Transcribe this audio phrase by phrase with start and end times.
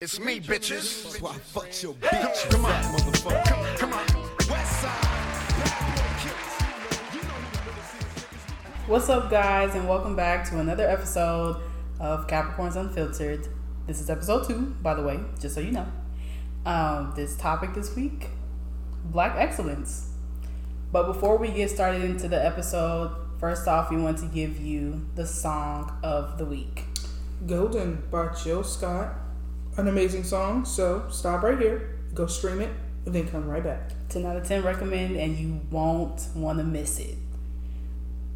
[0.00, 1.02] It's me, bitches.
[1.02, 2.48] That's why I fucked your bitch.
[2.50, 2.70] Come on.
[2.70, 3.76] fat motherfucker.
[3.78, 4.06] Come on.
[8.86, 11.60] What's up, guys, and welcome back to another episode
[11.98, 13.48] of Capricorns Unfiltered.
[13.88, 15.88] This is episode two, by the way, just so you know.
[16.64, 18.28] Um, this topic this week
[19.06, 20.12] Black excellence.
[20.92, 25.08] But before we get started into the episode, first off, we want to give you
[25.16, 26.84] the song of the week.
[27.48, 29.24] Golden by Jill Scott.
[29.78, 30.64] An amazing song.
[30.64, 32.70] So stop right here, go stream it,
[33.06, 33.92] and then come right back.
[34.08, 37.16] 10 out of 10 recommend, and you won't want to miss it.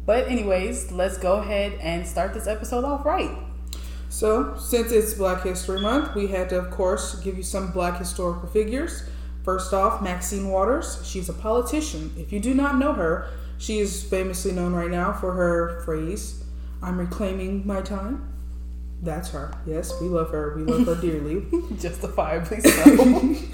[0.05, 3.31] But, anyways, let's go ahead and start this episode off right.
[4.07, 7.97] So, since it's Black History Month, we had to, of course, give you some black
[7.99, 9.03] historical figures.
[9.43, 11.01] First off, Maxine Waters.
[11.03, 12.13] She's a politician.
[12.17, 16.41] If you do not know her, she is famously known right now for her phrase,
[16.81, 18.32] I'm reclaiming my time.
[19.03, 19.53] That's her.
[19.65, 20.55] Yes, we love her.
[20.55, 21.45] We love her dearly.
[21.79, 23.35] Justifiably so.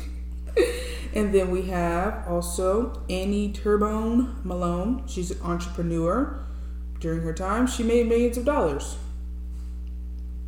[1.11, 5.03] And then we have also Annie Turnbo Malone.
[5.07, 6.39] She's an entrepreneur.
[6.99, 8.95] During her time, she made millions of dollars.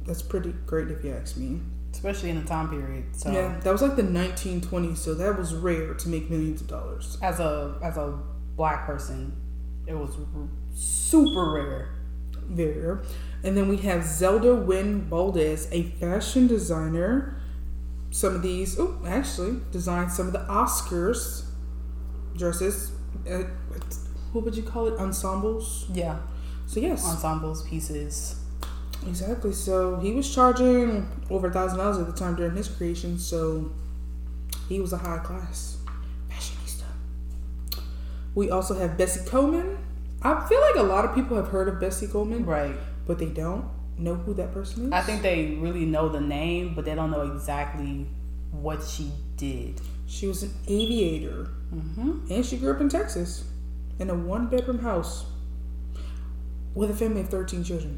[0.05, 1.61] That's pretty great if you ask me.
[1.91, 3.05] Especially in the time period.
[3.13, 6.67] So, Yeah, that was like the 1920s, so that was rare to make millions of
[6.67, 7.17] dollars.
[7.23, 8.19] as a as a
[8.55, 9.33] black person,
[9.87, 11.89] it was r- super rare.
[12.49, 13.01] Very rare.
[13.43, 17.41] And then we have Zelda Wynn Valdes, a fashion designer.
[18.11, 21.45] Some of these, oh, actually, designed some of the Oscars
[22.35, 22.91] dresses.
[23.29, 23.43] Uh,
[24.31, 24.99] what would you call it?
[24.99, 25.85] Ensembles.
[25.93, 26.19] Yeah,
[26.67, 28.35] So yes, ensembles, pieces.
[29.07, 29.53] Exactly.
[29.53, 33.17] So he was charging over a thousand dollars at the time during his creation.
[33.17, 33.71] So
[34.69, 35.77] he was a high class
[36.29, 36.83] fashionista.
[38.35, 39.77] We also have Bessie Coleman.
[40.21, 42.75] I feel like a lot of people have heard of Bessie Coleman, Right.
[43.07, 43.65] But they don't
[43.97, 44.91] know who that person is.
[44.91, 48.07] I think they really know the name, but they don't know exactly
[48.51, 49.79] what she did.
[50.07, 52.29] she was an aviator, Mm-hmm.
[52.29, 53.45] and she grew up in Texas
[53.97, 55.23] in a one-bedroom house
[56.75, 57.97] with a family of thirteen children.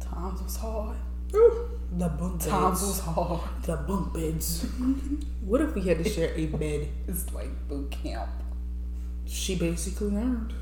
[0.00, 0.96] Times was hard.
[1.34, 2.82] Ooh, the bunk Times beds.
[2.82, 3.40] was hard.
[3.62, 4.64] The bunk beds.
[5.44, 6.88] what if we had to share a bed?
[7.08, 8.28] It's like boot camp.
[9.26, 10.52] she basically learned.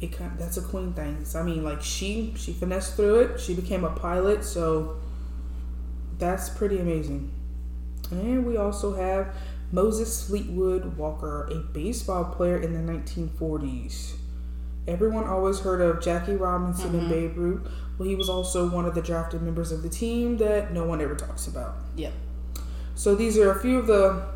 [0.00, 1.24] It kind that's a queen thing.
[1.24, 3.40] So, I mean, like she she finessed through it.
[3.40, 4.96] She became a pilot, so
[6.18, 7.32] that's pretty amazing.
[8.10, 9.34] And we also have
[9.70, 14.14] Moses Fleetwood Walker, a baseball player in the 1940s.
[14.86, 17.10] Everyone always heard of Jackie Robinson and mm-hmm.
[17.10, 17.68] Babe Ruth.
[17.98, 21.02] Well, he was also one of the drafted members of the team that no one
[21.02, 21.76] ever talks about.
[21.96, 22.12] Yep.
[22.94, 24.26] So these are a few of the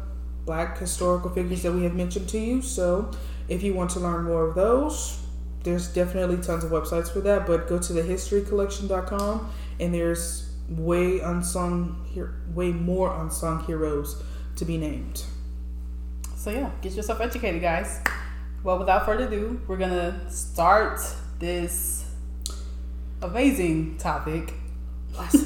[0.45, 2.61] black historical figures that we have mentioned to you.
[2.61, 3.11] So
[3.49, 5.22] if you want to learn more of those,
[5.63, 7.47] there's definitely tons of websites for that.
[7.47, 14.23] But go to thehistorycollection.com and there's way unsung here, way more unsung heroes
[14.57, 15.25] to be named.
[16.37, 18.01] So yeah, get yourself educated, guys.
[18.65, 21.01] Well, without further ado, we're gonna start
[21.39, 22.05] this
[23.21, 24.55] amazing topic.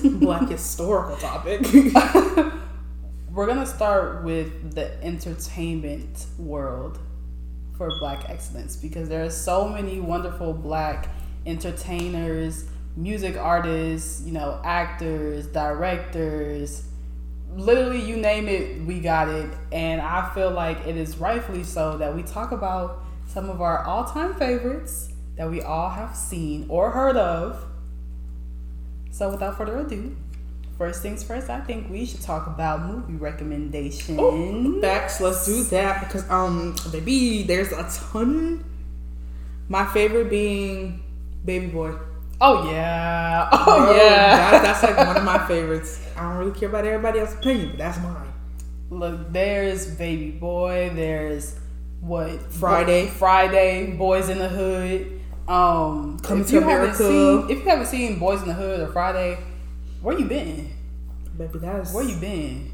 [0.04, 1.62] black historical topic.
[3.36, 6.98] We're gonna start with the entertainment world
[7.76, 11.08] for Black excellence because there are so many wonderful Black
[11.44, 12.64] entertainers,
[12.96, 16.84] music artists, you know, actors, directors.
[17.54, 19.50] Literally, you name it, we got it.
[19.72, 23.84] And I feel like it is rightfully so that we talk about some of our
[23.84, 27.64] all time favorites that we all have seen or heard of.
[29.10, 30.16] So, without further ado,
[30.78, 34.18] first things first, I think we should talk about movie recommendations.
[34.20, 38.64] Oh, Facts, let's do that because um baby, there's a ton.
[39.68, 41.02] My favorite being
[41.44, 41.94] Baby Boy.
[42.40, 43.48] Oh yeah.
[43.52, 44.36] Oh Bro, yeah.
[44.50, 46.00] that- that's like one of my favorites.
[46.16, 48.32] I don't really care about everybody else's opinion, but that's mine.
[48.90, 50.90] Look, there's Baby Boy.
[50.94, 51.56] There's
[52.00, 53.06] what Friday.
[53.08, 53.96] Friday.
[53.96, 55.20] Boys in the Hood.
[55.48, 56.94] Um, Coming to America.
[56.96, 59.38] Seen, if you haven't seen Boys in the Hood or Friday,
[60.06, 60.72] where you been?
[61.36, 62.70] Baby, that's Where you been?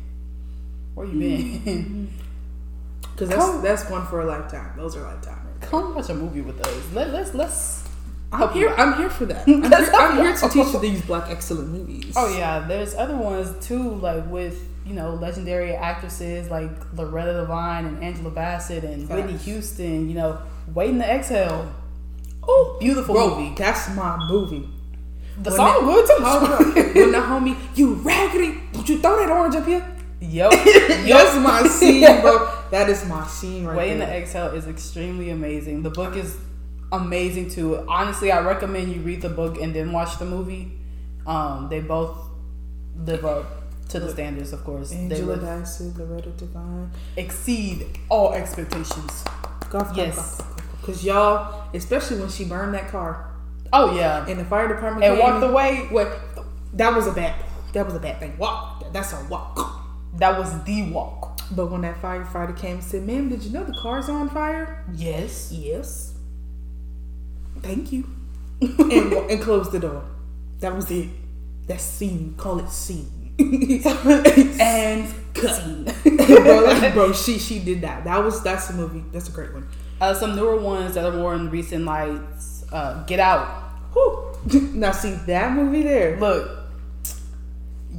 [0.93, 2.13] Where you been?
[3.01, 4.77] because that's Come- that's one for a lifetime.
[4.77, 5.39] Those are lifetime.
[5.47, 5.61] right.
[5.63, 6.93] Come watch a movie with us.
[6.93, 7.89] Let, let's let's.
[8.33, 8.69] I'm here.
[8.77, 9.43] I'm here for that.
[9.49, 12.13] I'm, here, I'm here to teach you these black excellent movies.
[12.17, 17.87] Oh yeah, there's other ones too, like with you know legendary actresses like Loretta Devine
[17.87, 19.23] and Angela Bassett and Facts.
[19.23, 20.11] Whitney Houston.
[20.11, 20.39] You know,
[20.75, 21.73] Waiting to Exhale.
[22.43, 23.55] Oh, Beautiful bro, movie.
[23.57, 24.69] That's my movie.
[25.43, 26.25] The When song that- good too.
[26.25, 26.95] Hold up.
[26.95, 29.85] when the homie, you raggedy, don't you throw that orange up here?
[30.21, 32.49] Yo, That's my scene, bro.
[32.71, 34.23] That is my scene right to there.
[34.23, 35.83] Exhale is extremely amazing.
[35.83, 36.39] The book is
[36.91, 37.85] amazing too.
[37.89, 40.73] Honestly, I recommend you read the book and then watch the movie.
[41.27, 42.17] Um, they both
[42.97, 43.45] live up
[43.91, 44.91] to the standards, of course.
[44.93, 46.91] Angela Bassett, Loretta Devine.
[47.17, 49.25] exceed all expectations.
[49.69, 50.41] Golf, Yes.
[50.81, 53.29] Because y'all, especially when she burned that car
[53.73, 55.87] Oh yeah, and the fire department and walked away.
[55.91, 56.19] What?
[56.75, 57.35] That was a bad.
[57.73, 58.37] That was a bad thing.
[58.39, 58.93] Walk.
[58.93, 59.81] That's a walk.
[60.19, 61.41] That was the walk.
[61.51, 64.85] But when that firefighter came and said, "Ma'am, did you know the car's on fire?"
[64.95, 65.53] Yes.
[65.53, 66.15] Yes.
[67.61, 68.07] Thank you.
[68.61, 70.05] and, and closed the door.
[70.61, 71.09] That was it.
[71.67, 72.35] That scene.
[72.37, 73.35] Call it scene.
[74.61, 75.65] and cut.
[76.05, 78.05] bro, like, bro, she she did that.
[78.05, 79.05] That was that's a movie.
[79.13, 79.67] That's a great one.
[80.01, 82.52] Uh, some newer ones that are more in recent lights.
[82.73, 83.47] Uh, Get Out.
[83.93, 84.29] Whew.
[84.75, 86.19] Now see that movie there.
[86.19, 86.51] Look,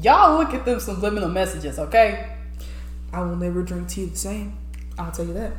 [0.02, 2.36] y'all look at them subliminal messages, okay?
[3.14, 4.58] I will never drink tea the same.
[4.98, 5.54] I'll tell you that.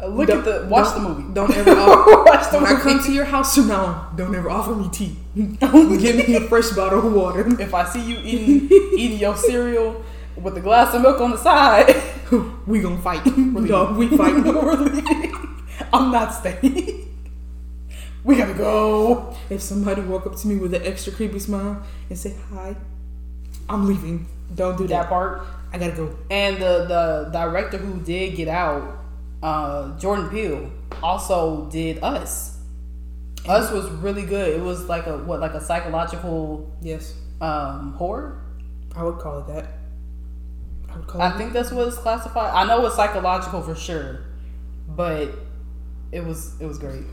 [0.00, 1.24] Uh, look Don't- at the watch the movie.
[1.34, 4.16] Don't ever offer, watch the when I come to your house from now on.
[4.16, 5.16] Don't ever offer me tea.
[5.34, 7.44] Give me a fresh bottle of water.
[7.60, 10.04] if I see you eating eating your cereal
[10.36, 11.96] with a glass of milk on the side,
[12.66, 13.24] we gonna fight.
[13.36, 14.34] No, we fight.
[15.92, 17.05] I'm not staying.
[18.26, 19.36] We gotta go.
[19.50, 22.74] if somebody walk up to me with an extra creepy smile and say hi,
[23.68, 24.26] I'm leaving.
[24.54, 25.08] Don't do That that.
[25.08, 25.42] part.
[25.72, 26.16] I gotta go.
[26.30, 28.98] And the the director who did Get Out,
[29.42, 30.70] uh, Jordan Peele,
[31.02, 32.58] also did Us.
[33.48, 34.48] Us was really good.
[34.58, 38.42] It was like a what like a psychological Yes, um, horror.
[38.96, 39.66] I would call it that.
[40.92, 41.38] I would call I it.
[41.38, 42.52] think that's what it's classified.
[42.54, 44.20] I know it's psychological for sure,
[44.88, 45.30] but
[46.10, 47.04] it was it was great.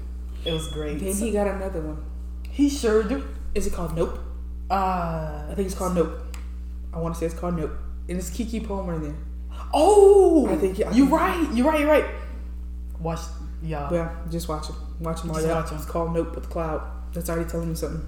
[0.45, 0.99] It was great.
[0.99, 2.03] Then he got another one.
[2.49, 3.23] He sure do.
[3.55, 4.19] Is it called Nope?
[4.69, 4.73] Uh,
[5.49, 6.19] I think it's called Nope.
[6.93, 7.71] I want to say it's called Nope.
[8.09, 9.15] And it's Keke Palmer in there.
[9.73, 11.47] oh, I think- I you think- right.
[11.53, 11.79] You're right.
[11.79, 12.05] You're right.
[12.99, 13.19] Watch
[13.63, 13.93] y'all.
[13.93, 14.75] Yeah, just watch it.
[14.99, 15.35] Watch them all.
[15.35, 15.77] Just Yeah, watch 'em.
[15.77, 16.81] It's called Nope with the Cloud.
[17.13, 18.07] That's already telling me something.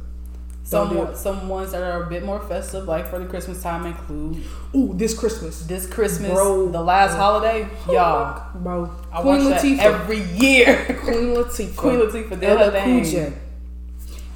[0.69, 3.62] Don't do Some some ones that are a bit more festive, like for the Christmas
[3.62, 4.44] time, include
[4.75, 5.63] Ooh, this Christmas.
[5.65, 6.69] this Christmas, Bro.
[6.69, 7.67] the last holiday.
[7.88, 9.79] Y'all, Bro, I Queen watch that Latifah.
[9.79, 10.85] every year.
[11.03, 11.75] Queen Latifah.
[11.77, 13.33] Queen Latifah did her thing.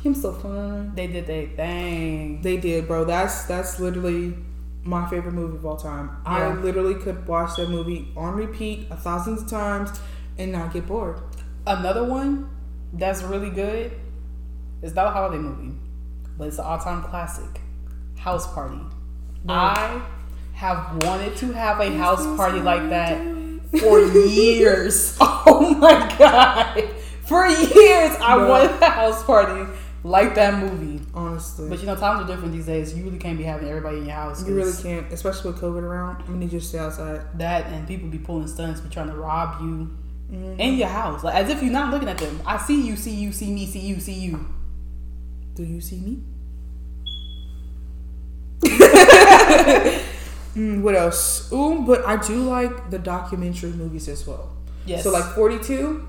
[0.03, 0.93] Him so fun.
[0.95, 2.41] They did their thing.
[2.41, 3.03] They did, bro.
[3.05, 4.33] That's that's literally
[4.83, 6.11] my favorite movie of all time.
[6.25, 9.99] I literally could watch that movie on repeat a thousands of times
[10.37, 11.19] and not get bored.
[11.67, 12.49] Another one
[12.93, 13.91] that's really good
[14.81, 15.75] is that a holiday movie,
[16.39, 17.61] but it's an all-time classic.
[18.17, 18.79] House Party.
[19.47, 20.01] I
[20.53, 23.17] have wanted to have a house party like that
[23.79, 25.17] for years.
[25.51, 26.89] Oh my god!
[27.25, 29.69] For years, I wanted a house party
[30.03, 31.01] like that movie.
[31.13, 32.95] Honestly, But you know, times are different these days.
[32.95, 34.45] You really can't be having everybody in your house.
[34.47, 36.25] you really can't, especially with COVID around.
[36.25, 37.21] Gonna need you to stay outside.
[37.37, 39.89] That and people be pulling stunts, be trying to rob you
[40.31, 40.59] Mm-hmm.
[40.59, 42.39] in your house, like as if you're not looking at them.
[42.45, 44.45] I see you, see you, see me, see you, see you.
[45.59, 46.19] Do you see me?
[50.55, 51.51] Mm, what else?
[51.53, 54.49] Ooh, but I do like the documentary movies as well.
[54.85, 55.03] Yes.
[55.03, 56.07] So like 42,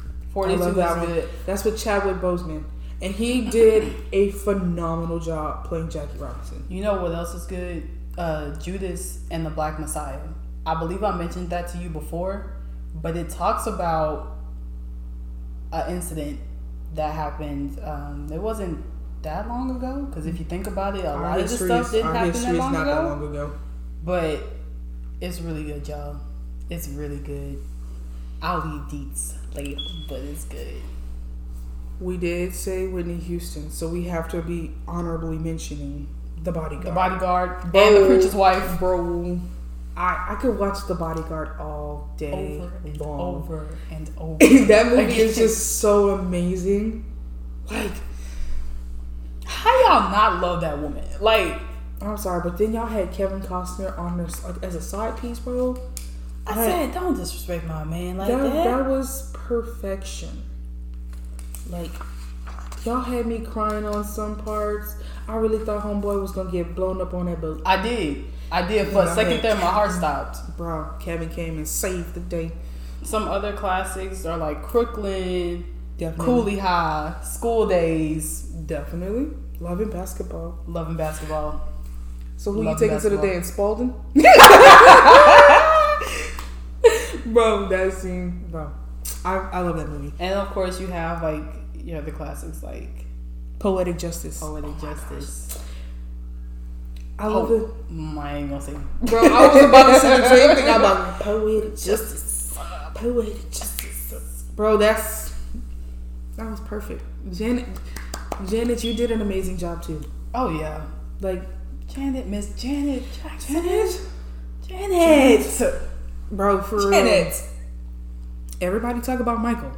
[0.00, 1.06] I 42 love is that one.
[1.06, 1.28] good.
[1.44, 2.64] That's with Chadwick Boseman,
[3.02, 6.64] and he did a phenomenal job playing Jackie Robinson.
[6.70, 7.88] You know what else is good?
[8.16, 10.20] Uh, Judas and the Black Messiah.
[10.64, 12.54] I believe I mentioned that to you before,
[12.94, 14.38] but it talks about
[15.72, 16.40] an incident
[16.94, 17.78] that happened.
[17.84, 18.84] Um, it wasn't
[19.22, 21.90] that long ago because if you think about it, a Our lot of the stuff
[21.90, 22.94] didn't happen that long not ago.
[22.94, 23.52] that long ago.
[24.04, 24.40] But
[25.20, 26.16] it's really good, y'all.
[26.70, 27.58] It's really good.
[28.40, 30.80] I'll leave deets later, but it's good.
[32.00, 36.06] We did say Whitney Houston, so we have to be honorably mentioning
[36.44, 36.86] the bodyguard.
[36.86, 38.78] The bodyguard Bro, and the preacher's wife.
[38.78, 39.40] bro.
[39.98, 43.20] I I could watch the bodyguard all day Over and long.
[43.20, 44.38] over and over.
[44.66, 47.04] that movie is just so amazing.
[47.70, 47.90] Like,
[49.44, 51.04] How y'all not love that woman?
[51.20, 51.60] Like,
[52.00, 55.38] I'm sorry, but then y'all had Kevin Costner on this like as a side piece,
[55.38, 55.76] bro.
[56.46, 58.64] I Like, said, don't disrespect my man like that, that.
[58.64, 60.44] that was perfection.
[61.68, 61.90] Like,
[62.84, 64.94] y'all had me crying on some parts.
[65.26, 67.60] I really thought Homeboy was gonna get blown up on that boat.
[67.66, 68.24] I did.
[68.50, 68.88] I did.
[68.88, 70.56] For a second there, my heart stopped.
[70.56, 72.52] Bro, Kevin came and saved the day.
[73.02, 75.64] Some other classics are like Crooklyn,
[75.96, 76.24] Definitely.
[76.24, 79.36] Cooley High, School Daze, Definitely.
[79.60, 80.58] Loving basketball.
[80.66, 81.68] Loving Basketball.
[82.36, 83.48] So who you taking to the dance?
[83.48, 83.88] Spalding?
[87.26, 88.70] bro, that scene, bro.
[89.24, 90.12] I, I love that movie.
[90.20, 91.42] And of course, you have like
[91.74, 93.06] you know the classics like
[93.58, 94.38] Poetic Justice.
[94.38, 95.58] Poetic oh Justice.
[97.18, 98.18] I love Oh, it.
[98.18, 98.74] I ain't gonna say.
[99.02, 100.68] Bro, I was about to say the same thing.
[100.68, 102.56] I'm like, Poetic Justice.
[102.94, 104.44] Poetic Justice.
[104.54, 105.34] Bro, that's.
[106.36, 107.02] That was perfect.
[107.32, 107.66] Janet,
[108.46, 110.00] Janet, you did an amazing job too.
[110.34, 110.84] Oh yeah,
[111.20, 111.42] Like
[111.88, 113.54] Janet, Miss Janet Jackson.
[113.64, 114.00] Janet,
[114.68, 115.74] Janet.
[116.30, 116.90] bro, for real.
[116.92, 117.42] Janet.
[118.60, 119.72] Everybody talk about Michael,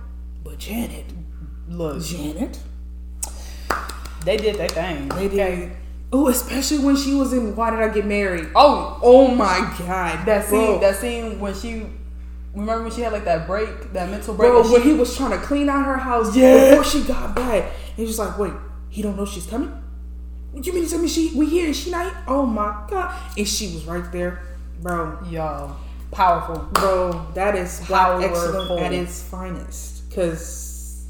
[0.45, 1.07] but Janet,
[1.69, 2.59] Look, Janet,
[4.25, 5.09] they did their thing.
[5.11, 5.73] they did.
[6.13, 8.49] Oh, especially when she was in Why Did I Get Married?
[8.57, 10.59] Oh, Oh my god, that scene.
[10.67, 10.81] bro.
[10.81, 11.87] That scene when she.
[12.53, 14.51] Remember when she had like that break, that mental break.
[14.51, 16.71] Bro, when she- he was trying to clean out her house Yeah.
[16.71, 18.53] before she got back, he was like, "Wait,
[18.89, 19.73] he don't know she's coming?
[20.53, 22.03] You mean to tell me she we here and she not?
[22.07, 22.13] here?
[22.27, 24.43] Oh my god!" And she was right there,
[24.83, 25.17] bro.
[25.31, 25.77] Y'all,
[26.11, 26.57] powerful.
[26.73, 30.13] Bro, that is black at its finest.
[30.13, 31.05] Cause,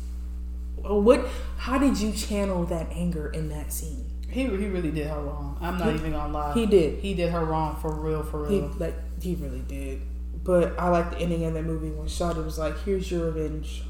[0.85, 1.27] uh, what?
[1.57, 4.10] How did you channel that anger in that scene?
[4.31, 5.59] He, he really did her wrong.
[5.61, 6.55] I'm not He- even gonna lie.
[6.55, 7.01] he did.
[7.01, 8.73] He did her wrong for real, for He real.
[8.79, 10.01] like he really did.
[10.45, 13.83] But I like the ending of that movie when Shawty was like, "Here's your revenge."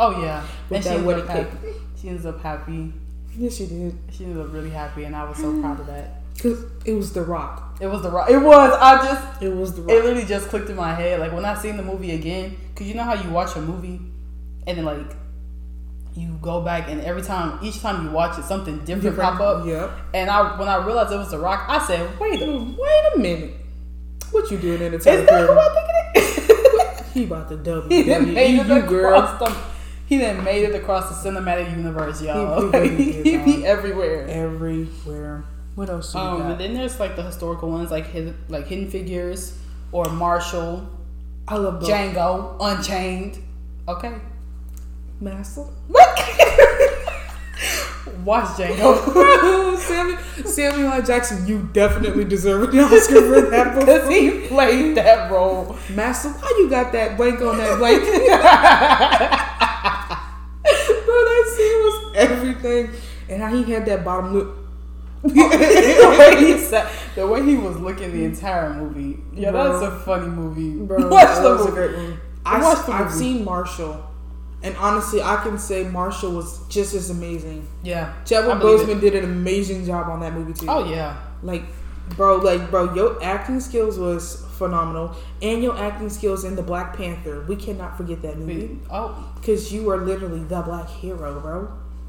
[0.00, 1.68] oh yeah, With and she that wedding up happy.
[2.00, 2.92] She ends up happy.
[3.36, 3.96] Yes, she did.
[4.10, 6.14] She ended up really happy, and I was so proud of that.
[6.40, 7.76] Cause it was The Rock.
[7.80, 8.30] It was the Rock.
[8.30, 8.76] It was.
[8.80, 9.42] I just.
[9.42, 9.90] It was The Rock.
[9.90, 11.18] It literally just clicked in my head.
[11.20, 14.00] Like when I seen the movie again, cause you know how you watch a movie,
[14.66, 15.14] and then like
[16.18, 19.66] you go back, and every time, each time you watch it, something different, pop up.
[19.66, 19.90] Yep.
[20.14, 23.04] And I, when I realized it was The Rock, I said, "Wait, a minute, Wait
[23.14, 23.54] a minute.
[24.30, 27.56] What you doing in the is that who I think it is?" He about to
[27.56, 27.88] double.
[27.88, 29.14] he done you, made you, it you girl.
[29.14, 29.56] across the.
[30.06, 32.70] He done made it across the cinematic universe, y'all.
[32.72, 34.26] He- he really He, be everywhere.
[34.28, 35.44] Everywhere.
[35.74, 39.56] What else Um, and then there's like the historical ones, like hidden, like Hidden Figures
[39.92, 40.88] or Marshall,
[41.46, 41.82] I love.
[41.82, 43.38] Django, Unchained.
[43.86, 44.14] Okay,
[45.20, 45.64] Master.
[48.24, 49.76] watch Django.
[49.78, 51.02] Samuel, Samuel L.
[51.02, 55.76] Jackson, you definitely deserve an Oscar for that Because he played that role.
[55.90, 58.02] Master, why you got that blank on that blank?
[61.06, 62.90] Bro, that scene was everything.
[63.28, 64.48] And how he had that bottom lip.
[65.24, 69.18] Oh, the, way he sat, the way he was looking the entire movie.
[69.34, 69.80] Yeah, Bro.
[69.80, 70.76] that's a funny movie.
[70.76, 71.72] Bro, watch that the was a movie.
[71.72, 72.20] great movie.
[72.46, 74.07] I, I've seen Marshall.
[74.62, 77.66] And honestly, I can say Marshall was just as amazing.
[77.82, 80.66] Yeah, Chadwick Boseman did an amazing job on that movie too.
[80.68, 81.62] Oh yeah, Like,
[82.16, 86.96] bro, like, bro, your acting skills was phenomenal, and your acting skills in the Black
[86.96, 87.44] Panther.
[87.46, 91.68] We cannot forget that movie We- oh, because you are literally the black hero, bro.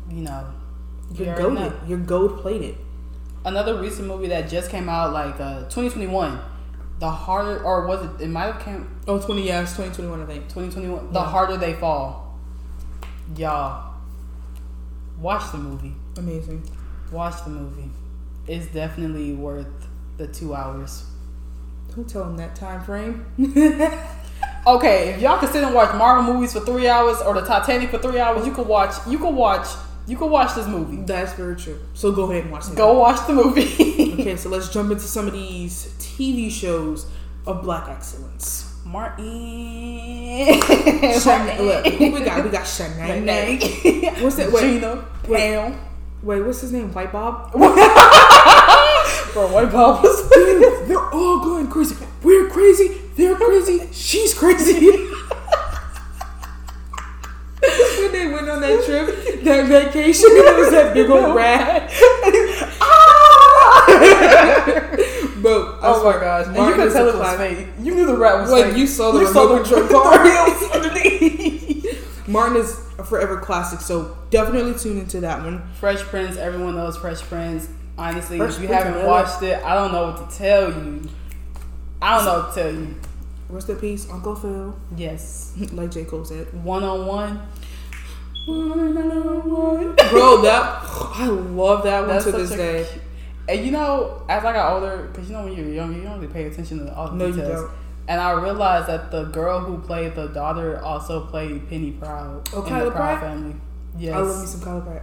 [0.09, 0.45] you know.
[1.13, 1.73] You're goaded.
[1.87, 2.75] You're gold plated.
[3.45, 6.39] Another recent movie that just came out, like uh, 2021.
[6.99, 8.23] The harder, or was it?
[8.23, 10.43] It might have came Oh, 20 yes, 2021, I think.
[10.49, 11.13] 2021.
[11.13, 11.25] The Yeah.
[11.25, 12.18] harder they fall.
[13.35, 13.93] Y'all,
[15.19, 15.93] watch the movie.
[16.17, 16.63] Amazing.
[17.11, 17.89] Watch the movie.
[18.47, 19.67] It's definitely worth
[20.17, 21.05] the two hours.
[21.95, 23.25] Don't tell him that time frame.
[24.67, 27.89] Okay, if y'all can sit and watch Marvel movies for three hours or the Titanic
[27.89, 28.93] for three hours, you could watch.
[29.07, 29.67] You could watch.
[30.05, 30.97] You could watch this movie.
[30.97, 31.79] That's very true.
[31.93, 32.75] So go ahead and watch it.
[32.75, 33.95] Go watch the movie.
[34.19, 37.05] Okay, so let's jump into some of these TV shows
[37.47, 38.68] of black excellence.
[38.89, 40.59] Martin.
[41.59, 42.43] Look, who we got?
[42.43, 44.19] We got Shanae.
[44.21, 44.51] What's that?
[44.51, 45.05] Wait, Gina.
[45.27, 45.39] wait.
[45.39, 45.79] Pam.
[46.23, 46.91] wait, what's his name?
[46.91, 47.51] White Bob?
[47.51, 47.69] Bro,
[49.53, 50.27] White Bob was.
[50.31, 51.95] Dude, they're all going crazy.
[52.23, 52.99] We're crazy.
[53.15, 53.87] They're crazy.
[53.91, 54.73] She's crazy.
[54.79, 54.89] when
[58.11, 59.05] they went on that trip,
[59.43, 61.91] that vacation, it was that big old rat.
[65.41, 66.45] Bro, I Oh my swear, gosh!
[66.47, 67.67] And you Martin could tell it was fake.
[67.81, 68.77] You knew the rap was Like, fake.
[68.77, 70.81] you saw the saw remote control the car.
[70.83, 72.27] underneath.
[72.27, 75.61] Martin is a forever classic, so definitely tune into that one.
[75.79, 76.35] Fresh Prince.
[76.37, 77.69] Everyone knows Fresh Prince.
[77.97, 79.07] Honestly, Fresh if you Prince, haven't really?
[79.07, 81.01] watched it, I don't know what to tell you.
[82.01, 82.95] I don't know what to tell you.
[83.49, 84.77] Rest in peace, Uncle Phil.
[84.95, 86.03] Yes, like J.
[86.05, 86.47] Cole said.
[86.63, 87.41] one on one.
[90.11, 92.87] Bro, that I love that one That's to this a day.
[92.91, 92.99] cu-
[93.49, 96.19] And you know, as I got older, because you know when you're younger, you don't
[96.21, 97.61] really pay attention to all the No, you details.
[97.63, 97.71] don't.
[98.07, 102.61] And I realized that the girl who played the daughter also played Penny Proud Oh,
[102.63, 103.31] in Kyla the Proud Pratt?
[103.33, 103.55] family.
[103.97, 105.01] Yes, I love me some Kyla Pratt.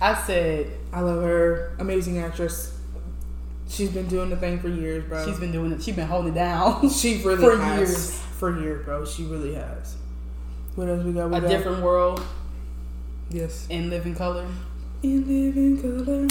[0.00, 1.74] I said I love her.
[1.80, 2.74] Amazing actress.
[3.68, 5.24] She's been doing the thing for years, bro.
[5.26, 5.82] she's been doing it.
[5.82, 6.88] She's been holding it down.
[7.00, 7.50] she really has.
[7.50, 7.78] for has.
[7.78, 8.20] years.
[8.38, 9.04] For years, bro.
[9.04, 9.96] She really has.
[10.76, 11.30] What else we got?
[11.30, 12.22] We a got different world
[13.30, 13.66] yes.
[13.68, 14.46] in living color.
[15.02, 16.26] In living color.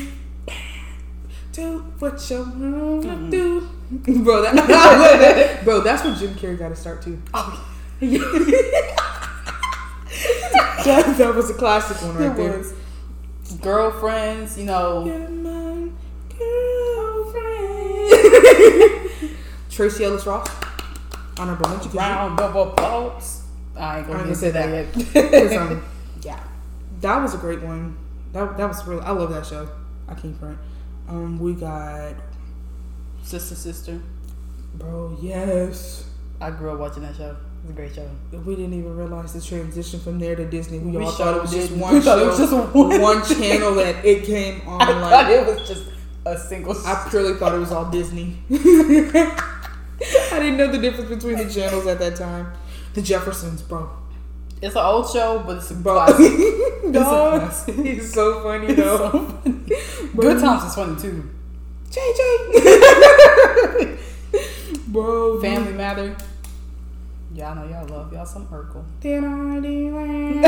[1.58, 3.62] Do what you wanna do.
[3.90, 5.64] Bro, that, that.
[5.66, 7.20] Bro, that's what Jim Carrey got to start too.
[7.34, 7.68] Oh,
[8.00, 8.94] that,
[11.18, 12.60] that was a classic one right it there.
[12.60, 12.74] was
[13.60, 14.56] girlfriends.
[14.60, 15.04] You know,
[16.38, 19.36] girlfriend.
[19.72, 20.48] Tracee Ellis Ross.
[21.40, 21.92] Honorable mention.
[21.94, 23.46] round of applause.
[23.76, 25.54] I ain't gonna say that Cause, yet.
[25.54, 25.84] um,
[26.22, 26.40] yeah,
[27.02, 27.98] that was a great one.
[28.34, 29.02] That that was real.
[29.02, 29.68] I love that show.
[30.08, 30.60] I can't front.
[31.08, 32.14] Um, we got
[33.24, 34.00] Sister Sister.
[34.76, 35.18] bro.
[35.22, 36.06] Yes,
[36.42, 37.30] I grew up watching that show.
[37.32, 38.10] It was a great show.
[38.46, 40.80] we didn't even realize the transition from there to Disney.
[40.80, 43.02] We, We all thought it was just one We thought show, it was just one.
[43.02, 44.82] one channel that it came on.
[44.84, 45.86] I thought Like it was just
[46.26, 46.76] a single.
[46.86, 48.38] I purely thought it was all Disney.
[48.52, 52.52] I didn't know the difference between the channels at that time.
[52.94, 53.90] The Jeffersons, bro.
[54.62, 56.32] It's an old show, but it's a Bro, classic.
[56.94, 57.76] dog, classic.
[57.76, 59.12] he's so funny It's though.
[59.12, 59.60] so funny.
[60.16, 61.30] Good times is funny too.
[61.92, 63.98] JJ,
[64.92, 65.40] bro.
[65.42, 66.16] Family Matter.
[67.34, 68.84] Y'all know y'all love y'all some Urkel.
[69.00, 70.42] Did I do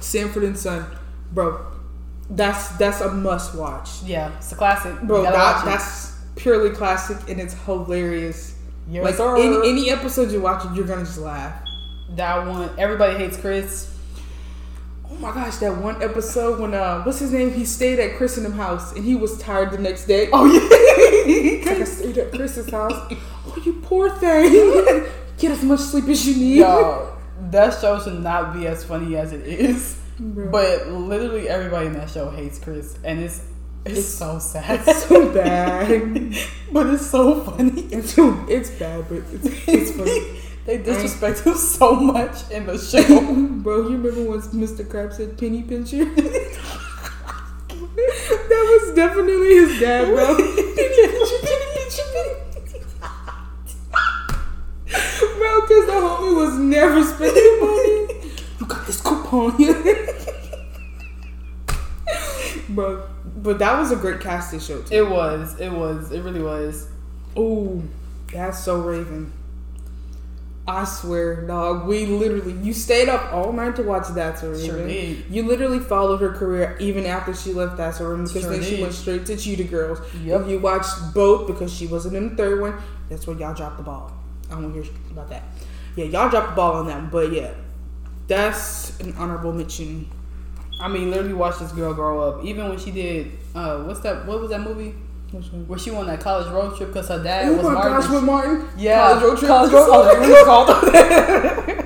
[0.00, 0.84] Sanford and Son,
[1.32, 1.66] bro.
[2.30, 5.00] That's that's a must watch, Yeah, it's a classic.
[5.02, 5.22] bro.
[5.22, 8.51] That, that's purely classic and it's hilarious.
[8.92, 9.36] Yes, like sir.
[9.36, 11.54] any any episode you watch, you're gonna just laugh.
[12.16, 12.68] that one.
[12.78, 13.88] Everybody hates Chris.
[15.10, 17.52] Oh my gosh, that one episode when uh, what's his name?
[17.52, 20.28] He stayed at Chris in them house and he was tired the next day.
[20.32, 20.68] Oh yeah.
[21.72, 22.92] Like I stayed at Chris's house.
[23.46, 25.06] Oh, you poor thing.
[25.38, 26.56] Get as much sleep as you need.
[26.58, 27.16] Yo,
[27.50, 29.98] that show should not be as funny as it is.
[30.18, 30.50] Bro.
[30.50, 33.42] But literally everybody in that show hates Chris, and it's
[33.84, 34.80] it's, so sad.
[34.86, 35.88] It's so bad.
[36.72, 37.82] but it's so funny.
[37.90, 40.40] It's it's bad, but it's, it's funny.
[40.66, 43.02] they disrespect him so much in the show.
[43.62, 44.84] Bro, you remember once Mr.
[44.86, 46.04] Krabs said penny pincher?
[46.04, 46.78] that
[48.50, 50.36] was definitely his dad, bro.
[50.36, 52.34] penny pincher, penny pincher, penny.
[55.38, 58.32] Bro, because the homie was never spending money.
[58.60, 59.56] You got this coupon.
[59.56, 60.06] Here,
[62.68, 63.02] bro,
[63.42, 64.94] but that was a great casting show, too.
[64.94, 66.88] It was, it was, it really was.
[67.36, 67.82] Ooh,
[68.32, 69.32] that's so Raven.
[70.66, 71.88] I swear, dog.
[71.88, 74.38] We literally, you stayed up all night to watch that.
[74.38, 74.66] So Raven.
[74.66, 75.24] Sure did.
[75.28, 78.62] You literally followed her career even after she left that So Raven because Sure then
[78.62, 79.98] she went straight to Cheetah Girls.
[80.22, 80.46] Yep.
[80.46, 82.80] You watched both because she wasn't in the third one.
[83.08, 84.12] That's where y'all dropped the ball.
[84.46, 85.42] I don't want to hear about that.
[85.96, 87.52] Yeah, y'all dropped the ball on that but yeah,
[88.28, 90.08] that's an honorable mention.
[90.80, 92.44] I mean, literally watched this girl grow up.
[92.44, 94.26] Even when she did, uh, what's that?
[94.26, 94.94] What was that movie?
[95.66, 97.92] Where she won that college road trip because her dad Oh was my Martin.
[98.00, 98.68] gosh, with Martin.
[98.76, 99.48] yeah, College road trip.
[99.48, 101.82] College road, it was called.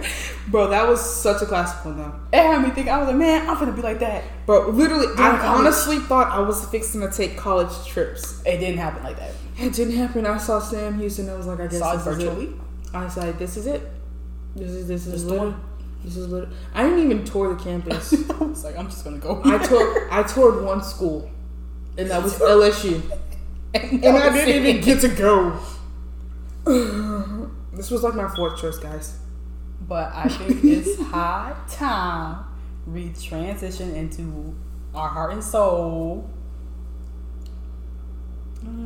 [0.49, 2.13] Bro, that was such a classic one though.
[2.33, 2.89] It had me think.
[2.89, 4.25] I was like, man, I'm gonna be like that.
[4.47, 5.43] Bro, literally, I college.
[5.43, 8.43] honestly thought I was fixing to take college trips.
[8.47, 9.33] It didn't happen like that.
[9.59, 10.27] It didn't happen.
[10.27, 11.29] I saw Sam Houston.
[11.29, 12.47] I was like, I guess Saw it this is virtually.
[12.47, 12.55] it.
[12.95, 13.83] I was like, this is it.
[14.55, 15.51] This is this is This the literally.
[15.53, 15.61] one?
[16.07, 16.55] This is literally.
[16.73, 18.15] I didn't even tour the campus.
[18.31, 19.43] I was like, I'm just gonna go.
[19.45, 20.09] I toured.
[20.09, 21.29] I toured one school,
[21.99, 23.03] and that was LSU.
[23.75, 25.59] and, And I didn't even get to go.
[27.73, 29.19] this was like my fourth choice, guys.
[29.81, 32.45] But I think it's high time
[32.87, 34.55] we transition into
[34.95, 36.31] our heart and soul.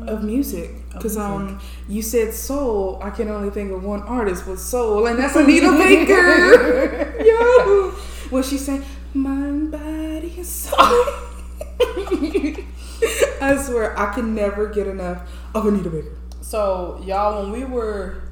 [0.07, 2.99] Of music, because um, you said soul.
[3.03, 7.23] I can only think of one artist with soul, and that's Anita Baker.
[7.25, 7.91] Yo,
[8.31, 8.83] when she sang
[9.15, 10.77] "Mind, Body, and Soul,"
[13.41, 16.17] I swear I can never get enough of Anita Baker.
[16.41, 18.23] So, y'all, when we were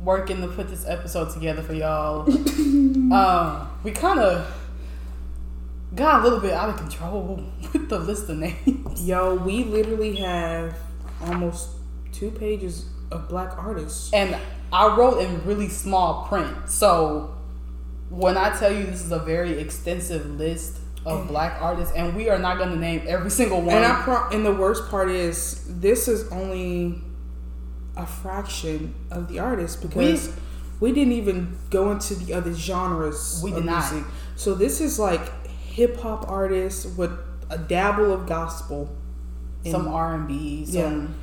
[0.00, 2.30] working to put this episode together for y'all,
[3.12, 4.54] um, we kind of
[5.94, 9.06] got a little bit out of control with the list of names.
[9.06, 10.78] Yo, we literally have
[11.24, 11.70] almost
[12.12, 14.12] two pages of black artists.
[14.12, 14.36] And
[14.72, 16.68] I wrote in really small print.
[16.68, 17.34] So,
[18.10, 22.28] when I tell you this is a very extensive list of black artists, and we
[22.28, 23.76] are not going to name every single one.
[23.76, 27.00] And I pro- and the worst part is this is only
[27.96, 30.32] a fraction of the artists because
[30.80, 33.90] we, didn't even go into the other genres We did not.
[33.92, 34.06] music.
[34.34, 37.12] So this is like hip hop artists with
[37.48, 38.94] a dabble of gospel.
[39.70, 41.14] Some R and B, some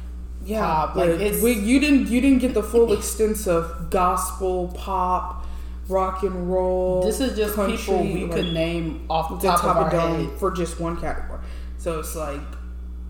[0.45, 0.95] Yeah, pop.
[0.95, 5.45] Like it's we, you didn't you didn't get the full extent of gospel, pop,
[5.87, 7.03] rock and roll.
[7.03, 9.77] this is just country, people we like, could name off the the top, top of
[9.77, 10.39] of our dome head.
[10.39, 11.39] for just one category.
[11.77, 12.41] So it's like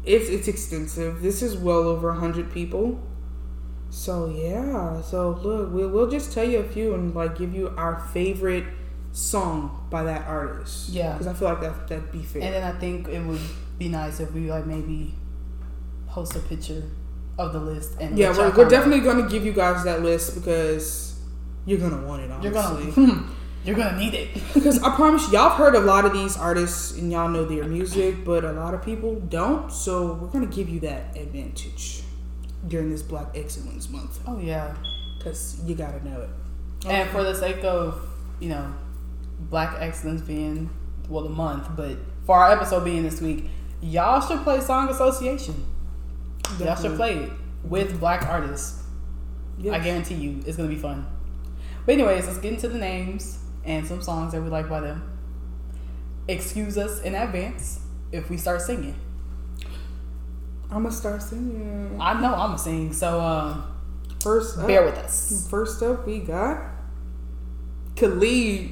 [0.04, 1.22] it's it's extensive.
[1.22, 3.00] This is well over hundred people.
[3.89, 5.02] So yeah.
[5.02, 8.65] So look, we'll we'll just tell you a few and like give you our favorite
[9.12, 10.89] song by that artist.
[10.89, 11.13] Yeah.
[11.13, 12.41] Because I feel like that that'd be fair.
[12.41, 13.41] And then I think it would
[13.78, 15.13] be nice if we like maybe
[16.13, 16.84] post a picture
[17.39, 21.19] of the list and yeah, we're, we're definitely gonna give you guys that list because
[21.65, 22.30] you're gonna want it.
[22.30, 22.52] Honestly.
[22.52, 23.32] you're gonna hmm,
[23.65, 24.30] you're gonna need it.
[24.54, 27.63] Because I promise y'all have heard a lot of these artists and y'all know their
[27.63, 29.71] music, but a lot of people don't.
[29.71, 32.04] So we're gonna give you that advantage
[32.67, 34.76] during this Black Excellence Month Oh yeah.
[35.17, 36.30] because you gotta know it.
[36.88, 38.08] And for the sake of
[38.39, 38.71] you know
[39.49, 40.69] Black excellence being
[41.10, 43.49] well the month, but for our episode being this week,
[43.82, 45.65] y'all should play Song Association.
[46.60, 47.32] Y'all should play it
[47.64, 48.84] with black artists.
[49.72, 51.06] I guarantee you it's gonna be fun.
[51.86, 55.10] But anyways, let's get into the names and some songs that we like by them.
[56.28, 58.96] Excuse us in advance if we start singing.
[60.70, 61.98] I'm gonna start singing.
[62.00, 63.62] I know I'm gonna sing, so uh,
[64.24, 65.48] First up, bear with us.
[65.50, 66.64] First up, we got
[67.98, 68.72] Khalid.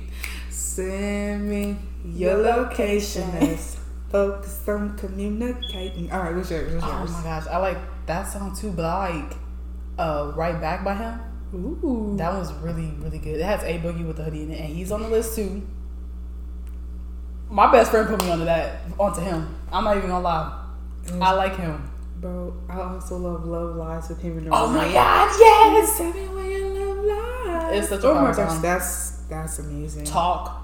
[0.50, 3.58] Send me your location.
[4.12, 6.12] Focus on communicating.
[6.12, 6.74] All right, what's yours?
[6.74, 9.34] What's Oh my gosh, I like that song too, but I like
[9.98, 11.20] uh, Right Back by him.
[11.54, 12.16] Ooh.
[12.18, 13.40] That was really, really good.
[13.40, 15.66] It has A Boogie with the hoodie in it, and he's on the list too.
[17.50, 19.56] My best friend put me onto that, onto him.
[19.72, 20.66] I'm not even gonna lie.
[21.22, 21.90] I like him.
[22.20, 25.98] Bro, I also love Love Lies with him and Oh my god, yes!
[25.98, 27.80] Tell me your love lies.
[27.80, 30.04] It's such a oh my gosh, that's that's amazing.
[30.04, 30.62] Talk.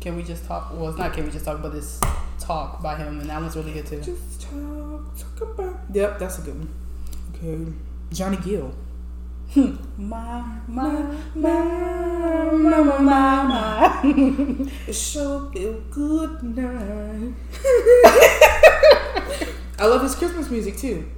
[0.00, 0.72] Can we just talk?
[0.72, 2.00] Well, it's not Can We Just Talk, but it's
[2.40, 4.00] Talk by him, and that one's really good too.
[4.00, 5.80] Just talk, talk about.
[5.92, 6.68] Yep, that's a good one.
[7.34, 7.72] Okay,
[8.12, 8.74] Johnny Gill.
[9.96, 11.02] My, my,
[11.34, 14.00] my, my, my, my.
[14.86, 17.34] It sure feel good night.
[19.78, 21.10] I love his Christmas music too.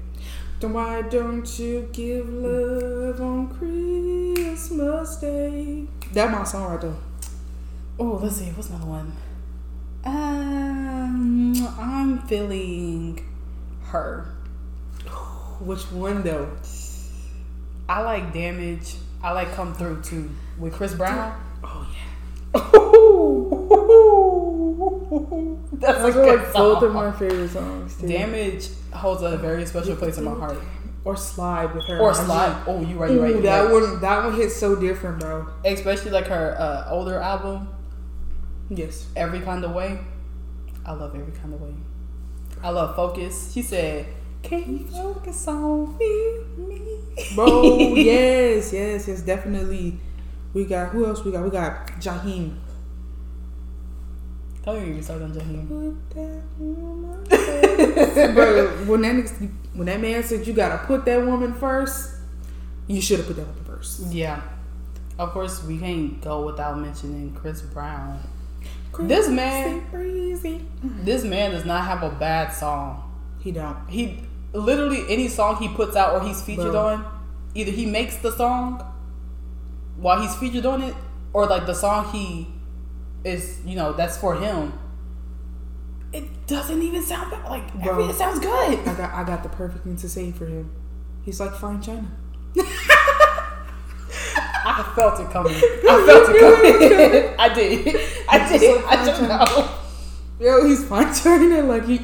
[0.60, 5.86] Then why don't you give love on Christmas Day?
[6.12, 6.94] That my song right there.
[7.98, 8.46] Oh, let's see.
[8.46, 9.12] What's another one?
[10.04, 10.71] Uh,
[11.12, 13.22] Um, I'm feeling
[13.84, 14.34] her.
[15.60, 16.50] Which one though?
[17.88, 18.94] I like Damage.
[19.22, 21.38] I like Come Through too with Chris Brown.
[21.62, 22.00] Oh yeah.
[25.80, 28.08] That's a good are like both of my favorite songs too.
[28.08, 30.56] Damage holds a very special place in my heart.
[31.04, 31.98] Or slide with her.
[31.98, 32.14] Or.
[32.14, 32.62] Slide.
[32.66, 33.42] Oh, you right, you right.
[33.42, 33.72] that right.
[33.72, 35.48] one that one hits so different, bro.
[35.64, 37.68] Especially like her uh, older album,
[38.70, 39.06] Yes.
[39.14, 39.98] Every Kind of Way.
[40.84, 41.74] I love Every Kind of Way.
[42.62, 43.52] I love Focus.
[43.52, 44.06] She said,
[44.42, 46.98] "Can you focus on me?" me?
[47.34, 49.98] Bro, yes, yes, yes, definitely.
[50.54, 51.24] We got who else?
[51.24, 52.56] We got we got Jaheim.
[54.64, 55.68] Don't even started on Jaheim.
[55.68, 58.34] Put that woman first.
[58.34, 59.28] Bro, when that
[59.74, 62.14] when that man said you gotta put that woman first,
[62.86, 64.12] you should have put that woman first.
[64.12, 64.40] Yeah.
[65.18, 68.20] Of course, we can't go without mentioning Chris Brown.
[69.00, 70.66] This man- crazy.
[71.02, 73.10] This man does not have a bad song.
[73.40, 73.76] He don't.
[73.88, 74.20] He
[74.52, 77.04] literally any song he puts out or he's featured on,
[77.54, 78.84] either he makes the song
[79.96, 80.94] while he's featured on it,
[81.32, 82.48] or like the song he
[83.24, 84.72] is, you know, that's for him.
[86.12, 87.48] It doesn't even sound bad.
[87.48, 87.92] Like Bro.
[87.92, 88.78] every, it sounds good.
[88.80, 90.70] I got I got the perfect thing to say for him.
[91.24, 92.10] He's like fine China.
[94.64, 95.54] I felt it coming.
[95.56, 97.34] I felt it coming.
[97.38, 97.96] I did.
[98.28, 98.60] I did.
[98.60, 99.70] just I don't know.
[100.40, 101.64] Yo, he's fine turning it.
[101.64, 102.00] Like he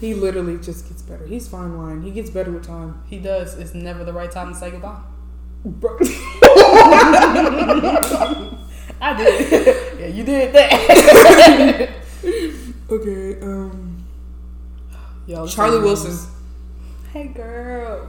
[0.00, 1.26] he literally just gets better.
[1.26, 2.02] He's fine wine.
[2.02, 3.02] He gets better with time.
[3.06, 3.58] He does.
[3.58, 5.00] It's never the right time to say goodbye.
[5.64, 5.98] Bro.
[8.98, 10.00] I did.
[10.00, 11.90] yeah, you did that.
[12.90, 13.96] okay, um
[15.26, 16.16] Yo, Charlie Wilson.
[17.12, 18.08] Hey girl,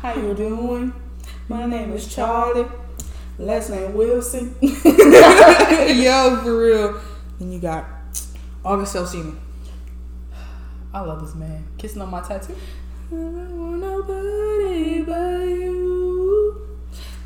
[0.00, 0.92] how you doing?
[1.48, 2.66] My name is Charlie.
[3.38, 4.56] Last name Wilson.
[4.62, 4.70] Yo,
[6.42, 7.00] for real.
[7.38, 7.84] Then you got
[8.64, 9.36] August Alsina.
[10.94, 11.66] I love this man.
[11.76, 12.56] Kissing on my tattoo.
[13.08, 16.66] I don't want nobody but you.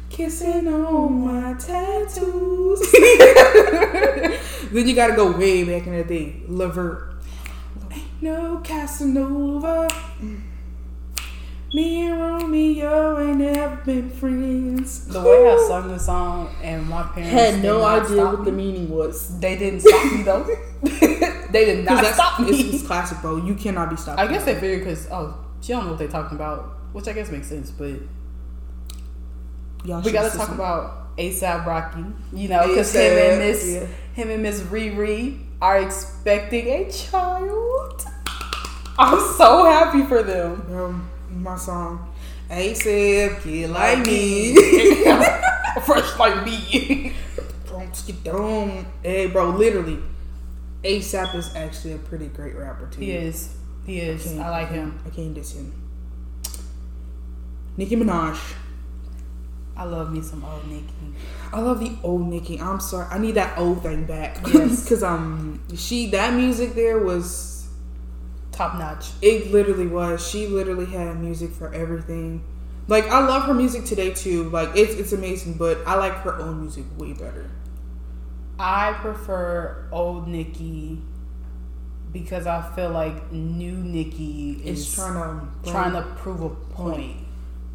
[0.08, 2.80] Kissing on my tattoos.
[4.72, 6.42] then you gotta go way back in the day.
[6.48, 7.14] Levert.
[7.92, 9.88] Ain't no Casanova.
[11.72, 15.06] Me and Romeo ain't never been friends.
[15.06, 18.50] The way I sung the song and my parents had no idea stop what the
[18.50, 19.38] meaning was.
[19.38, 20.48] They didn't stop me though.
[20.82, 22.70] they did not stop it's, me.
[22.70, 23.36] it's classic, bro.
[23.36, 24.18] You cannot be stopped.
[24.18, 27.12] I guess they figured because oh she don't know what they're talking about, which I
[27.12, 27.70] guess makes sense.
[27.70, 28.00] But
[29.84, 32.04] Y'all we gotta talk about ASAP Rocky.
[32.32, 33.86] You know, because him and Miss yeah.
[34.14, 38.06] him and Miss Riri are expecting a child.
[38.98, 40.62] I'm so happy for them.
[40.66, 41.00] Bro,
[41.30, 42.12] my song.
[42.50, 44.54] ASAP, kid like me.
[45.86, 47.12] Fresh like me.
[47.68, 48.86] Don't skip down.
[49.02, 49.98] Hey, bro, literally.
[50.82, 53.00] ASAP is actually a pretty great rapper, too.
[53.00, 53.54] he is.
[53.86, 54.24] He is.
[54.24, 54.98] Can't- I like him.
[55.06, 55.72] I can't diss him.
[57.76, 58.38] Nicki Minaj.
[59.76, 60.92] I love me some old Nicki.
[61.52, 62.60] I love the old Nicki.
[62.60, 63.06] I'm sorry.
[63.10, 64.38] I need that old thing back.
[64.52, 64.82] Yes.
[64.84, 67.59] Because um, she, that music there was
[68.60, 69.12] Top notch.
[69.22, 70.28] It literally was.
[70.28, 72.44] She literally had music for everything.
[72.88, 74.50] Like I love her music today too.
[74.50, 77.48] Like it's it's amazing, but I like her own music way better.
[78.58, 81.00] I prefer old Nicki
[82.12, 87.16] because I feel like new Nicki is It's trying to trying to prove a point.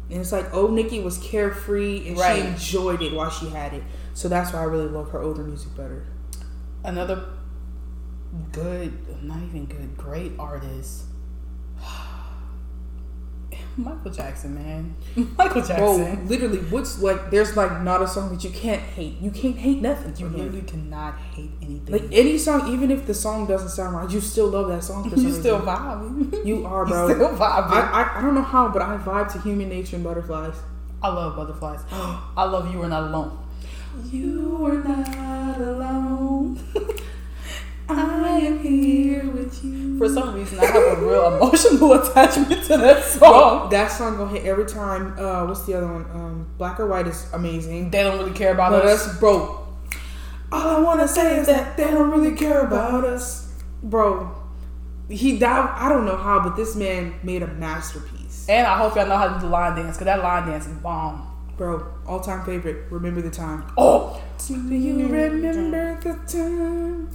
[0.08, 2.42] And it's like old Nicki was carefree and Right.
[2.42, 3.82] she enjoyed it while she had it.
[4.14, 6.06] So that's why I really love her older music better.
[6.84, 7.24] Another
[8.52, 11.04] good, not even good, great artist.
[13.78, 14.96] Michael Jackson, man.
[15.36, 15.76] Michael Jackson.
[15.76, 17.30] Bro, literally, what's like?
[17.30, 19.18] There's like not a song that you can't hate.
[19.20, 20.16] You can't hate nothing.
[20.16, 21.92] You literally cannot hate anything.
[21.92, 25.10] Like any song, even if the song doesn't sound right, you still love that song.
[25.16, 26.46] You still vibe.
[26.46, 27.14] You are, You bro.
[27.14, 27.70] still vibing.
[27.70, 30.56] I, I I don't know how, but I vibe to Human Nature and Butterflies.
[31.02, 31.80] I love butterflies.
[31.92, 33.38] I love you are not alone.
[34.10, 36.58] You are not alone.
[37.88, 39.98] I am here with you.
[39.98, 43.70] For some reason, I have a real emotional attachment to that song.
[43.70, 45.14] that song gonna hit every time.
[45.18, 46.04] Uh, what's the other one?
[46.12, 47.90] Um, Black or White is amazing.
[47.90, 49.06] They don't really care about But us.
[49.08, 49.66] us, bro.
[50.52, 54.34] All I wanna say is that they don't really care about us, bro.
[55.08, 55.70] He died.
[55.76, 59.16] I don't know how, but this man made a masterpiece, And I hope y'all know
[59.16, 61.32] how to do the line dance, because that line dance is bomb.
[61.56, 61.86] bro.
[62.06, 62.90] All time favorite.
[62.90, 63.64] Remember the time.
[63.78, 64.20] Oh!
[64.46, 67.10] Do you remember the time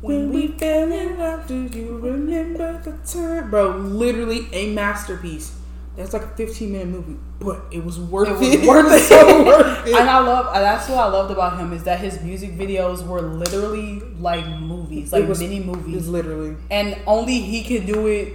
[0.00, 1.46] when we fell in love?
[1.46, 3.76] Do you remember the time, bro?
[3.76, 5.54] Literally a masterpiece.
[5.96, 8.58] That's like a 15 minute movie, but it was worth It it.
[8.60, 9.00] was worth it.
[9.02, 9.94] so worth it.
[9.96, 13.20] And I love, that's what I loved about him is that his music videos were
[13.20, 16.06] literally like movies, like was- mini movies.
[16.06, 16.56] literally.
[16.70, 18.32] And only he can do it.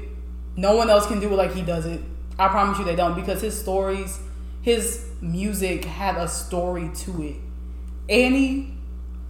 [0.58, 2.02] No one else can do it like he does it.
[2.38, 4.19] I promise you they don't because his stories,
[4.62, 7.36] his music had a story to it.
[8.10, 8.72] Annie,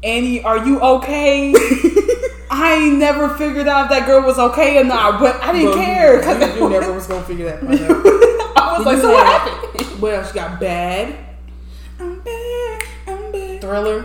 [0.03, 1.53] Annie, are you okay?
[2.51, 5.75] I never figured out if that girl was okay or not, but I didn't you-
[5.75, 7.89] care because You, you never was gonna figure that part out.
[8.57, 10.01] I was like, so what happened?
[10.01, 10.29] What else?
[10.29, 11.15] You got bad.
[11.99, 12.83] I'm bad.
[13.07, 13.61] I'm bad.
[13.61, 14.03] Thriller,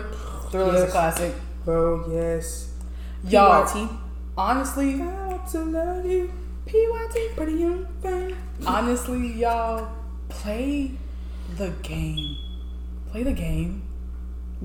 [0.51, 1.33] Thriller is a classic.
[1.65, 2.73] Bro, yes.
[3.25, 3.89] Y'all, PYT.
[4.37, 6.31] honestly, I want to love you.
[6.65, 8.35] PYT, pretty young thing.
[8.65, 9.91] honestly, y'all,
[10.29, 10.91] play
[11.57, 12.37] the game.
[13.11, 13.83] Play the game.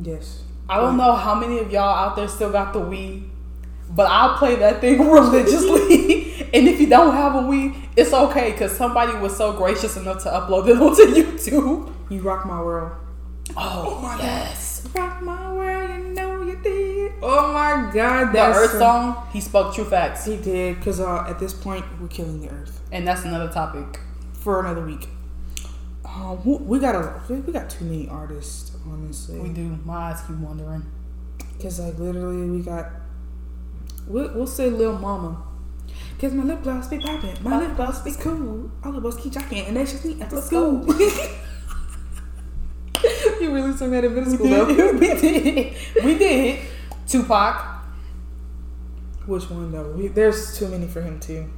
[0.00, 0.44] Yes.
[0.68, 3.28] I don't know how many of y'all out there still got the Wii,
[3.90, 6.48] but I'll play that thing religiously.
[6.54, 10.22] and if you don't have a Wii, it's okay because somebody was so gracious enough
[10.22, 11.92] to upload it onto YouTube.
[12.10, 12.92] You rock my world.
[13.56, 14.88] Oh, my yes.
[14.94, 17.12] Rock my world, you know you did.
[17.22, 20.24] Oh my god, The Earth song, he spoke true facts.
[20.24, 24.00] He did, because uh, at this point, we're killing the Earth And that's another topic.
[24.32, 25.08] for another week.
[26.04, 29.38] Um, we- we got a we got too many artists, honestly.
[29.38, 29.78] We do.
[29.84, 30.84] My eyes keep wandering.
[31.60, 32.90] Cause like literally we got
[34.06, 35.42] we'll, we'll say Lil Mama.
[36.18, 38.70] Cause my lip gloss be popping, my lip gloss be cool.
[38.84, 40.84] All of us keep jocking, and that's just me after Let's school.
[43.40, 44.92] you really sung that in middle school though.
[44.92, 45.76] we did.
[46.02, 46.60] We did.
[47.06, 47.74] Tupac.
[49.26, 49.90] Which one though?
[49.92, 51.50] We, there's too many for him too.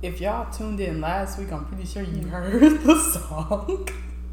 [0.00, 2.28] If y'all tuned in last week, I'm pretty sure you mm.
[2.28, 3.88] heard the song.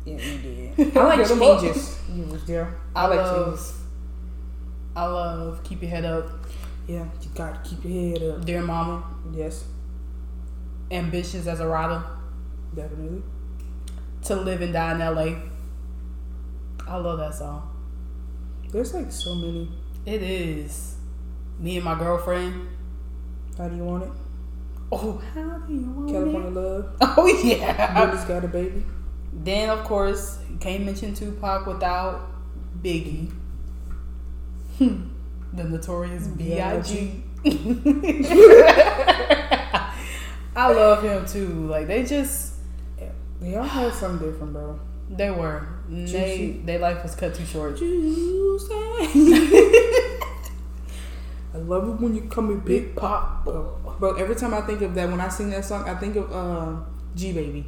[0.05, 0.97] Yeah, you did.
[0.97, 1.61] I like Get 'em up.
[1.61, 1.99] changes.
[2.13, 2.75] You was there.
[2.95, 3.73] I, I like love- changes.
[4.95, 6.29] I love Keep Your Head Up,
[6.87, 8.45] Yeah, you got to keep your head up.
[8.45, 9.65] Dear Mama, Yes,
[10.89, 12.01] Ambitious as a Rider,
[12.73, 13.21] definitely.
[14.23, 15.35] To Live and Die in LA.
[16.87, 17.71] I love that song.
[18.71, 19.69] There's like so many.
[20.05, 20.95] It is.
[21.59, 22.67] Me and my girlfriend.
[23.57, 24.09] How do you want it?
[24.91, 26.53] Oh, how do you want California it?
[26.53, 26.95] California love.
[27.17, 28.05] Oh, yeah.
[28.05, 28.85] Baby's got a baby.
[29.35, 32.31] Then, of course, you can't mention Tupac without
[32.81, 33.31] Biggie.
[34.79, 37.23] the notorious B.I.G.
[40.55, 41.67] I love him too.
[41.67, 42.53] Like, they just,
[43.41, 44.79] They all had something different, bro.
[45.09, 45.67] they were.
[45.89, 47.77] They, their life was cut too short.
[51.53, 53.45] I love it when you call me Big Pop.
[53.45, 56.15] Bro, bro, every time I think of that, when I sing that song, I think
[56.15, 56.75] of uh,
[57.15, 57.65] G Baby.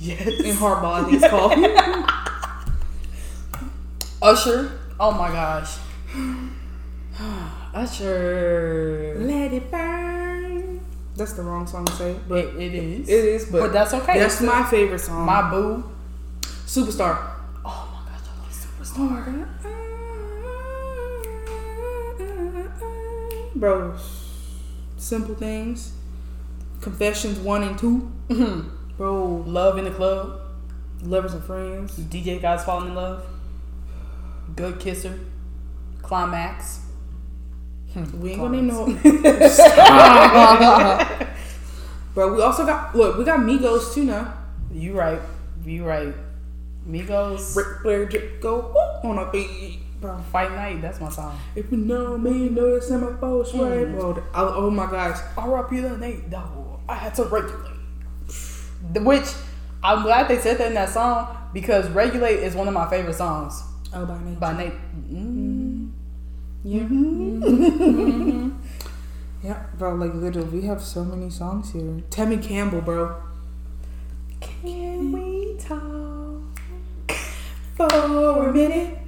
[0.00, 0.26] Yes.
[0.40, 1.52] In Hardball, I think it's called.
[4.22, 4.78] Usher.
[5.00, 5.76] Oh my gosh.
[7.74, 9.14] Usher.
[9.18, 10.80] Let it burn.
[11.16, 13.08] That's the wrong song to say, but It, it is.
[13.08, 13.44] it is.
[13.46, 14.18] But, But that's okay.
[14.18, 15.24] That's It's my favorite song.
[15.26, 15.84] My boo.
[16.42, 17.18] Superstar.
[17.64, 19.48] Oh my gosh, I love Superstar.
[23.54, 23.94] Bro,
[24.96, 25.92] simple things.
[26.80, 28.10] Confessions one and two.
[28.28, 28.68] Mm-hmm.
[29.02, 30.38] Bro, Love in the club.
[31.02, 31.98] lovers and friends.
[31.98, 33.26] DJ guys falling in love.
[34.54, 35.18] Good kisser.
[36.02, 36.82] Climax.
[38.20, 38.86] We ain't gonna name no.
[42.14, 43.18] Bro, we also got look.
[43.18, 44.34] We got Migos too now.
[44.70, 45.20] You right.
[45.64, 46.14] You right.
[46.88, 47.56] Migos.
[47.56, 49.80] Ric Flair just go on a beat.
[50.00, 50.16] bro.
[50.30, 51.36] Fight Night, that's my song.
[51.56, 53.84] If you know me, know it's in my force, right?
[53.84, 53.98] Mm.
[53.98, 55.18] Bro, I, oh my gosh.
[55.36, 55.80] R.I.P.
[55.80, 56.78] the Nate Dogg.
[56.88, 57.71] I had to regulate.
[58.94, 59.26] Which
[59.82, 63.14] I'm glad they said that in that song because Regulate is one of my favorite
[63.14, 63.62] songs
[63.94, 64.34] Oh, by name.
[64.36, 64.72] by Nate.
[65.10, 65.90] Mm.
[66.64, 66.80] Yeah.
[66.82, 68.50] Mm-hmm.
[69.44, 71.82] Yeah, bro, like literally, we have so many songs here.
[72.10, 73.16] Tevin Campbell, bro.
[74.40, 76.40] Can we talk
[77.74, 77.86] For
[78.48, 78.98] a minute.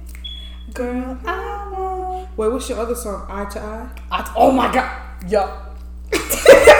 [0.73, 1.17] girl?
[1.25, 2.37] I want.
[2.37, 3.25] Wait, what's your other song?
[3.29, 3.89] Eye to Eye?
[4.11, 4.91] I, oh my god,
[5.29, 5.47] yo.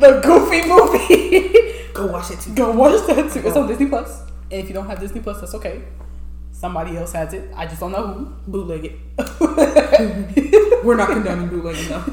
[0.00, 1.54] the Goofy movie.
[1.94, 2.54] Go watch it too.
[2.54, 3.46] Go watch that too.
[3.46, 4.22] It's on Disney Plus.
[4.50, 5.82] And if you don't have Disney Plus, that's okay.
[6.52, 7.50] Somebody else has it.
[7.54, 8.32] I just don't know who.
[8.50, 8.98] Bootleg it.
[10.84, 12.04] We're not condoning bootlegging though.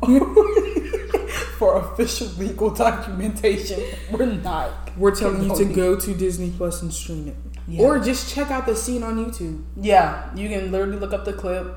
[1.58, 4.96] For official legal documentation, we're not.
[4.96, 7.36] We're telling you to go to Disney Plus and stream it.
[7.68, 7.82] Yeah.
[7.84, 9.62] Or just check out the scene on YouTube.
[9.76, 11.74] Yeah, you can literally look up the clip.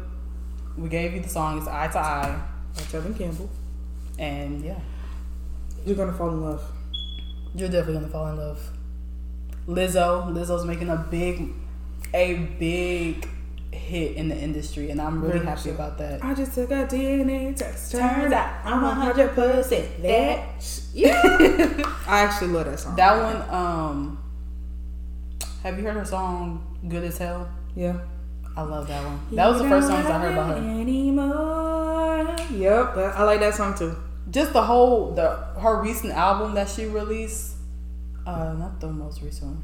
[0.77, 1.57] We gave you the song.
[1.57, 2.41] It's eye to eye,
[2.75, 3.49] By Tevin Campbell.
[4.17, 4.79] and yeah,
[5.85, 6.63] You're gonna fall in love.
[7.55, 8.59] you're definitely gonna fall in love.
[9.67, 11.49] Lizzo, Lizzo's making a big,
[12.13, 13.27] a big
[13.71, 16.23] hit in the industry, and I'm really Very happy about that.
[16.23, 17.91] I just took a DNA test.
[17.91, 20.63] Turns out I'm a hundred percent that.
[20.93, 21.21] Yeah.
[22.07, 22.95] I actually love that song.
[22.95, 24.23] That one, um,
[25.63, 27.49] have you heard her song "Good as Hell"?
[27.75, 27.97] yeah.
[28.55, 29.19] I love that one.
[29.31, 30.63] That was the first songs I heard about her.
[30.63, 32.35] Anymore.
[32.51, 33.95] Yep, I like that song too.
[34.33, 37.55] Just the whole the her recent album that she released.
[38.25, 39.63] Uh, not the most recent one,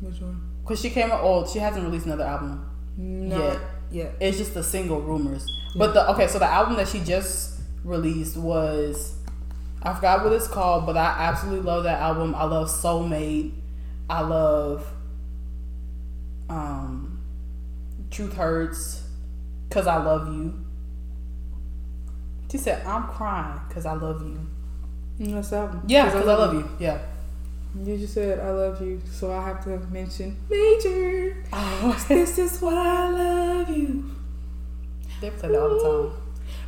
[0.00, 0.40] Which one?
[0.64, 1.20] cause she came out.
[1.22, 2.64] Oh, she hasn't released another album.
[2.96, 3.36] No.
[3.38, 3.58] Yeah.
[3.90, 4.08] Yeah.
[4.20, 5.46] It's just the single rumors.
[5.76, 9.16] But the okay, so the album that she just released was
[9.82, 12.34] I forgot what it's called, but I absolutely love that album.
[12.34, 13.52] I love Soulmate.
[14.08, 14.86] I love
[16.48, 17.20] um
[18.10, 19.02] Truth Hurts
[19.68, 20.65] cuz I love you.
[22.56, 24.40] She said I'm crying cuz I love you.
[25.18, 25.82] That's that one.
[25.86, 26.66] Yeah, cuz I love you.
[26.78, 26.98] Yeah.
[27.84, 31.44] You just said I love you, so I have to mention Major.
[31.52, 34.10] Oh, This is why I love you.
[35.20, 36.22] they play that all the time.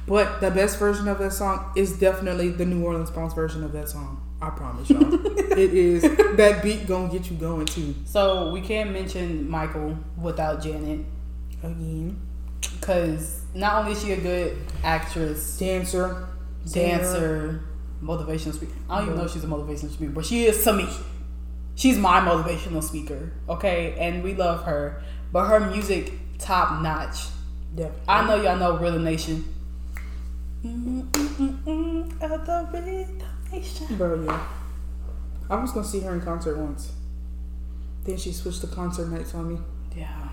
[0.07, 3.73] But the best version of that song is definitely the New Orleans Bounce version of
[3.73, 4.21] that song.
[4.43, 5.03] I promise y'all.
[5.65, 7.95] it is that beat gonna get you going too.
[8.05, 11.01] So, we can't mention Michael without Janet.
[11.63, 12.21] Again.
[12.79, 16.29] because not only is she a good actress, Dancer.
[16.73, 17.65] dancer,
[18.03, 18.73] motivational speaker.
[18.89, 20.89] I don't even know if she's a motivational speaker, but she is to me.
[21.75, 23.33] She's my motivational speaker.
[23.49, 27.27] Okay, and we love her, but her music top notch.
[27.75, 28.03] Definitely.
[28.09, 29.45] I know y'all know Rhythm Nation.
[30.63, 31.05] The.
[33.97, 34.47] Bro, yeah.
[35.49, 36.93] I was gonna see her in concert once.
[38.05, 39.61] Then she switched to concert nights on me.
[39.97, 40.29] Yeah,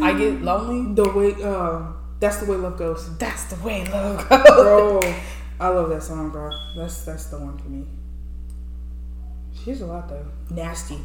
[0.00, 0.94] I get lonely.
[0.94, 1.82] The way, uh,
[2.22, 3.18] that's the way love goes.
[3.18, 4.42] That's the way love goes.
[4.44, 5.00] Bro,
[5.60, 6.50] I love that song, bro.
[6.76, 7.84] That's that's the one for me.
[9.52, 10.24] She's a lot though.
[10.48, 10.98] Nasty.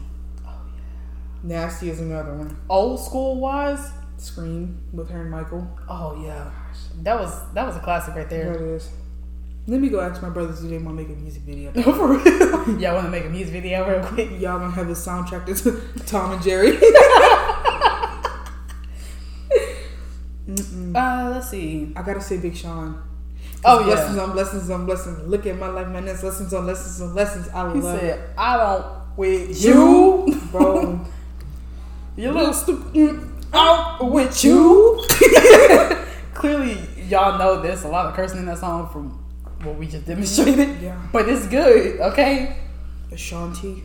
[0.45, 1.57] Oh, yeah.
[1.57, 2.55] Nasty is another one.
[2.69, 5.67] Old school wise, Scream with her and Michael.
[5.89, 6.51] oh yeah,
[7.01, 8.87] that was that was a classic right There it is.
[9.65, 11.71] Let me go ask my brothers if they want to make a music video.
[11.73, 12.79] No, For real.
[12.79, 14.29] Y'all want to make a music video real quick?
[14.39, 16.77] Y'all gonna have the soundtrack to Tom and Jerry.
[20.95, 21.91] Uh, let's see.
[21.95, 23.01] I gotta say Big Sean.
[23.65, 23.85] Oh, yeah.
[23.85, 25.27] blessings on blessings on blessings.
[25.27, 26.05] Look at my life, man.
[26.05, 27.49] That's lessons on lessons on lessons.
[27.49, 31.05] I He love it, "I don't with you, bro.
[32.15, 33.19] you little stupid.
[33.53, 35.03] Out with you."
[36.33, 39.09] Clearly, y'all know there's a lot of cursing in that song from
[39.63, 40.79] what we just demonstrated.
[40.81, 41.01] Yeah.
[41.11, 42.57] But it's good, okay?
[43.11, 43.83] Ashanti.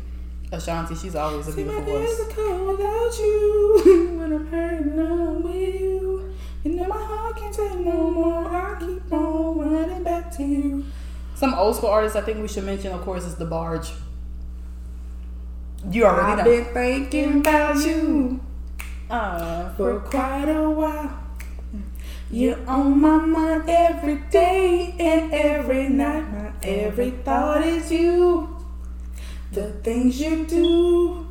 [0.53, 2.29] Ashanti, she's always a See my beautiful days voice.
[2.29, 4.09] are cold without you.
[4.19, 6.32] When I'm hurting, I'm with you.
[6.65, 8.47] You know my heart can't take no more.
[8.49, 10.85] I keep on running back to you.
[11.35, 13.91] Some old school artists I think we should mention, of course, is DeBarge.
[15.91, 16.45] You already I've know.
[16.45, 18.41] been thinking about you
[19.11, 21.19] Uh, for quite a while.
[22.31, 26.33] You're on my mind every day and every night.
[26.33, 28.57] My every thought is you.
[29.51, 31.27] The things you do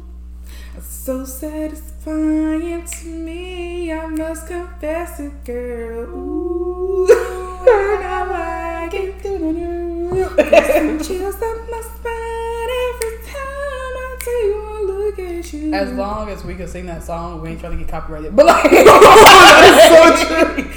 [1.04, 3.92] so satisfying to me.
[3.92, 6.08] I must confess it, girl.
[6.08, 9.24] Ooh, and I like it.
[9.24, 15.74] Some chills up my spine every time I take one look at you.
[15.74, 18.36] As long as we can sing that song, we ain't trying to get copyrighted.
[18.36, 20.70] But like, that's so true.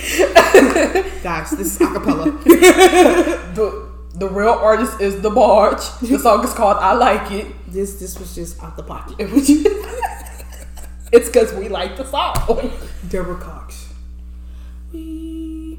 [1.22, 2.43] Guys, this is acapella.
[3.55, 6.09] the the real artist is DeBarge.
[6.09, 9.16] The song is called "I Like It." this this was just out the pocket.
[11.15, 12.73] It's because we like the song.
[13.09, 13.93] Deborah Cox.
[14.93, 15.79] We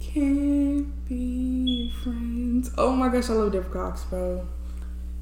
[0.00, 2.70] can't be friends.
[2.76, 4.46] Oh my gosh, I love Deborah Cox, bro.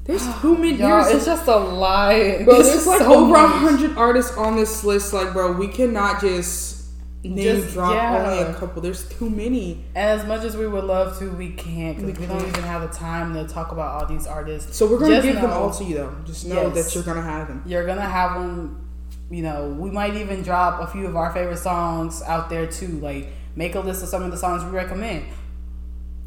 [0.05, 0.77] There's too many.
[0.77, 2.43] Y'all, it's just a lie.
[2.43, 5.13] Bro, there's like so over a hundred artists on this list.
[5.13, 6.85] Like, bro, we cannot just
[7.23, 8.25] name Just- drop yeah.
[8.31, 8.81] only a couple.
[8.81, 9.85] There's too many.
[9.95, 12.63] And as much as we would love to, we can't because We we, don't even
[12.63, 14.75] have the time to talk about all these artists.
[14.75, 16.15] So we're gonna Just give them all to you, though.
[16.25, 16.85] Just know Yes.
[16.87, 17.61] that you're gonna have them.
[17.65, 18.79] You're gonna have them.
[19.33, 22.99] You know, we might even drop a few of our favorite songs out there too.
[22.99, 25.25] Like, make a list of some of the songs we recommend.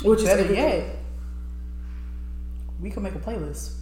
[0.03, 0.79] Which is Better every day.
[0.89, 0.97] yet,
[2.81, 3.75] we can make a playlist.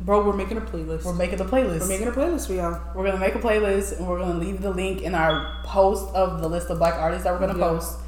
[0.00, 0.24] bro.
[0.26, 1.04] We're making a playlist.
[1.04, 1.80] We're making a playlist.
[1.80, 2.80] We're making a playlist for y'all.
[2.94, 6.40] We're gonna make a playlist and we're gonna leave the link in our post of
[6.40, 7.68] the list of black artists that we're gonna Yeah.
[7.68, 7.98] post,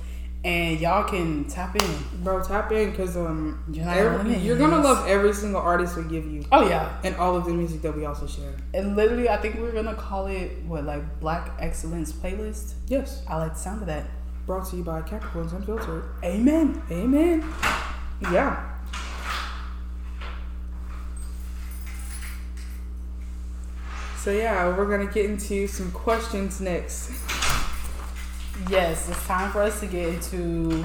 [0.44, 2.22] and y'all can tap in.
[2.22, 6.26] Bro, tap in because um, You're every- you're gonna love every single artist we give
[6.26, 8.52] you, Oh yeah, and all of the music that we also share.
[8.72, 12.74] and literally, I think we're gonna call it what like Black Excellence Playlist.
[12.86, 14.04] Yes, I like the sound of that.
[14.46, 16.04] brought to you by Capricorns Unfiltered.
[16.24, 16.80] Amen.
[16.90, 17.44] Amen.
[18.32, 18.64] Yeah.
[24.18, 27.12] So yeah, we're gonna get into some questions next.
[28.68, 30.84] Yes, it's time for us to get into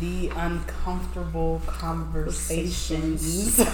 [0.00, 3.60] the uncomfortable conversations.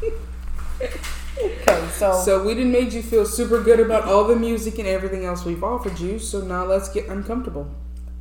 [0.00, 4.86] okay, so, So we didn't made you feel super good about all the music and
[4.88, 6.18] everything else we've offered you.
[6.18, 7.68] So now let's get uncomfortable.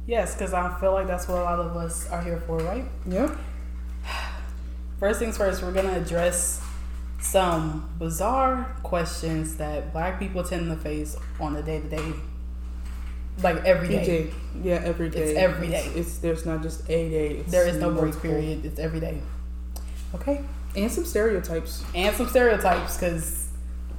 [0.08, 2.86] yes, because I feel like that's what a lot of us are here for, right?
[3.08, 3.32] Yep.
[5.00, 6.62] First things first, we're gonna address
[7.20, 12.14] some bizarre questions that black people tend to face on a day to day,
[13.44, 14.06] like every day.
[14.06, 14.32] Day.
[14.64, 15.20] Yeah, every day.
[15.20, 15.80] It's every day.
[15.88, 17.28] It's, it's- there's not just a day.
[17.40, 18.66] It's There is no break period.
[18.66, 19.22] It's every day.
[20.14, 20.42] Okay,
[20.78, 21.84] And some stereotypes.
[21.94, 23.50] and some stereotypes, because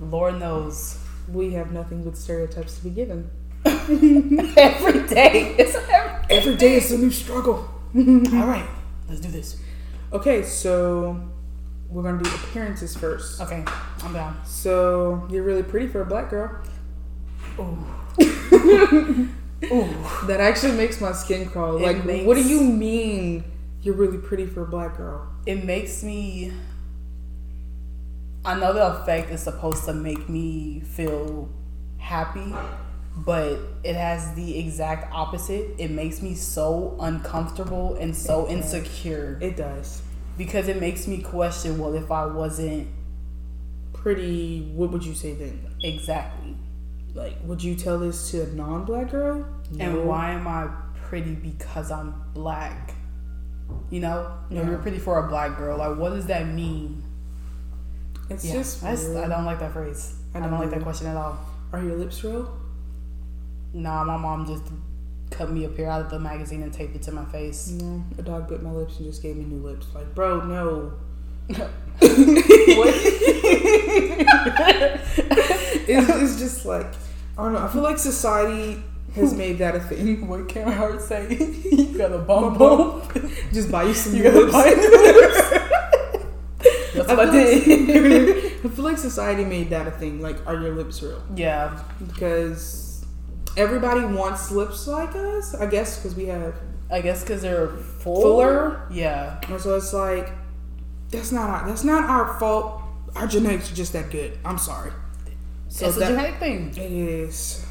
[0.01, 3.28] Lord knows We have nothing but stereotypes to be given.
[3.66, 5.55] every day.
[5.59, 7.68] It's every, Every day is a new struggle.
[7.97, 8.66] All right,
[9.09, 9.61] let's do this.
[10.12, 11.20] Okay, so
[11.89, 13.41] we're gonna do appearances first.
[13.41, 13.64] Okay,
[14.03, 14.41] I'm down.
[14.47, 16.62] So you're really pretty for a black girl.
[17.59, 17.76] Ooh.
[20.27, 21.77] That actually makes my skin crawl.
[21.79, 23.45] It like, makes- what do you mean
[23.83, 25.27] you're really pretty for a black girl?
[25.47, 26.53] It makes me.
[28.45, 31.49] I know the effect is supposed to make me feel
[31.99, 32.55] happy,
[33.17, 35.71] but it has the exact opposite.
[35.79, 40.03] It makes me so uncomfortable and so insecure It does.
[40.39, 42.89] because it makes me question well, if I wasn't
[43.93, 44.71] Pretty.
[44.75, 45.67] What would you say then?
[45.83, 46.57] exactly.
[47.17, 49.47] Like, would you tell this to a non-black girl?
[49.71, 49.85] No.
[49.85, 50.69] And why am I
[51.07, 52.93] pretty because I'm black?
[53.91, 54.71] You know, you know, Yeah.
[54.71, 55.79] you're pretty for a black girl.
[55.79, 57.03] Like, what does that mean?
[58.29, 58.83] It's Yeah, just.
[58.83, 59.17] weird.
[59.17, 60.14] I don't like that phrase.
[60.35, 61.39] I I don't don't like that question at all.
[61.73, 62.51] Are your lips real?
[63.73, 64.62] Nah, my mom just
[65.31, 67.69] cut me a pair out of the magazine and taped it to my face.
[67.69, 68.05] No.
[68.19, 69.87] A dog bit my lips and just gave me new lips.
[69.95, 70.93] Like, bro, no.
[75.89, 76.87] It's, it's just like
[77.39, 77.61] I don't know.
[77.61, 78.82] I feel like society
[79.14, 80.26] has made that a thing.
[80.28, 81.28] what can Hart say?
[81.72, 83.12] you got a bum bump.
[83.53, 84.53] Just buy you some You gotta lips.
[84.53, 85.41] buy new lips.
[86.95, 88.28] That's what I feel did.
[88.45, 90.20] like- I feel like society made that a thing.
[90.20, 91.22] Like, are your lips real?
[91.37, 91.78] yeah,
[92.09, 93.05] Because
[93.57, 95.55] everybody wants lips like us.
[95.55, 96.55] I guess because we have.
[96.91, 98.22] I guess because they're full.
[98.22, 98.87] Fuller?
[98.91, 100.30] Yeah, And so it's like
[101.11, 102.80] that's not our, that's not our fault.
[103.14, 104.39] Our genetics are just that good.
[104.45, 104.91] I'm sorry.
[105.77, 106.70] So it's a that- genetic thing.
[106.70, 107.64] It is.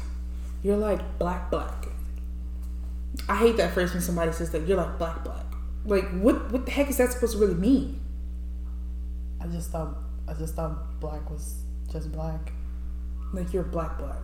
[0.62, 1.86] You're like black black.
[3.28, 5.44] I hate that phrase when somebody says that you're like black black.
[5.84, 8.00] Like what what the heck is that supposed to really mean?
[9.40, 9.96] I just thought
[10.28, 12.52] I just thought black was just black.
[13.32, 14.18] Like you're black black.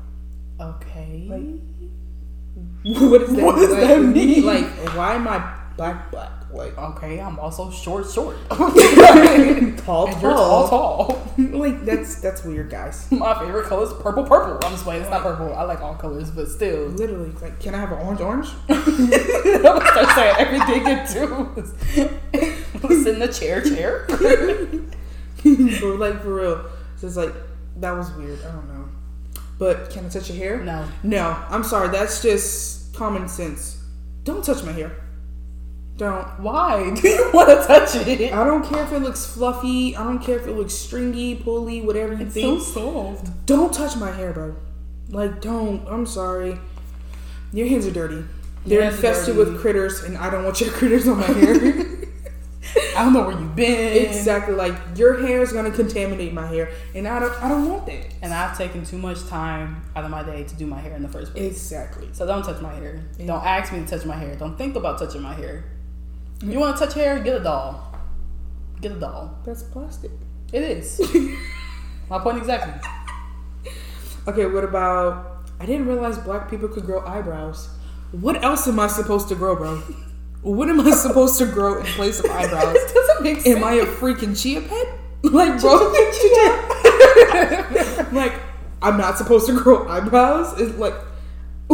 [0.60, 1.26] Okay.
[2.84, 4.44] what does that, What does like, that mean?
[4.46, 6.30] Like why am I black black?
[6.52, 8.36] Like okay, I'm also short, short.
[8.50, 10.06] tall And tall.
[10.08, 11.32] tall, tall.
[11.38, 13.08] like that's that's weird guys.
[13.10, 14.54] My favorite color is purple, purple.
[14.66, 15.02] I'm just playing.
[15.02, 15.54] It's not purple.
[15.54, 16.86] I like all colors, but still.
[16.88, 18.48] Literally, like, can I have an orange orange?
[18.68, 22.94] I'm gonna start saying everything you do.
[23.02, 24.04] Sit in the chair, chair.
[24.08, 27.32] but like for real, so it's like
[27.76, 28.38] that was weird.
[28.42, 28.88] I don't know.
[29.58, 30.62] But can I touch your hair?
[30.64, 30.86] No.
[31.02, 31.88] No, I'm sorry.
[31.88, 33.82] That's just common sense.
[34.24, 34.92] Don't touch my hair.
[36.02, 36.40] Don't.
[36.40, 38.32] Why do you want to touch it?
[38.32, 39.94] I don't care if it looks fluffy.
[39.96, 42.62] I don't care if it looks stringy, pulley, whatever you It's so think.
[42.62, 43.46] soft.
[43.46, 44.56] don't touch my hair, bro.
[45.10, 45.86] Like, don't.
[45.88, 46.58] I'm sorry.
[47.52, 48.24] Your hands are dirty.
[48.66, 49.50] They're are infested dirty.
[49.52, 51.54] with critters, and I don't want your critters on my hair.
[52.96, 54.06] I don't know where you've been.
[54.06, 54.54] Exactly.
[54.54, 57.42] Like your hair is gonna contaminate my hair, and I don't.
[57.42, 58.06] I don't want that.
[58.22, 61.02] And I've taken too much time out of my day to do my hair in
[61.02, 61.44] the first place.
[61.52, 62.08] Exactly.
[62.12, 63.02] So don't touch my hair.
[63.24, 64.34] Don't ask me to touch my hair.
[64.36, 65.64] Don't think about touching my hair.
[66.42, 67.20] You want to touch hair?
[67.20, 67.94] Get a doll.
[68.80, 69.38] Get a doll.
[69.44, 70.10] That's plastic.
[70.52, 71.00] It is.
[72.10, 72.90] my point exactly.
[74.26, 74.46] Okay.
[74.46, 75.46] What about?
[75.60, 77.68] I didn't realize black people could grow eyebrows.
[78.10, 79.76] What else am I supposed to grow, bro?
[80.42, 82.76] What am I supposed to grow in place of eyebrows?
[82.94, 83.56] Doesn't make sense.
[83.56, 84.98] Am I a freaking chia pet?
[85.22, 85.72] Like, bro,
[88.12, 88.34] like
[88.82, 90.60] I'm not supposed to grow eyebrows.
[90.60, 90.94] It's like,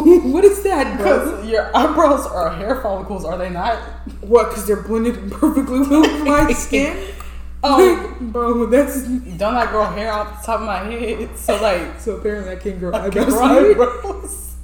[0.33, 1.19] what is that, bro?
[1.25, 3.79] Because your eyebrows are hair follicles, are they not?
[4.21, 4.51] What?
[4.51, 7.15] Because they're blended perfectly with my skin.
[7.63, 8.09] Oh.
[8.11, 11.37] Like, bro, that's Don't I grow hair off the top of my head?
[11.37, 12.17] So like, so.
[12.17, 13.35] Apparently, I can't grow I can eyebrows.
[13.35, 14.55] grow eyebrows.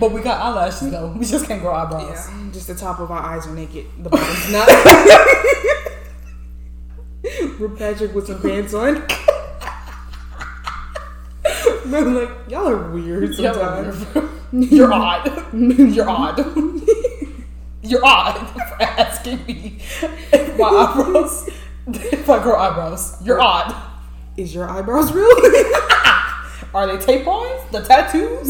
[0.00, 1.12] but we got eyelashes though.
[1.16, 2.28] We just can't grow eyebrows.
[2.28, 3.86] Yeah, just the top of our eyes are naked.
[4.02, 4.68] The bottom's not.
[7.60, 9.06] We're Patrick with some pants on.
[11.90, 14.04] Bro, like y'all are weird sometimes.
[14.52, 15.52] You're odd.
[15.54, 16.38] You're odd.
[17.82, 19.78] You're odd for asking me
[20.32, 21.48] if my eyebrows.
[21.86, 23.74] If I grow eyebrows, you're odd.
[24.36, 25.26] Is your eyebrows real?
[26.74, 27.70] Are they tape ons?
[27.72, 28.48] The tattoos?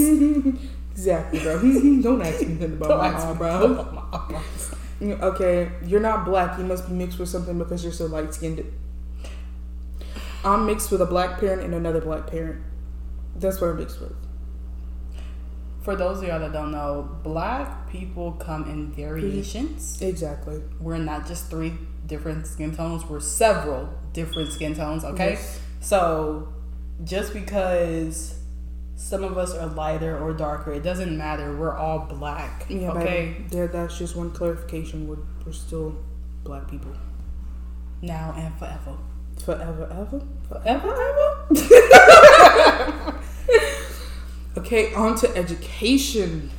[0.91, 1.59] exactly, bro.
[2.03, 3.71] Don't ask me nothing about Don't my ask me eyebrows.
[3.71, 4.75] about my eyebrows.
[5.01, 6.59] Mm, okay, you're not black.
[6.59, 8.63] You must be mixed with something because you're so light skinned.
[10.45, 12.61] I'm mixed with a black parent and another black parent.
[13.37, 14.15] That's what I'm mixed with.
[15.83, 20.01] For those of y'all that don't know, black people come in variations.
[20.01, 20.63] Exactly.
[20.81, 21.73] We're not just three
[22.07, 25.33] different skin tones, we're several different skin tones, okay?
[25.33, 25.61] Yes.
[25.81, 26.53] So
[27.05, 28.39] just because
[28.95, 31.57] some of us are lighter or darker, it doesn't matter.
[31.57, 32.67] We're all black.
[32.69, 33.45] Yeah, okay?
[33.49, 35.09] There, that's just one clarification.
[35.09, 35.97] We're, we're still
[36.45, 36.93] black people.
[38.01, 38.97] Now and forever.
[39.45, 40.23] Forever, ever?
[40.49, 40.93] Forever,
[41.51, 42.93] ever?
[44.57, 46.51] Okay, on to education.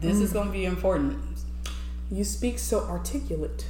[0.00, 0.34] This is mm.
[0.34, 1.22] gonna be important.
[2.10, 3.66] You speak so articulate.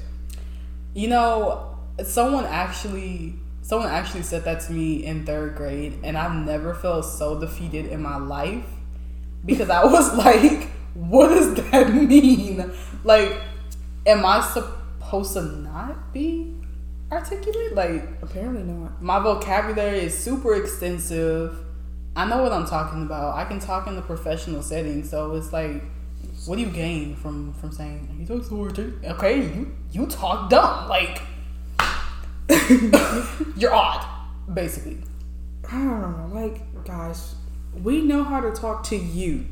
[0.94, 6.34] You know, someone actually someone actually said that to me in third grade and I've
[6.44, 8.66] never felt so defeated in my life
[9.46, 12.70] because I was like, what does that mean?
[13.04, 13.40] Like,
[14.06, 16.54] am I supposed to not be
[17.10, 17.74] articulate?
[17.74, 19.02] Like Apparently not.
[19.02, 21.56] my vocabulary is super extensive.
[22.14, 23.36] I know what I'm talking about.
[23.36, 25.82] I can talk in the professional setting, so it's like,
[26.46, 29.04] what do you gain from from saying you talk so articulate?
[29.04, 30.88] Okay, you you talk dumb.
[30.88, 31.22] Like
[33.56, 34.06] you're odd,
[34.52, 34.98] basically.
[35.70, 36.40] I don't know.
[36.40, 37.34] Like, guys,
[37.82, 39.46] we know how to talk to you.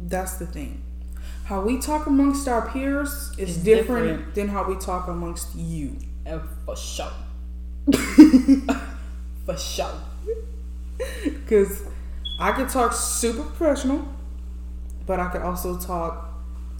[0.00, 0.82] That's the thing.
[1.44, 4.34] How we talk amongst our peers is different, different.
[4.34, 5.96] than how we talk amongst you.
[6.24, 7.12] And for sure,
[9.46, 10.07] for sure.
[11.24, 11.84] Because
[12.38, 14.06] I could talk super professional,
[15.06, 16.28] but I could also talk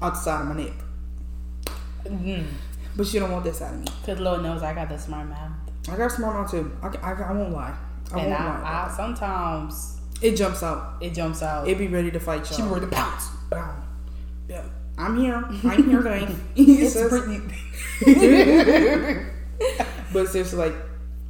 [0.03, 0.75] outside of my neck.
[2.05, 2.47] Mm.
[2.97, 3.87] But you don't want this out of me.
[4.05, 5.53] Cause Lord knows I got the smart mouth,
[5.91, 6.77] I got a smart mouth too.
[6.83, 7.75] I, I, I won't lie.
[8.13, 8.89] I and won't I, lie.
[8.91, 10.97] I sometimes it jumps out.
[11.01, 11.69] it jumps out.
[11.69, 12.69] It be ready to fight y'all.
[12.69, 13.29] be ready to pounce.
[13.51, 13.83] Bow.
[14.49, 14.65] Yeah.
[14.97, 15.37] I'm here.
[15.65, 16.29] I'm here today.
[16.57, 17.41] It's Brittany.
[20.13, 20.75] But seriously, like,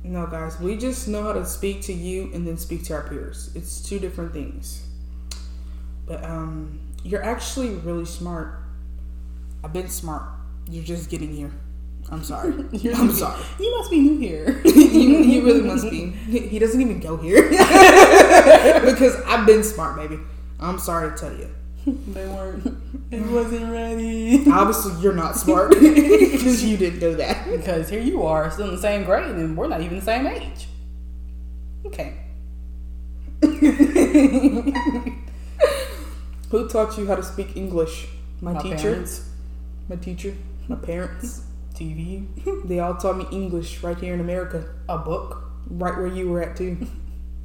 [0.09, 3.07] no, guys, we just know how to speak to you and then speak to our
[3.07, 3.51] peers.
[3.55, 4.87] It's two different things.
[6.07, 8.59] But um, you're actually really smart.
[9.63, 10.23] I've been smart.
[10.71, 11.53] You're just getting here.
[12.11, 12.55] I'm sorry.
[12.73, 13.43] You're I'm sorry.
[13.61, 14.63] You must be new here.
[14.65, 16.07] you, you really must be.
[16.07, 20.19] He he doesn't even go here because I've been smart, baby.
[20.59, 21.51] I'm sorry to tell you.
[22.09, 22.77] they weren't.
[23.11, 24.45] It wasn't ready.
[24.51, 27.47] Obviously, you're not smart because you didn't know that.
[27.51, 30.27] Because here you are, still in the same grade, and we're not even the same
[30.27, 30.67] age.
[31.87, 32.15] Okay.
[36.51, 38.09] Who taught you how to speak English?
[38.41, 38.77] My, My teacher.
[38.77, 39.29] parents,
[39.89, 40.35] My teacher.
[40.69, 41.43] My parents.
[41.75, 42.27] TV,
[42.67, 45.45] They all taught me English right here in America, a book.
[45.71, 46.77] right where you were at too.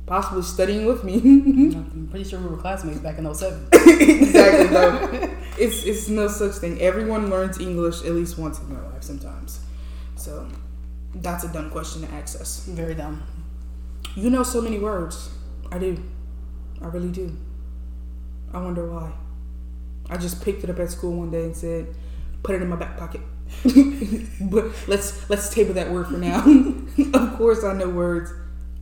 [0.06, 1.14] Possibly studying with me.
[1.76, 3.68] I'm pretty sure we were classmates back in 07.
[3.72, 4.70] exactly.
[4.70, 6.82] No, it's it's no such thing.
[6.82, 9.62] Everyone learns English at least once in their life sometimes.
[10.16, 10.48] So
[11.16, 12.66] that's a dumb question to ask us.
[12.66, 13.24] Very dumb.
[14.16, 15.30] You know so many words.
[15.72, 15.98] I do.
[16.82, 17.38] I really do.
[18.54, 19.14] I wonder why.
[20.10, 21.96] I just picked it up at school one day and said,
[22.44, 23.22] "Put it in my back pocket."
[24.42, 26.44] but let's let's table that word for now.
[27.14, 28.34] of course, I know words.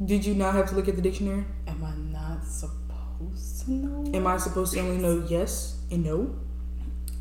[0.03, 1.45] Did you not have to look at the dictionary?
[1.67, 4.11] Am I not supposed to know?
[4.15, 6.35] Am I supposed to only know yes and no?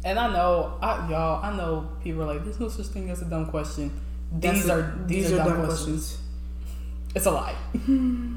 [0.03, 3.21] And I know, I, y'all, I know people are like, "There's no such thing as
[3.21, 3.93] a dumb question."
[4.33, 6.17] These a- are these, are, dumb, questions.
[7.15, 7.55] It's a lie.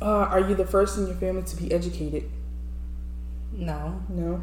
[0.00, 2.30] Uh, are you the first in your family to be educated?
[3.52, 4.42] No, No.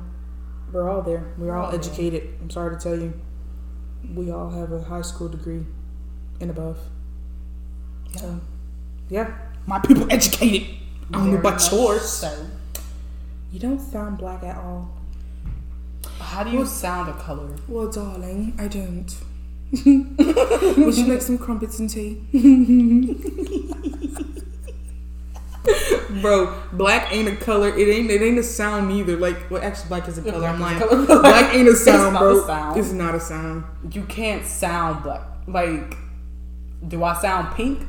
[0.73, 1.31] We're all there.
[1.37, 1.79] We're all all there.
[1.79, 2.33] educated.
[2.41, 3.13] I'm sorry to tell you.
[4.13, 5.65] We all have a high school degree
[6.41, 6.79] and above.
[8.17, 8.41] So,
[9.09, 9.33] yeah.
[9.65, 10.67] My people educated.
[11.13, 12.09] I don't know about yours.
[12.09, 12.47] So,
[13.51, 14.91] You don't sound black at all.
[16.19, 17.55] how do you sound a color?
[17.67, 19.15] Well, darling, I don't.
[19.85, 22.21] Would you like some crumpets and tea?
[26.21, 27.69] Bro, black ain't a color.
[27.69, 28.11] It ain't.
[28.11, 29.15] It ain't a sound neither.
[29.17, 30.45] Like, well, actually, black is a color.
[30.47, 30.77] I'm lying.
[30.79, 31.05] color.
[31.21, 32.43] Black ain't a sound, not bro.
[32.43, 32.79] a sound.
[32.79, 33.63] It's not a sound.
[33.91, 35.21] You can't sound black.
[35.47, 35.95] Like,
[36.87, 37.87] do I sound pink?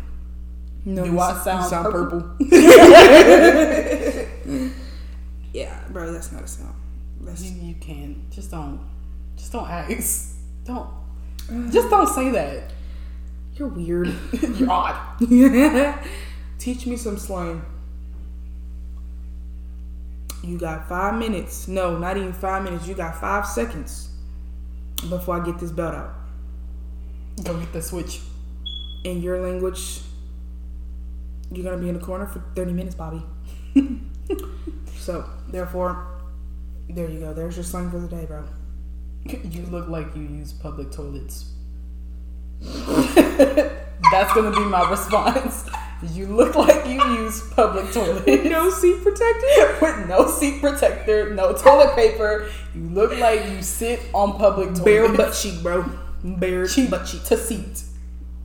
[0.84, 2.20] No, Do I sound sound purple?
[2.20, 2.36] purple?
[5.52, 6.74] yeah, bro, that's not a sound.
[7.22, 8.80] That's You, you can just don't,
[9.36, 10.36] just don't ask.
[10.64, 10.88] Don't,
[11.72, 12.72] just don't say that.
[13.56, 14.14] you're weird.
[14.58, 15.20] You're odd.
[16.64, 17.62] Teach me some slang.
[20.42, 21.68] You got five minutes.
[21.68, 22.88] No, not even five minutes.
[22.88, 24.08] You got five seconds
[25.10, 26.14] before I get this belt out.
[27.42, 28.20] Go get the switch.
[29.04, 30.00] In your language,
[31.52, 33.22] you're gonna be in the corner for 30 minutes, Bobby.
[34.96, 36.18] so, therefore,
[36.88, 37.34] there you go.
[37.34, 38.42] There's your slang for the day, bro.
[39.50, 41.52] You look like you use public toilets.
[42.62, 45.68] That's gonna be my response.
[46.12, 48.26] You look like you use public toilets.
[48.26, 49.78] No seat protector.
[49.80, 52.50] With no seat protector, no toilet paper.
[52.74, 54.84] You look like you sit on public toilet.
[54.84, 55.90] Bare butt cheek, bro.
[56.22, 57.24] Bare cheek butt cheek.
[57.24, 57.84] to seat.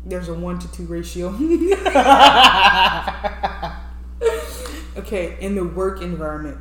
[0.05, 1.27] There's a one to two ratio.
[4.97, 6.57] okay, in the work environment,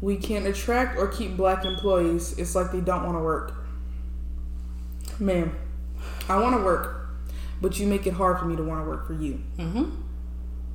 [0.00, 2.38] we can't attract or keep black employees.
[2.38, 3.54] It's like they don't want to work.
[5.18, 5.54] Ma'am,
[6.28, 6.99] I want to work,
[7.60, 9.42] but you make it hard for me to want to work for you.
[9.58, 9.90] Mm-hmm.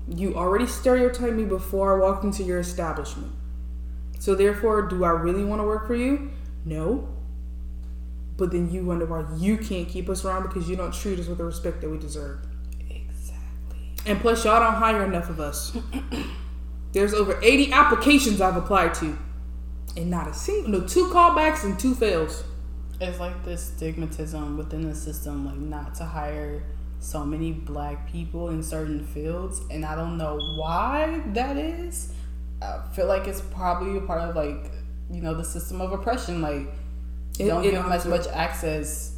[0.07, 3.31] You already stereotyped me before I walked into your establishment.
[4.19, 6.31] So therefore, do I really want to work for you?
[6.63, 7.09] No.
[8.37, 11.27] But then you wonder why you can't keep us around because you don't treat us
[11.27, 12.45] with the respect that we deserve.
[12.89, 13.89] Exactly.
[14.05, 15.75] And plus, y'all don't hire enough of us.
[16.91, 19.17] There's over 80 applications I've applied to,
[19.97, 22.43] and not a single, no two callbacks and two fails.
[23.01, 26.63] It's like this stigmatism within the system, like not to hire
[27.05, 32.13] so many black people in certain fields, and I don't know why that is.
[32.61, 34.71] I feel like it's probably a part of like
[35.11, 36.67] you know the system of oppression, like
[37.37, 39.17] It- don't it give them as much access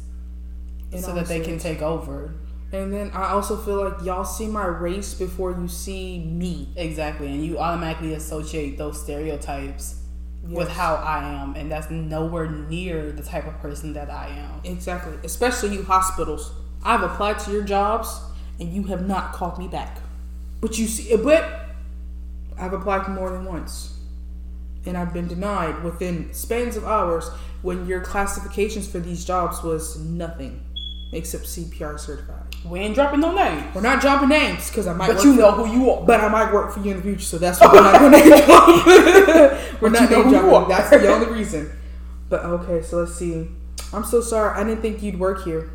[0.98, 2.34] so that they can take over.
[2.72, 6.68] And then I also feel like y'all see my race before you see me.
[6.76, 10.02] Exactly, and you automatically associate those stereotypes
[10.46, 14.60] with how I am, and that's nowhere near the type of person that I am.
[14.64, 15.14] Exactly.
[15.24, 16.52] Especially you hospitals.
[16.84, 18.20] I've applied to your jobs
[18.60, 19.98] and you have not called me back.
[20.60, 21.66] But you see, but
[22.58, 23.94] I've applied more than once.
[24.86, 27.28] And I've been denied within spans of hours
[27.62, 30.62] when your classifications for these jobs was nothing
[31.12, 32.42] except CPR certified.
[32.64, 35.34] We ain't dropping no names, We're not dropping names because I might but work you
[35.34, 36.04] for- know who you are.
[36.04, 38.12] but I might work for you in the future, so that's why we're not going
[38.22, 39.80] to drop.
[39.80, 40.68] we're But not you know dropping.
[40.68, 41.70] That's the only reason.
[42.28, 43.48] But okay, so let's see.
[43.92, 44.58] I'm so sorry.
[44.58, 45.70] I didn't think you'd work here.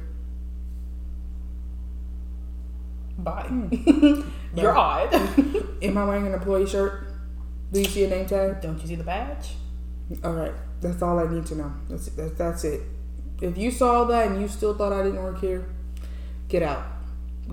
[3.24, 3.46] Bye.
[3.48, 4.22] Hmm.
[4.56, 5.14] You're odd.
[5.82, 7.08] Am I wearing an employee shirt?
[7.72, 8.62] Do you see a name tag?
[8.62, 9.56] Don't you see the badge?
[10.24, 11.74] All right, that's all I need to know.
[11.90, 12.82] That's that's, that's it.
[13.42, 15.68] If you saw that and you still thought I didn't work here,
[16.50, 16.86] get out.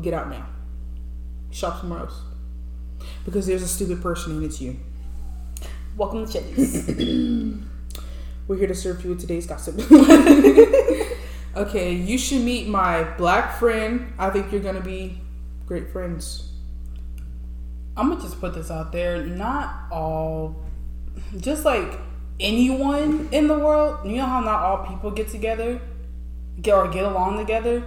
[0.03, 0.47] Get out now.
[1.51, 2.21] Shop somewhere else.
[3.25, 4.79] Because there's a stupid person and it's you.
[5.97, 7.65] Welcome to Chili's.
[8.51, 9.79] We're here to serve you with today's gossip.
[11.57, 14.13] okay, you should meet my black friend.
[14.19, 15.20] I think you're gonna be
[15.71, 16.51] great friends.
[17.97, 19.25] I'm gonna just put this out there.
[19.25, 20.57] Not all,
[21.37, 21.97] just like
[22.41, 24.05] anyone in the world.
[24.05, 25.81] You know how not all people get together,
[26.61, 27.85] get or get along together.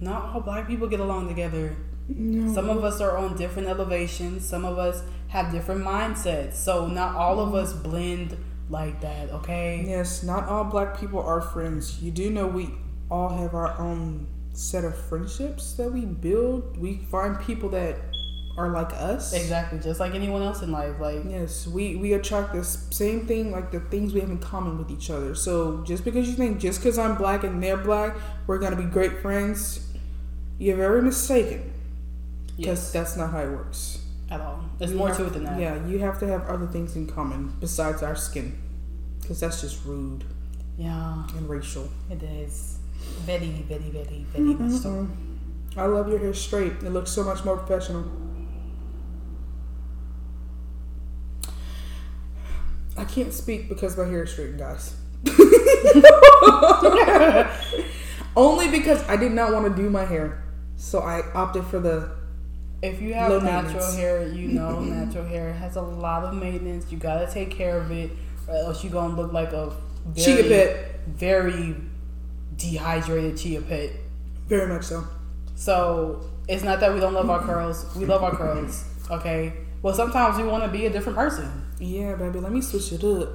[0.00, 1.74] Not all black people get along together.
[2.08, 2.54] No.
[2.54, 4.48] Some of us are on different elevations.
[4.48, 6.54] Some of us have different mindsets.
[6.54, 8.36] So not all of us blend
[8.70, 9.30] like that.
[9.30, 9.84] Okay.
[9.84, 12.00] Yes, not all black people are friends.
[12.00, 12.70] You do know we
[13.10, 16.76] all have our own set of friendships that we build.
[16.78, 17.96] We find people that
[18.56, 19.32] are like us.
[19.32, 19.80] Exactly.
[19.80, 20.94] Just like anyone else in life.
[21.00, 24.78] Like Yes, we we attract the same thing, like the things we have in common
[24.78, 25.34] with each other.
[25.34, 28.84] So just because you think just because I'm black and they're black, we're gonna be
[28.84, 29.88] great friends,
[30.58, 31.72] you're very mistaken.
[32.56, 32.92] because Yes.
[32.92, 33.98] that's not how it works.
[34.30, 34.60] At all.
[34.78, 35.58] There's You more to it than that.
[35.60, 38.56] Yeah, you have to have other things in common besides our skin,
[39.20, 40.22] because that's just rude
[40.78, 41.88] Yeah, and racial.
[42.08, 42.78] it is.
[43.24, 44.70] Very, very, very, very mm-hmm.
[44.70, 45.08] much so.
[45.76, 46.72] I love your hair straight.
[46.82, 48.04] It looks so much more professional.
[52.96, 54.94] I can't speak because my hair is straightened, guys.
[58.36, 60.44] Only because I did not want to do my hair,
[60.76, 62.10] so I opted for the.
[62.82, 66.92] If you have natural hair, you know natural hair has a lot of maintenance.
[66.92, 68.10] You gotta take care of it,
[68.46, 69.72] or else you gonna look like a
[70.06, 71.00] very, Chia pet.
[71.06, 71.76] very
[72.70, 73.90] dehydrated chia pet.
[74.48, 75.04] Very much so.
[75.54, 77.86] So it's not that we don't love our curls.
[77.96, 78.84] We love our curls.
[79.10, 79.52] Okay.
[79.82, 81.48] Well, sometimes we want to be a different person.
[81.78, 82.40] Yeah, baby.
[82.40, 83.28] Let me switch it up.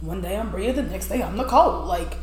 [0.00, 1.84] One day I'm Bria, the next day I'm Nicole.
[1.84, 2.14] Like,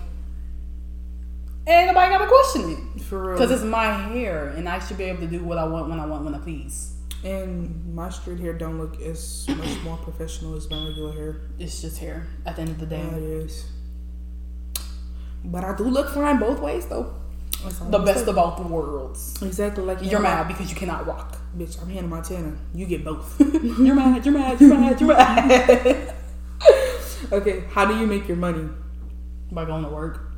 [1.67, 3.33] ain't nobody gotta question it For real.
[3.33, 5.99] because it's my hair, and I should be able to do what I want when
[5.99, 6.93] I want when I please.
[7.23, 11.41] and my straight hair don't look as much more professional as my regular hair.
[11.59, 12.27] It's just hair.
[12.45, 13.65] At the end of the day, Yeah, it is.
[15.45, 17.13] But I do look fine both ways, though.
[17.89, 18.29] The best saying.
[18.29, 19.41] of both worlds.
[19.41, 21.37] Exactly like You're mad because you cannot rock.
[21.57, 22.55] Bitch, I'm Hannah Montana.
[22.73, 23.39] You get both.
[23.39, 24.25] You're mad.
[24.25, 24.59] You're mad.
[24.59, 24.99] You're mad.
[24.99, 26.13] You're mad.
[27.31, 28.69] okay, how do you make your money?
[29.51, 30.31] By going to work.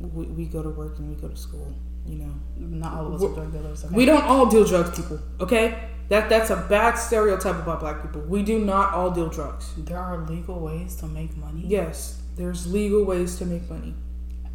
[0.00, 1.74] We, we go to work and we go to school.
[2.06, 3.84] You know, Not all of us are drug dealers.
[3.84, 3.94] Okay?
[3.94, 5.20] we don't all deal drugs, people.
[5.40, 8.22] Okay, that that's a bad stereotype about black people.
[8.22, 9.74] We do not all deal drugs.
[9.76, 11.64] There are legal ways to make money.
[11.66, 13.94] Yes, there's legal ways to make money.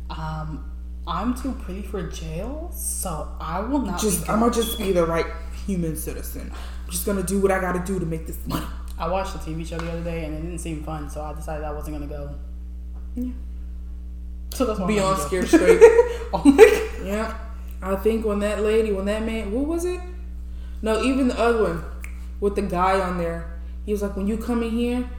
[0.10, 0.72] Um,
[1.08, 3.99] I'm too pretty for jail, so I will not.
[3.99, 5.26] Just be I'm gonna just be the right
[5.66, 6.51] human citizen.
[6.86, 8.66] I'm just gonna do what I gotta do to make this money.
[8.97, 11.34] I watched a TV show the other day and it didn't seem fun, so I
[11.34, 12.36] decided I wasn't gonna go.
[13.16, 13.32] Yeah.
[14.54, 15.80] So that's Beyond scared straight.
[16.34, 16.43] oh.
[17.04, 17.38] Yeah.
[17.82, 19.99] I think when that lady, when that man, what was it?
[20.82, 21.84] No, even the other one
[22.39, 23.60] with the guy on there.
[23.86, 25.10] He was like, when you come in here,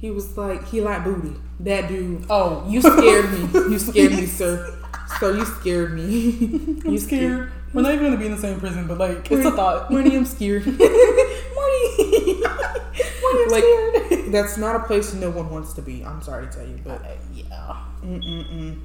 [0.00, 1.34] he was like, he like booty.
[1.60, 2.24] That dude.
[2.30, 3.40] Oh, You scared me.
[3.70, 4.76] You scared me, sir.
[5.18, 6.80] So you scared me.
[6.86, 7.52] I'm scared.
[7.74, 9.90] We're not even gonna be in the same prison, but like it's a thought.
[9.90, 10.66] Marty, I'm scared.
[10.66, 10.80] Marty.
[12.40, 12.42] Marty,
[13.22, 13.64] I'm like,
[14.08, 14.32] scared.
[14.32, 16.04] that's not a place no one wants to be.
[16.04, 17.76] I'm sorry to tell you, but Uh, yeah.
[18.02, 18.78] Mm-mm-mm.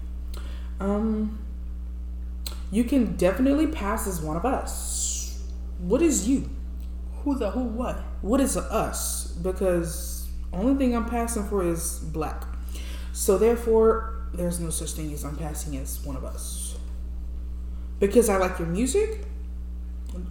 [0.80, 1.40] Um,
[2.72, 5.42] you can definitely pass as one of us.
[5.80, 6.50] What is you?
[7.24, 7.64] Who's a who?
[7.64, 7.98] What?
[8.22, 9.28] What is a us?
[9.42, 10.15] Because
[10.56, 12.44] only thing I'm passing for is black.
[13.14, 16.78] So therefore, there's no such thing as I'm passing as one of us.
[18.00, 19.26] Because I like your music.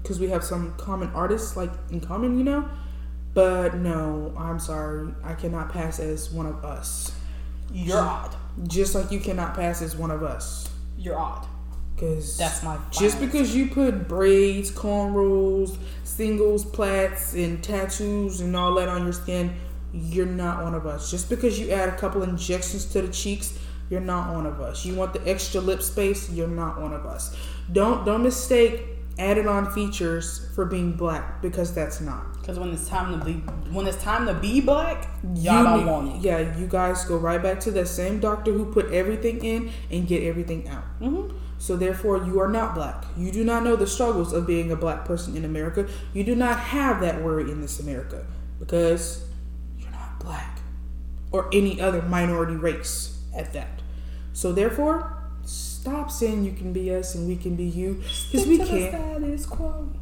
[0.03, 2.69] Because we have some common artists like in common, you know.
[3.35, 7.13] But no, I'm sorry, I cannot pass as one of us.
[7.73, 8.35] You're odd.
[8.69, 10.71] Just like you cannot pass as one of us.
[10.97, 11.47] You're odd.
[11.95, 18.75] Because That's my just because you put braids, cornrows, singles, plaits, and tattoos and all
[18.75, 19.55] that on your skin,
[19.95, 21.11] you're not one of us.
[21.11, 24.85] Just because you add a couple injections to the cheeks, you're not one of us.
[24.85, 27.37] You want the extra lip space, you're not one of us.
[27.73, 28.83] Don't don't mistake
[29.19, 32.33] added on features for being black because that's not.
[32.41, 33.35] Because when it's time to be,
[33.73, 36.23] when it's time to be black, y'all don't want it.
[36.23, 40.07] Yeah, you guys go right back to that same doctor who put everything in and
[40.07, 40.85] get everything out.
[41.01, 41.37] Mm-hmm.
[41.59, 43.05] So therefore, you are not black.
[43.17, 45.89] You do not know the struggles of being a black person in America.
[46.13, 48.27] You do not have that worry in this America
[48.59, 49.25] because
[50.25, 50.61] black
[51.33, 53.83] or any other minority race at that.
[54.33, 57.95] So therefore, stop saying you can be us and we can be you
[58.31, 58.95] because we Stick to the can't.
[59.21, 59.93] status quo.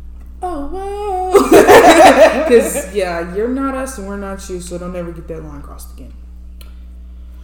[0.45, 2.43] Oh wow!
[2.43, 4.61] Because yeah, you're not us and we're not you.
[4.61, 6.12] So don't ever get that line crossed again.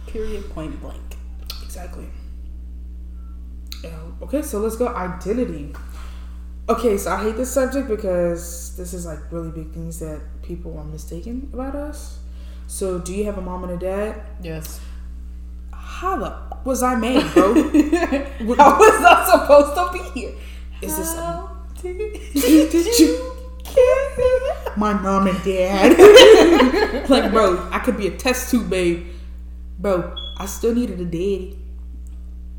[0.07, 0.49] Period.
[0.49, 1.15] Point blank.
[1.63, 2.07] Exactly.
[3.85, 5.73] Oh, okay, so let's go identity.
[6.67, 10.77] Okay, so I hate this subject because this is like really big things that people
[10.77, 12.18] are mistaken about us.
[12.69, 14.21] So, do you have a mom and a dad?
[14.43, 14.79] Yes.
[15.73, 17.55] How the f- was I made, bro?
[18.57, 20.33] How was I supposed to be here?
[20.79, 21.49] Is this a-
[21.81, 21.97] did
[22.71, 23.35] Did you
[24.77, 25.97] my mom and dad?
[27.09, 29.07] like, bro, I could be a test tube babe,
[29.79, 30.13] bro.
[30.37, 31.57] I still needed a daddy.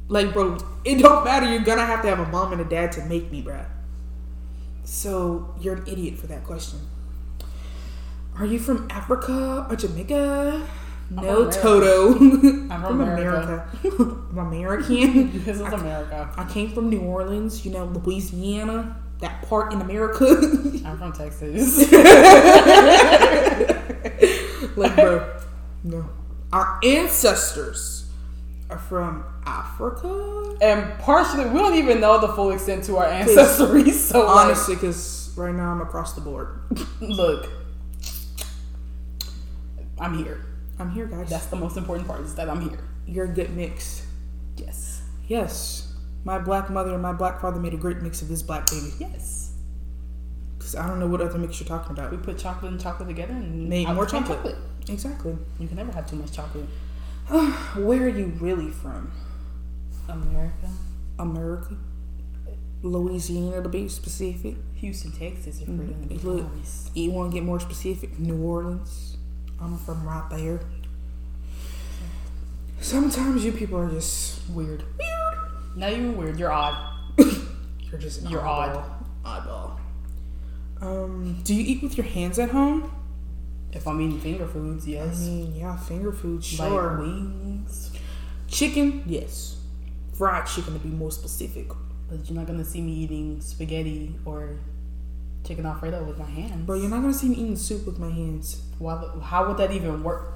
[0.08, 1.46] Like, bro, it don't matter.
[1.48, 3.64] You're gonna have to have a mom and a dad to make me, bro.
[4.82, 6.80] So you're an idiot for that question.
[8.38, 10.66] Are you from Africa or Jamaica?
[11.10, 11.60] no, America.
[11.60, 12.14] Toto.
[12.14, 13.68] I'm from from America.
[13.82, 14.16] America.
[14.30, 15.30] I'm American.
[15.44, 16.32] This is America.
[16.36, 20.24] I came from New Orleans, you know, Louisiana, that part in America.
[20.86, 21.90] I'm from Texas.
[24.76, 25.40] like, bro,
[25.84, 26.08] no.
[26.52, 28.06] Our ancestors
[28.70, 30.56] are from Africa.
[30.62, 33.90] and partially, we don't even know the full extent to our ancestry.
[33.90, 36.60] So, Honestly, because right now I'm across the board.
[37.00, 37.48] Look,
[40.00, 40.40] I'm here.
[40.78, 41.28] I'm here, guys.
[41.28, 42.80] That's the most important part is that I'm here.
[43.06, 44.06] You're a good mix.
[44.56, 45.02] Yes.
[45.28, 45.92] Yes,
[46.24, 48.92] my black mother and my black father made a great mix of this black baby.
[48.98, 49.52] Yes.
[50.58, 52.10] Because I don't know what other mix you're talking about.
[52.10, 54.56] We put chocolate and chocolate together and Made more came chocolate.
[54.88, 55.36] Exactly.
[55.58, 56.66] You can never have too much chocolate.
[57.28, 59.12] Where are you really from?
[60.08, 60.68] America,
[61.18, 61.76] America?
[62.82, 64.56] Louisiana to be specific.
[64.76, 66.96] Houston, Texas, if we're gonna be Look, honest.
[66.96, 68.18] you want to get more specific?
[68.18, 69.18] New Orleans.
[69.60, 70.60] I'm from right there.
[72.80, 74.82] Sometimes you people are just Weird.
[74.98, 75.38] Weird.
[75.76, 76.38] Now you're weird.
[76.38, 76.76] You're odd.
[77.18, 78.84] you're just You're oddball.
[79.24, 79.76] Oddball.
[80.80, 82.90] Um, do you eat with your hands at home?
[83.72, 85.20] If I'm eating finger foods, I yes.
[85.20, 86.98] mean, yeah, finger food, Like sure.
[86.98, 87.92] wings.
[88.48, 89.58] Chicken, yes.
[90.14, 91.68] Fried chicken to be more specific.
[92.08, 94.56] But you're not gonna see me eating spaghetti or
[95.44, 96.66] chicken alfredo with my hands.
[96.66, 98.62] Bro, you're not gonna see me eating soup with my hands.
[98.78, 100.34] Why, how would that even work?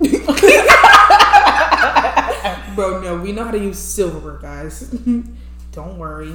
[2.76, 4.90] Bro, no, we know how to use silverware, guys.
[5.72, 6.34] Don't worry.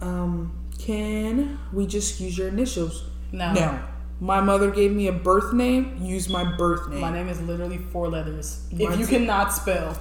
[0.00, 3.04] Um, can we just use your initials?
[3.32, 3.52] No.
[3.52, 3.78] No.
[4.20, 5.98] My mother gave me a birth name.
[6.00, 7.00] Use my birth name.
[7.00, 8.66] My name is literally four letters.
[8.70, 9.98] if you cannot spell,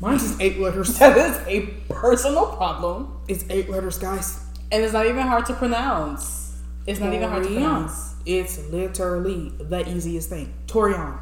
[0.00, 0.94] Mine's just eight letters.
[0.98, 3.18] that is a personal problem.
[3.28, 4.40] It's eight letters, guys.
[4.72, 6.56] And it's not even hard to pronounce.
[6.86, 8.14] It's not even hard to pronounce.
[8.24, 10.54] It's literally the easiest thing.
[10.66, 11.18] Torian.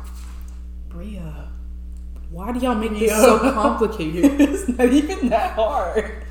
[0.88, 1.48] Bria.
[2.30, 4.40] Why do y'all make this so complicated?
[4.40, 6.24] it's not even that hard.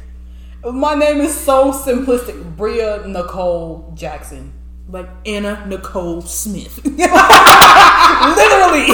[0.63, 2.55] My name is so simplistic.
[2.55, 4.53] Bria Nicole Jackson.
[4.87, 6.79] like Anna Nicole Smith.
[6.85, 8.87] Literally.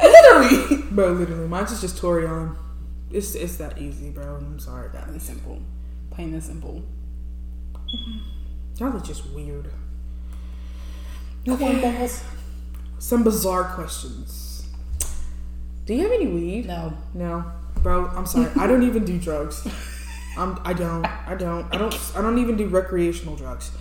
[0.00, 0.82] Literally.
[0.90, 1.48] bro, literally.
[1.48, 2.56] Mine's is just Torian.
[3.10, 4.36] It's it's that easy, bro.
[4.36, 5.10] I'm sorry, guys.
[5.14, 5.60] It's simple.
[6.10, 6.82] Plain and simple.
[7.94, 8.18] Mm-hmm.
[8.78, 9.70] Y'all are just weird.
[11.46, 12.22] Cornballs.
[12.98, 14.66] Some bizarre questions.
[15.84, 16.66] Do you have any weed?
[16.66, 16.96] No.
[17.14, 17.44] No,
[17.82, 18.06] bro.
[18.08, 18.50] I'm sorry.
[18.56, 19.66] I don't even do drugs.
[20.38, 20.58] I'm.
[20.64, 21.04] I don't.
[21.04, 21.66] I don't.
[21.74, 21.94] I don't.
[22.16, 23.72] I don't even do recreational drugs.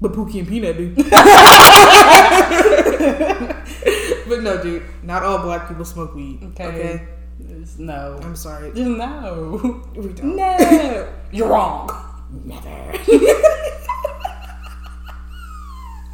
[0.00, 0.94] But Pookie and Peanut do.
[4.28, 4.82] but no, dude.
[5.02, 6.40] Not all black people smoke weed.
[6.42, 6.66] Okay.
[6.66, 7.08] Okay.
[7.40, 8.20] There's no.
[8.22, 8.72] I'm sorry.
[8.72, 9.82] No.
[9.96, 10.36] We don't.
[10.36, 11.08] No.
[11.32, 12.11] You're wrong.
[12.32, 12.92] Never.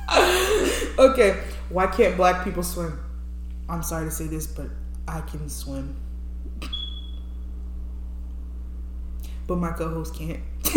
[0.99, 1.41] okay.
[1.69, 2.99] Why can't black people swim?
[3.69, 4.67] I'm sorry to say this, but
[5.07, 5.97] I can swim.
[9.47, 10.41] But my co-host can't.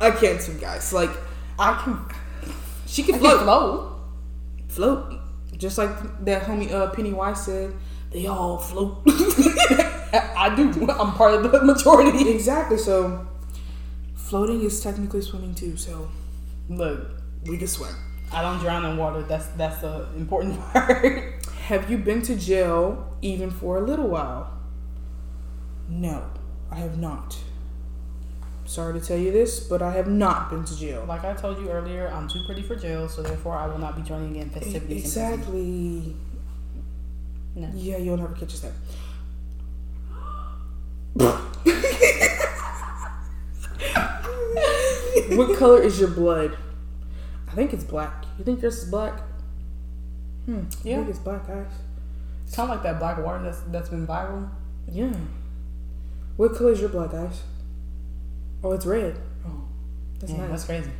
[0.00, 0.92] I can't swim, guys.
[0.92, 1.10] Like
[1.58, 1.98] I can.
[2.86, 4.00] she can I float, can float.
[4.68, 5.14] float,
[5.56, 7.74] just like that homie uh, Pennywise said.
[8.10, 9.02] They all float.
[10.12, 10.70] I do.
[10.90, 12.30] I'm part of the majority.
[12.30, 12.78] exactly.
[12.78, 13.26] So
[14.14, 15.76] floating is technically swimming too.
[15.76, 16.08] So
[16.68, 17.10] Look,
[17.44, 17.94] we can swim.
[18.32, 19.22] I don't drown in water.
[19.22, 21.44] That's that's the important part.
[21.66, 24.52] Have you been to jail even for a little while?
[25.88, 26.24] No,
[26.70, 27.36] I have not.
[28.64, 31.04] Sorry to tell you this, but I have not been to jail.
[31.06, 33.94] like I told you earlier, I'm too pretty for jail, so therefore I will not
[33.94, 35.04] be joining in festivities.
[35.04, 36.16] Exactly.
[37.54, 37.70] No.
[37.74, 38.72] Yeah, you'll never catch us there.
[45.36, 46.56] What color is your blood?
[47.48, 48.24] I think it's black.
[48.38, 49.20] You think yours is black?
[50.44, 50.58] Hmm.
[50.84, 50.96] I Yeah.
[50.96, 51.66] think it's black, guys.
[52.46, 54.48] It's kind of like that black water that's that's been viral.
[54.90, 55.12] Yeah.
[56.36, 57.42] What color is your blood, guys?
[58.62, 59.18] Oh, it's red.
[59.46, 59.50] Oh,
[60.20, 60.50] that's Yeah, nice.
[60.50, 60.90] that's crazy.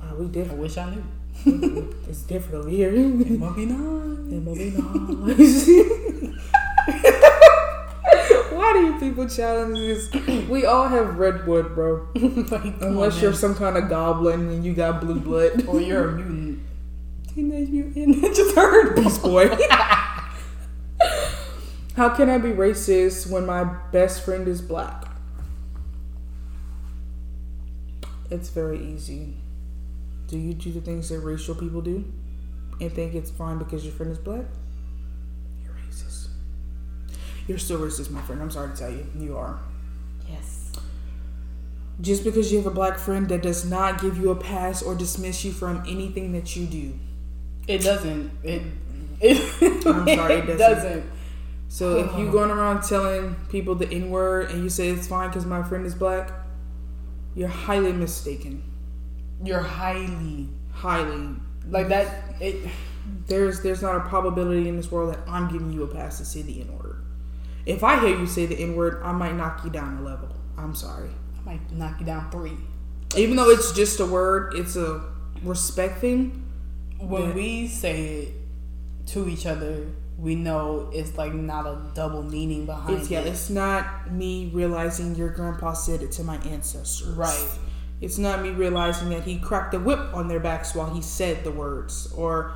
[0.00, 0.58] Wow, we different.
[0.58, 1.04] I wish I knew.
[2.08, 2.90] it's different over here.
[2.94, 4.32] It must be nice.
[4.32, 4.70] It must be
[5.26, 5.66] nice.
[9.00, 10.12] Why do you people challenges.
[10.48, 12.08] We all have red blood, bro.
[12.14, 13.40] Like, Unless on, you're man.
[13.40, 15.66] some kind of goblin and you got blue blood.
[15.66, 16.60] or you're a mutant.
[17.34, 19.02] Teenage Mutant Ninja Turtle.
[19.02, 19.48] Beast boy.
[21.96, 25.04] How can I be racist when my best friend is black?
[28.30, 29.34] It's very easy.
[30.28, 32.04] Do you do the things that racial people do
[32.80, 34.44] and think it's fine because your friend is black?
[37.50, 38.40] You're still racist, my friend.
[38.40, 39.04] I'm sorry to tell you.
[39.18, 39.58] You are.
[40.28, 40.70] Yes.
[42.00, 44.94] Just because you have a black friend, that does not give you a pass or
[44.94, 46.96] dismiss you from anything that you do.
[47.66, 48.30] It doesn't.
[48.44, 48.62] It.
[49.20, 50.58] it I'm sorry, it it doesn't.
[50.58, 51.10] doesn't.
[51.66, 52.30] So if you uh-huh.
[52.30, 55.84] going around telling people the N word and you say it's fine because my friend
[55.84, 56.30] is black,
[57.34, 58.62] you're highly mistaken.
[59.42, 61.34] You're highly Highly.
[61.68, 62.40] like that.
[62.40, 62.70] It.
[63.26, 66.24] There's there's not a probability in this world that I'm giving you a pass to
[66.24, 66.89] say the N word.
[67.70, 70.28] If I hear you say the N word, I might knock you down a level.
[70.58, 71.10] I'm sorry.
[71.38, 72.56] I might knock you down three.
[73.16, 75.02] Even though it's just a word, it's a
[75.42, 76.44] respect thing.
[76.98, 77.34] When Yeah.
[77.34, 78.34] we say it
[79.08, 79.86] to each other,
[80.18, 83.26] we know it's like not a double meaning behind It's yeah, it.
[83.28, 87.14] it's not me realizing your grandpa said it to my ancestors.
[87.16, 87.48] Right.
[88.00, 91.42] It's not me realizing that he cracked a whip on their backs while he said
[91.44, 92.52] the words or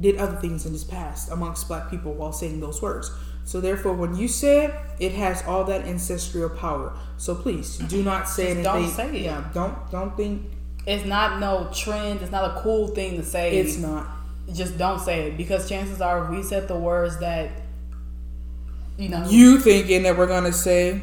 [0.00, 3.10] did other things in his past amongst black people while saying those words.
[3.46, 6.92] So therefore when you say it, it has all that ancestral power.
[7.16, 8.64] So please do not say anything.
[8.64, 9.22] don't say it.
[9.22, 10.42] Yeah, don't don't think
[10.86, 12.20] It's not no trend.
[12.22, 13.56] It's not a cool thing to say.
[13.56, 14.06] it's not.
[14.52, 17.50] Just don't say it because chances are, if we said the words that
[18.98, 21.02] you know You thinking that we're gonna say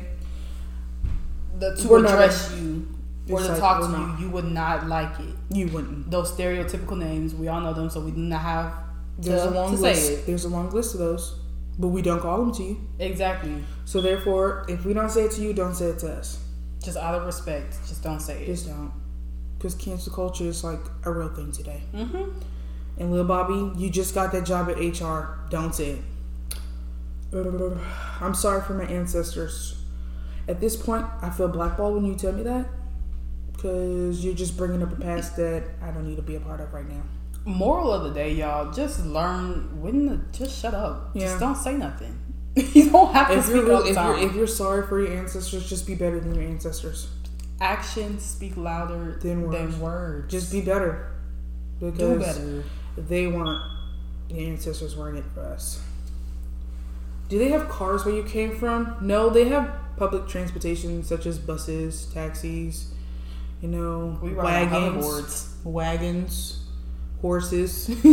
[1.60, 2.88] the, to We're not address you
[3.30, 4.20] or to like, talk to not.
[4.20, 5.36] you, you would not like it.
[5.50, 6.10] you wouldn't.
[6.12, 8.74] Those stereotypical names, we all know them, so we do not have
[9.22, 10.12] to, There's a long list.
[10.12, 10.26] it.
[10.26, 11.40] There's a long list of those.
[11.78, 12.88] But we don't call them to you.
[13.00, 13.64] Exactly.
[13.86, 16.40] So therefore, if we don't say it to you, don't say it to us.
[16.84, 18.46] Just out of respect, just don't say it.
[18.46, 18.92] Just don't.
[19.58, 21.82] Because cancel culture is like a real thing today.
[21.96, 22.30] hmm
[22.98, 25.40] And Lil Bobby, you just got that job at HR.
[25.50, 26.02] Don't say it.
[28.22, 29.80] I'm sorry for my ancestors.
[30.48, 32.68] At this point, I feel blackballed when you tell me that.
[33.54, 36.60] Because you're just bringing up a past that I don't need to be a part
[36.60, 37.02] of right now.
[37.46, 41.12] Moral of the day, y'all, just learn when to just shut up.
[41.14, 41.26] Yeah.
[41.28, 42.20] Just don't say nothing.
[42.56, 45.18] you don't have to If speak you're, really, if, you're, if you're sorry for your
[45.18, 47.10] ancestors, just be better than your ancestors.
[47.60, 49.78] Actions speak louder Than than words.
[49.78, 50.32] words.
[50.32, 51.12] Just be better.
[51.80, 52.64] Because do better.
[52.98, 53.62] they weren't
[54.30, 55.82] the ancestors weren't it for us.
[57.30, 58.96] Do they have cars where you came from?
[59.02, 62.94] No, they have public transportation such as buses, taxis,
[63.62, 66.63] you know, We wagons, wagons,
[67.24, 67.90] horses.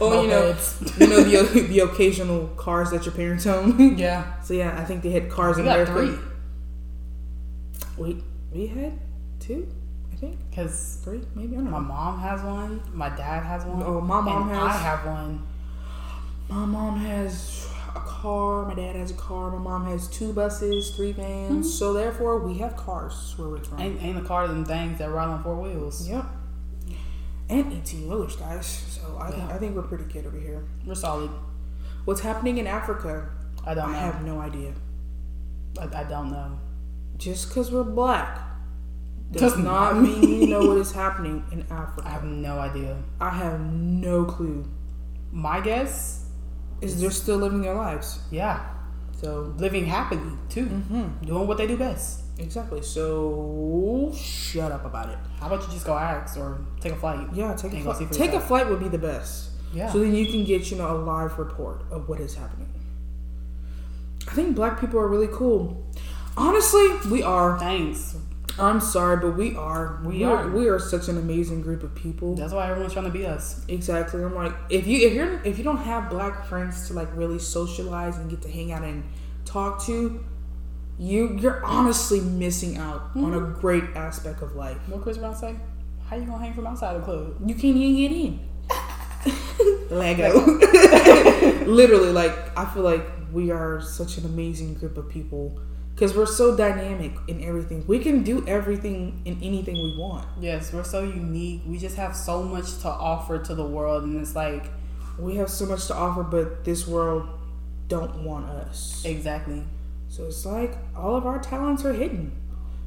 [0.00, 0.56] oh, you know,
[0.98, 3.96] you know the the occasional cars that your parents own.
[3.98, 4.40] Yeah.
[4.42, 5.92] so yeah, I think they had cars We in got America.
[6.16, 6.18] three.
[7.96, 8.22] Wait,
[8.52, 8.98] we had
[9.40, 9.66] two,
[10.12, 11.84] I think Because three, maybe I don't my know.
[11.84, 13.82] mom has one, my dad has one.
[13.84, 15.46] Oh, my mom and has- I have one.
[16.48, 17.67] My mom has
[18.02, 18.66] a car.
[18.66, 19.50] My dad has a car.
[19.50, 21.50] My mom has two buses, three vans.
[21.50, 21.62] Mm-hmm.
[21.62, 23.80] So therefore, we have cars where we're from.
[23.80, 26.08] Ain't, ain't a car them things that ride on four wheels.
[26.08, 26.24] Yep.
[27.50, 28.66] And eighteen wheelers, guys.
[28.66, 29.54] So I think Yeah.
[29.54, 30.64] I think we're pretty good over here.
[30.86, 31.30] We're solid.
[32.04, 33.30] What's happening in Africa?
[33.66, 33.98] I don't I know.
[33.98, 34.72] have no idea.
[35.80, 36.58] I, I don't know.
[37.16, 38.38] Just because we're black
[39.32, 42.06] does not mean we know what is happening in Africa.
[42.06, 42.96] I have no idea.
[43.20, 44.64] I have no clue.
[45.32, 46.27] My guess,
[46.80, 48.20] Is they're still living their lives?
[48.30, 48.64] yeah,
[49.20, 51.26] So living happily too, Mm-hmm.
[51.26, 52.22] doing what they do best.
[52.38, 52.82] exactly.
[52.82, 55.18] So shut up about it.
[55.40, 57.26] How about you just go ask or take a flight?
[57.34, 58.12] Yeah, take a And go see flight.
[58.20, 59.50] Take a flight would be the best.
[59.74, 59.90] Yeah.
[59.92, 62.68] So then you can get, you know, a live report of what is happening.
[64.28, 65.84] I think black people are really cool.
[66.36, 67.58] Honestly, we are.
[67.58, 68.16] Thanks.
[68.60, 70.00] I'm sorry, but we are.
[70.04, 70.48] We We're- are.
[70.50, 72.34] We are such an amazing group of people.
[72.34, 73.64] That's why everyone's trying to be us.
[73.68, 74.22] Exactly.
[74.22, 77.38] I'm like, if you if you're if you don't have black friends to like really
[77.38, 79.04] socialize and get to hang out and
[79.44, 80.24] talk to,
[80.98, 83.60] you you're honestly missing out on a Mm-hmm.
[83.60, 84.78] great aspect of life.
[84.88, 85.54] What Chris Brown say?
[86.08, 87.36] How you gonna hang from outside the club?
[87.46, 88.40] You can't even get in.
[89.90, 90.40] Lego.
[91.66, 95.60] Literally, like I feel like we are such an amazing group of people
[95.98, 97.82] because we're so dynamic in everything.
[97.88, 100.28] We can do everything in anything we want.
[100.40, 101.62] Yes, we're so unique.
[101.66, 104.66] We just have so much to offer to the world, and it's like
[105.18, 107.26] We have so much to offer, but this world
[107.88, 109.02] don't want us.
[109.04, 109.64] exactly.
[110.08, 112.30] So it's like all of our talents are hidden.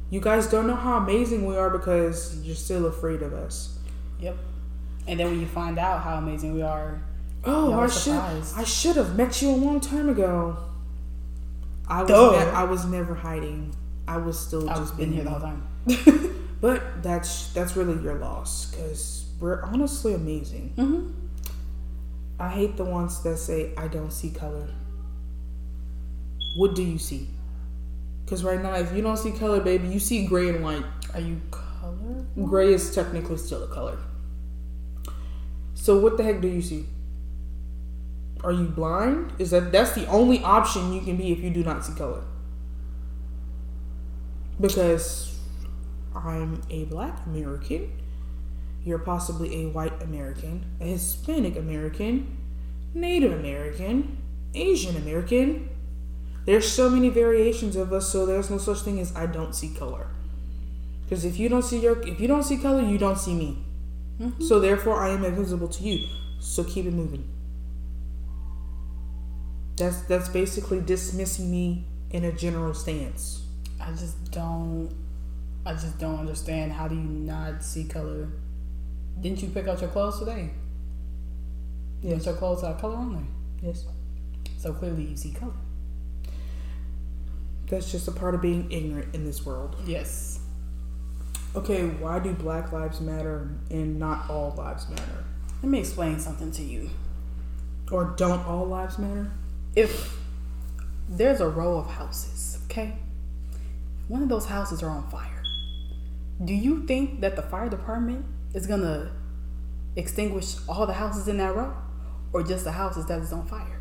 [0.08, 3.78] You guys don't know how amazing we are because you're still afraid of us.
[4.20, 4.36] Yep.
[5.06, 7.02] And then when you find out how amazing we are,
[7.44, 8.14] Oh, I should.
[8.56, 10.56] I should have met you a long time ago.
[11.88, 13.74] I was ne- I was never hiding.
[14.08, 15.68] I was still I've just been being here the whole time.
[16.60, 20.72] But that's that's really your loss because we're honestly amazing.
[20.76, 21.10] hmm
[22.38, 24.68] I hate the ones that say I don't see color.
[26.56, 27.28] What do you see?
[28.24, 30.84] Because right now, if you don't see color, baby, you see gray and white.
[31.14, 32.24] Are you color?
[32.44, 33.98] Gray is technically still a color.
[35.74, 36.86] So what the heck do you see?
[38.44, 39.32] Are you blind?
[39.38, 42.24] Is that that's the only option you can be if you do not see color?
[44.60, 45.38] Because
[46.14, 47.92] I'm a black American.
[48.84, 52.36] You're possibly a white American, a Hispanic American,
[52.94, 54.18] Native American,
[54.54, 55.70] Asian American.
[56.46, 59.68] There's so many variations of us, so there's no such thing as I don't see
[59.68, 60.08] color.
[61.04, 63.64] Because if you don't see your if you don't see color, you don't see me.
[64.20, 64.42] Mm-hmm.
[64.42, 66.08] So therefore, I am invisible to you.
[66.40, 67.28] So keep it moving.
[69.82, 73.42] That's that's basically dismissing me in a general stance.
[73.80, 74.94] I just don't.
[75.66, 76.70] I just don't understand.
[76.70, 78.28] How do you not see color?
[79.20, 80.50] Didn't you pick out your clothes today?
[82.00, 82.12] Yes.
[82.18, 82.26] Yes.
[82.26, 83.84] Your clothes have color on there, Yes.
[84.56, 85.52] so clearly you see color.
[87.66, 89.74] That's just a part of being ignorant in this world.
[89.84, 90.38] Yes.
[91.56, 95.24] Okay, why do Black Lives Matter and not all lives matter?
[95.60, 96.90] Let me explain something to you.
[97.90, 99.30] Or don't all lives matter?
[99.74, 100.18] If
[101.08, 102.94] there's a row of houses, okay,
[104.08, 105.42] one of those houses are on fire.
[106.44, 109.12] Do you think that the fire department is gonna
[109.96, 111.74] extinguish all the houses in that row,
[112.32, 113.80] or just the houses that is on fire?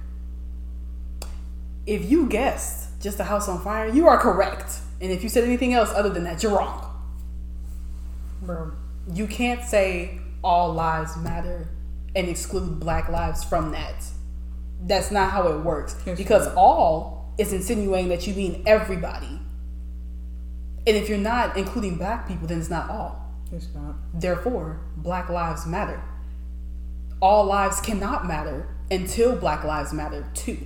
[1.85, 4.79] If you guessed just a house on fire, you are correct.
[5.01, 6.87] And if you said anything else other than that, you're wrong.
[8.41, 8.73] Bro.
[9.11, 11.69] You can't say all lives matter
[12.15, 14.05] and exclude black lives from that.
[14.82, 15.95] That's not how it works.
[16.05, 16.57] Because ma'am.
[16.57, 19.39] all is insinuating that you mean everybody.
[20.88, 23.32] And if you're not including black people, then it's not all.
[23.51, 23.95] It's not.
[24.13, 26.01] Therefore, black lives matter.
[27.21, 30.57] All lives cannot matter until black lives matter too.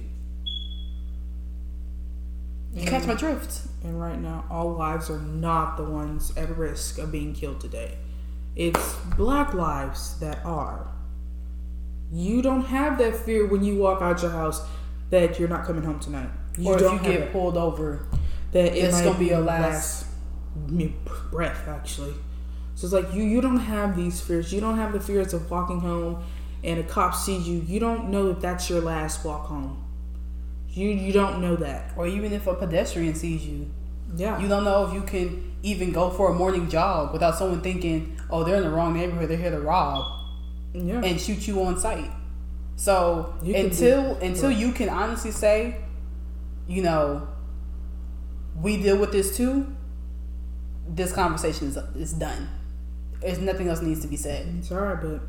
[2.74, 3.62] You catch my drift?
[3.84, 7.98] And right now, all lives are not the ones at risk of being killed today.
[8.56, 10.88] It's black lives that are.
[12.12, 14.66] You don't have that fear when you walk out your house
[15.10, 16.30] that you're not coming home tonight.
[16.58, 17.32] You or if don't you get it.
[17.32, 18.06] pulled over,
[18.52, 20.06] that it's gonna be your last-
[20.68, 20.96] me-
[21.32, 22.14] breath actually.
[22.76, 24.54] So it's like you you don't have these fears.
[24.54, 26.24] You don't have the fears of walking home
[26.64, 27.60] and a cop sees you.
[27.60, 29.84] You don't know if that's your last walk home.
[30.70, 31.92] You you don't know that.
[31.98, 33.70] Or even if a pedestrian sees you,
[34.16, 34.40] yeah.
[34.40, 38.18] You don't know if you can even go for a morning jog without someone thinking,
[38.30, 39.30] "Oh, they're in the wrong neighborhood.
[39.30, 40.15] They're here to rob
[40.76, 42.12] yeah and shoot you on sight."
[42.76, 45.78] So You until be- until you can honestly say,
[46.68, 47.28] you know,
[48.62, 49.68] we deal with this too.
[50.88, 52.50] This conversation is is done.
[53.22, 54.46] There's nothing else needs to be said.
[54.60, 55.22] it's alright but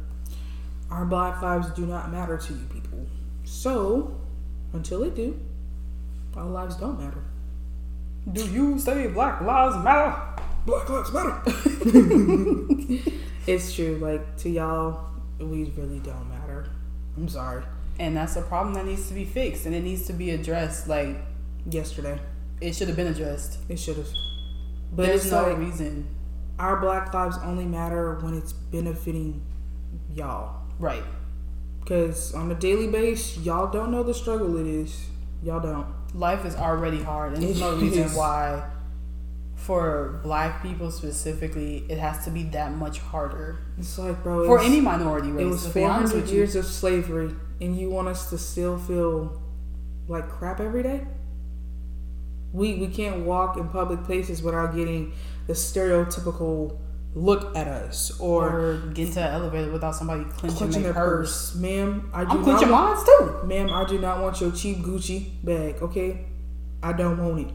[0.91, 3.07] our black lives do not matter to you people
[3.45, 4.21] so
[4.73, 5.41] until they do
[6.37, 7.23] our lives don't matter
[8.31, 10.15] Do you say Black Lives Matter?
[10.67, 11.41] black lives matter
[13.47, 15.06] it's true like to y'all
[15.39, 16.67] we really don't matter
[17.17, 17.63] i'm sorry
[17.99, 20.87] And that's a problem that needs to be fixed, and it needs to be addressed.
[20.87, 21.17] Like
[21.71, 22.19] yesterday
[22.61, 23.57] it should have been addressed.
[23.71, 24.09] It should have.
[24.93, 26.07] But There's no like reason,
[26.59, 29.41] our black lives only matter when it's benefiting
[30.15, 30.61] y'all.
[30.79, 31.03] right?
[31.81, 35.07] Because on a daily base, y'all don't know the struggle it is.
[35.43, 35.87] Y'all don't.
[36.15, 38.63] life is already hard and there's no reason why
[39.67, 44.61] for black people specifically it has to be that much harder It's like, bro, for
[44.61, 45.43] any minority race.
[45.43, 49.43] It was to 400 years you of slavery, and you want us to still feel
[50.07, 51.05] like crap every day?
[52.53, 55.13] We we can't walk in public places without getting
[55.49, 56.79] the stereotypical
[57.15, 61.53] look at us or, or get into an elevator without somebody clenching, clutching their purse,
[61.53, 62.11] purse, ma'am.
[62.13, 65.77] I do i'm clenching mine too Ma'am, I do not want your cheap Gucci bag,
[65.83, 66.27] okay?
[66.83, 67.55] I don't want it.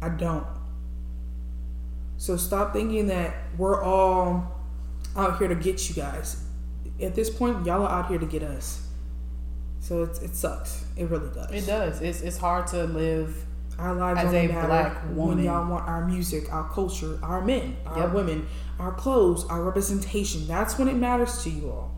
[0.00, 0.46] I don't.
[2.20, 4.54] So stop thinking that we're all
[5.16, 6.44] out here to get you guys.
[7.00, 8.86] At this point, y'all are out here to get us.
[9.78, 10.84] So it's, it sucks.
[10.98, 11.50] It really does.
[11.50, 13.46] it does it's, it's hard to live
[13.78, 18.00] Our lives As a black when y'all want our music, our culture, our men, our
[18.00, 18.12] Yep.
[18.12, 18.46] women,
[18.78, 20.46] our clothes, our representation.
[20.46, 21.94] That's when it matters to you all.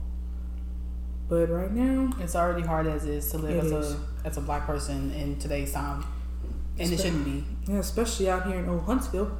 [1.29, 3.95] But right now, it's already hard as is to live as is.
[3.95, 6.05] a as a black person in today's time
[6.79, 9.37] and it shouldn't be Yeah, especially out here in Old Huntsville.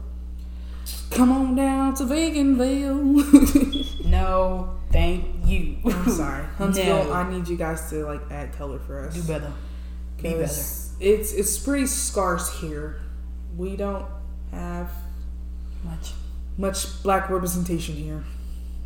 [1.11, 4.05] Come on down to Veganville.
[4.07, 7.05] no thank you I'm sorry, Huntsville.
[7.05, 7.13] No.
[7.13, 9.15] I need you guys to like add color for us.
[9.15, 9.53] do better
[10.23, 10.43] be better
[11.01, 13.01] It's it's pretty scarce here.
[13.57, 14.07] We don't
[14.53, 14.91] have
[15.85, 16.13] much
[16.57, 18.25] much black representation here.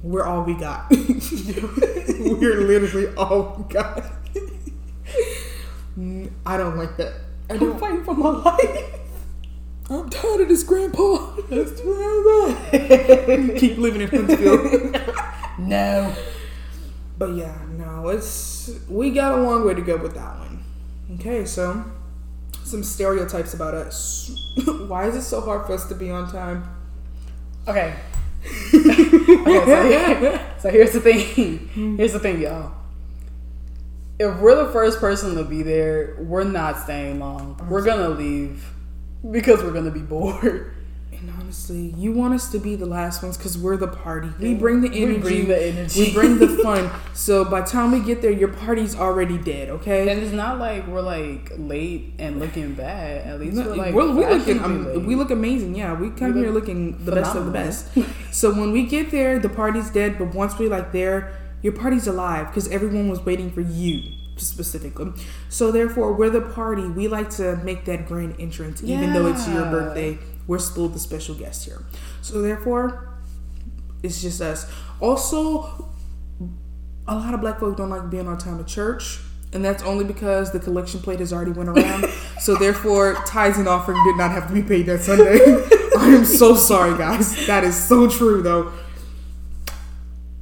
[0.02, 0.90] We're all we got.
[0.90, 4.04] We're literally all we got.
[6.44, 7.14] I don't like that.
[7.48, 7.78] I i'm don't.
[7.78, 8.95] fighting for my life
[9.88, 11.36] I'm tired of this grandpa.
[11.48, 11.80] That's
[13.60, 14.92] Keep living in Huntsville.
[15.58, 16.14] no
[17.18, 20.64] But yeah, no, it's we got a long way to go with that one.
[21.14, 21.84] Okay, so
[22.64, 24.34] some stereotypes about us.
[24.88, 26.68] Why is it so hard for us to be on time?
[27.68, 27.94] Okay.
[28.74, 31.96] okay so, here- so here's the thing.
[31.96, 32.72] Here's the thing, y'all.
[34.18, 37.60] If we're the first person to be there, we're not staying long.
[37.68, 38.64] We're gonna leave
[39.30, 40.72] because we're gonna be bored.
[41.12, 44.28] And honestly, you want us to be the last ones because we're the party.
[44.38, 45.14] We bring the energy.
[45.14, 46.00] We bring the energy.
[46.00, 46.90] We bring the fun.
[47.14, 49.70] So by the time we get there, your party's already dead.
[49.70, 50.10] Okay.
[50.10, 53.26] And it's not like we're like late and looking bad.
[53.26, 55.74] At least No, we're like we're- we looking, um, we look amazing.
[55.74, 57.88] Yeah, we come We here look looking the best of the best.
[58.30, 60.18] so when we get there, the party's dead.
[60.18, 61.32] But once we like there,
[61.62, 64.02] your party's alive because everyone was waiting for you
[64.36, 65.12] specifically.
[65.48, 66.86] So therefore, we're the party.
[66.86, 70.18] We like to make that grand entrance, even though it's your birthday.
[70.46, 71.84] We're still the special guest here.
[72.22, 73.08] So therefore,
[74.02, 74.70] it's just us.
[75.00, 75.90] Also,
[77.08, 79.20] a lot of black folk don't like being on time at church.
[79.52, 82.04] And that's only because the collection plate has already went around.
[82.40, 85.38] so therefore, tithes and offering did not have to be paid that Sunday.
[85.98, 87.46] I am so sorry, guys.
[87.46, 88.72] That is so true, though.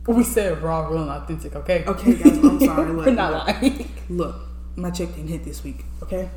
[0.07, 1.55] We said raw, real, and authentic.
[1.57, 1.85] Okay.
[1.87, 2.93] Okay, guys, I'm sorry.
[2.93, 3.89] Look, we're not look, lying.
[4.11, 4.37] look,
[4.77, 5.85] my check didn't hit this week.
[6.03, 6.29] Okay.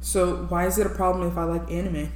[0.00, 2.10] So why is it a problem if I like anime?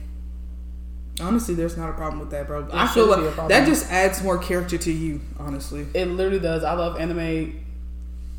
[1.20, 2.66] Honestly, there's not a problem with that, bro.
[2.72, 3.48] I feel shouldn't be a like problem.
[3.50, 5.20] that just adds more character to you.
[5.38, 6.64] Honestly, It literally does.
[6.64, 7.60] I love anime.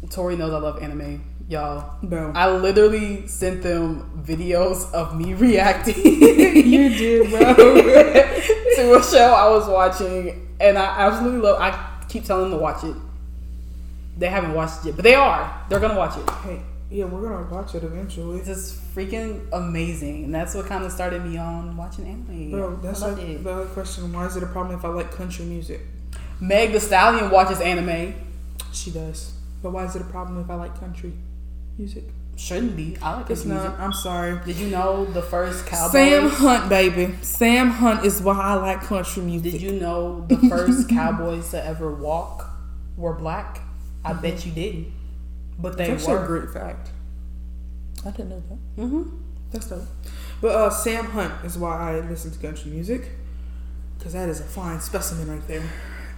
[0.09, 1.93] Tori knows I love anime, y'all.
[2.03, 2.31] bro.
[2.35, 5.95] I literally sent them videos of me reacting.
[5.95, 7.53] you did, bro.
[7.55, 11.59] to a show I was watching, and I absolutely love.
[11.59, 12.95] I keep telling them to watch it.
[14.17, 15.65] They haven't watched it yet, but they are.
[15.69, 16.29] They're gonna watch it.
[16.43, 18.37] hey, yeah, we're gonna watch it eventually.
[18.37, 22.51] It's just freaking amazing, and that's what kind of started me on watching anime.
[22.51, 23.43] Bro, that's like it.
[23.43, 24.11] the other question.
[24.13, 25.81] Why is it a problem if I like country music?
[26.39, 28.13] Meg the Stallion watches anime.
[28.71, 29.33] She does.
[29.61, 31.13] But why is it a problem if I like country
[31.77, 32.03] music?
[32.37, 32.97] Shouldn't be.
[33.01, 33.63] I like It's music.
[33.63, 33.79] not.
[33.79, 34.39] I'm sorry.
[34.45, 35.91] Did you know the first cowboys?
[35.93, 37.15] Sam Hunt, baby.
[37.21, 39.53] Sam Hunt is why I like country music.
[39.53, 42.49] Did you know the first cowboys to ever walk
[42.97, 43.61] were black?
[44.03, 44.91] I bet you didn't,
[45.57, 46.89] but they That's a great fact.
[48.05, 48.81] I didn't know that.
[48.83, 49.03] hmm
[49.51, 49.83] That's dope.
[50.41, 53.09] But uh, Sam Hunt is why I listen to country music.
[53.97, 55.63] Because that is a fine specimen right there.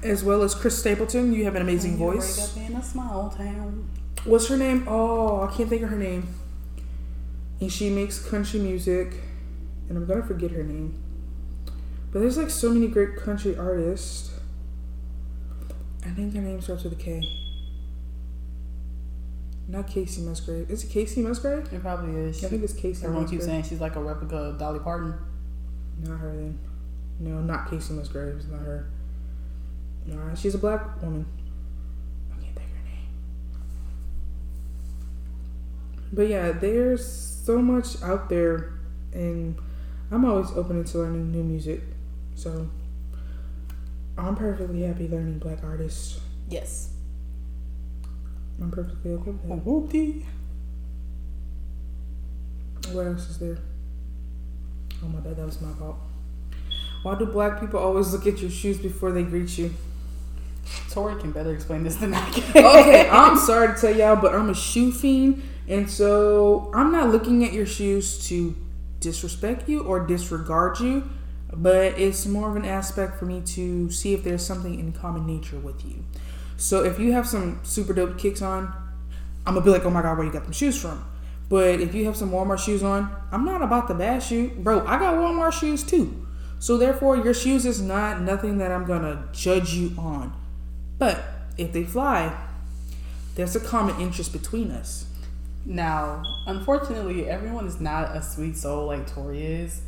[0.03, 1.31] As well as Chris Stapleton.
[1.33, 2.55] You have an amazing voice.
[2.57, 3.87] Wake up in a small town.
[4.27, 4.85] What's her name?
[4.87, 6.27] Oh, I can't think of her name.
[7.61, 9.13] And she makes country music,
[9.89, 11.01] and I'm gonna forget her name.
[12.11, 14.31] But there's like so many great country artists.
[16.05, 17.23] I think her name starts with a K.
[19.67, 20.69] Not Kacey Musgrave.
[20.69, 21.71] Is it Kacey Musgrave?
[21.73, 22.43] It probably is.
[22.43, 23.39] I think it's Kacey Everyone Musgrave.
[23.41, 25.13] keeps saying she's like a replica of Dolly Parton.
[26.03, 26.57] Not her then.
[27.19, 28.35] No, not Kacey Musgrave.
[28.37, 28.87] It's not her.
[30.05, 31.25] Nah, she's a black woman.
[32.31, 33.07] I can't think of her name.
[36.11, 38.73] But yeah, there's so much out there,
[39.13, 39.57] and
[40.11, 41.81] I'm always open to learning new music.
[42.35, 42.69] So
[44.17, 46.19] I'm perfectly happy learning black artists.
[46.49, 46.93] Yes.
[48.61, 49.65] I'm perfectly okay with that.
[49.65, 50.23] Whoopty.
[52.91, 53.57] What else is there?
[55.03, 55.97] Oh my bad, that was my fault.
[57.03, 59.73] Why do black people always look at your shoes before they greet you?
[60.89, 62.65] Tori can better explain this than I can.
[62.65, 67.09] okay, I'm sorry to tell y'all, but I'm a shoe fiend, and so I'm not
[67.09, 68.55] looking at your shoes to
[68.99, 71.09] disrespect you or disregard you,
[71.53, 75.25] but it's more of an aspect for me to see if there's something in common
[75.25, 76.03] nature with you.
[76.57, 78.73] So if you have some super dope kicks on,
[79.45, 81.05] I'm gonna be like, oh my god, where you got them shoes from?
[81.49, 84.85] But if you have some Walmart shoes on, I'm not about to bash you, bro.
[84.85, 86.25] I got Walmart shoes too.
[86.59, 90.33] So therefore, your shoes is not nothing that I'm gonna judge you on.
[90.97, 91.23] But
[91.57, 92.35] if they fly,
[93.35, 95.05] there's a common interest between us.
[95.69, 99.81] Now, unfortunately, everyone is not a sweet soul like Tori is.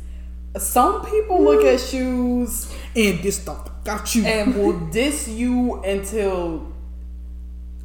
[0.58, 4.24] Some people look at shoes And this stuff got you.
[4.26, 6.66] and will diss you until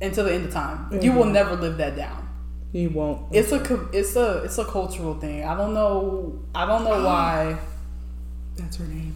[0.02, 0.88] until the end of time.
[1.02, 1.32] You will Mhm.
[1.32, 2.28] never live that down.
[2.74, 3.28] you won't.
[3.32, 3.62] It's a
[3.94, 5.46] it's a it's a cultural thing.
[5.46, 7.58] I don't know I don't know why
[8.58, 9.16] That's her name.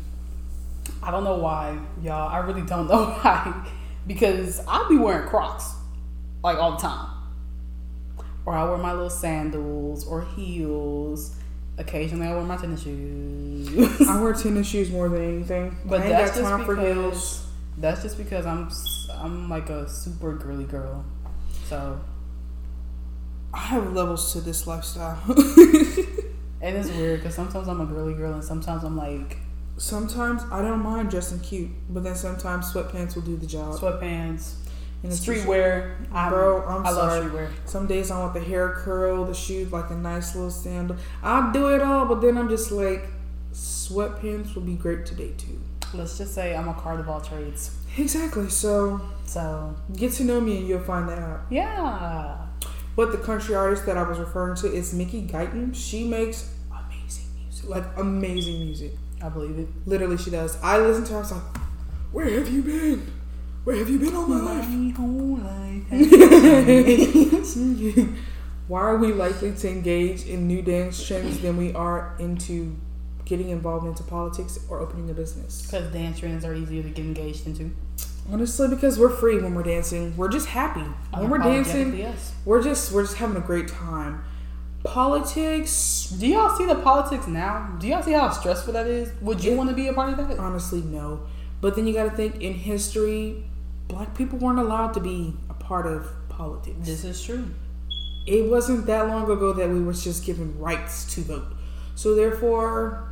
[1.04, 2.30] I don't know why y'all.
[2.30, 3.68] I really don't know why
[4.08, 5.74] because I'll be wearing Crocs
[6.44, 7.08] like all the time,
[8.46, 11.36] or I wear my little sandals or heels.
[11.78, 14.02] Occasionally, I wear my tennis shoes.
[14.08, 15.78] I wear tennis shoes more than anything.
[15.86, 17.48] But I that's just time for because heels.
[17.78, 18.70] that's just because I'm
[19.14, 21.06] I'm like a super girly girl.
[21.66, 22.00] So
[23.54, 25.20] I have levels to this lifestyle.
[26.62, 29.38] and it's weird because sometimes I'm a girly girl and sometimes I'm like
[29.78, 33.76] sometimes I don't mind dressing cute, but then sometimes sweatpants will do the job.
[33.76, 34.56] sweatpants,
[35.02, 35.96] And streetwear.
[36.12, 37.30] I'm, Bro, I'm I love sorry.
[37.30, 37.50] streetwear.
[37.66, 40.98] Some days I want the hair curl, the shoes like a nice little sandal.
[41.24, 43.08] I'll do it all, but then I'm just like,
[43.54, 45.60] sweatpants will be great today too.
[45.94, 47.76] Let's just say I'm a card of all trades.
[47.98, 48.50] Exactly.
[48.50, 51.42] So So get to know me and you'll find that out.
[51.50, 52.38] yeah.
[52.96, 55.74] But the country artist that I was referring to is Mickey Guyton.
[55.74, 57.70] She makes amazing music.
[57.70, 58.92] like amazing music.
[59.24, 59.68] I believe it.
[59.86, 60.58] Literally, she does.
[60.62, 61.18] I listen to her.
[61.18, 61.42] I was like,
[62.12, 63.12] "Where have you been?
[63.64, 65.84] Where have you been all my life?" My whole life.
[68.68, 72.76] Why are we likely to engage in new dance trends than we are into
[73.26, 75.66] getting involved into politics or opening a business?
[75.66, 77.72] Because dance trends are easier to get engaged into.
[78.32, 80.16] Honestly, because we're free when we're dancing.
[80.16, 81.98] We're just happy when we're dancing.
[81.98, 82.34] Yes.
[82.46, 84.24] We're just we're just having a great time.
[84.84, 87.76] Politics, Do y'all see the politics now?
[87.80, 89.12] Do y'all see how stressful that is?
[89.22, 90.40] Would you want to be a part of that?
[90.40, 91.22] honestly, no.
[91.60, 93.44] But then you got to think in history,
[93.90, 96.78] black people weren't allowed to be a part of politics.
[96.86, 97.46] This is true.
[98.28, 101.48] it wasn't that long ago that we were just given rights to vote.
[101.96, 103.12] So therefore,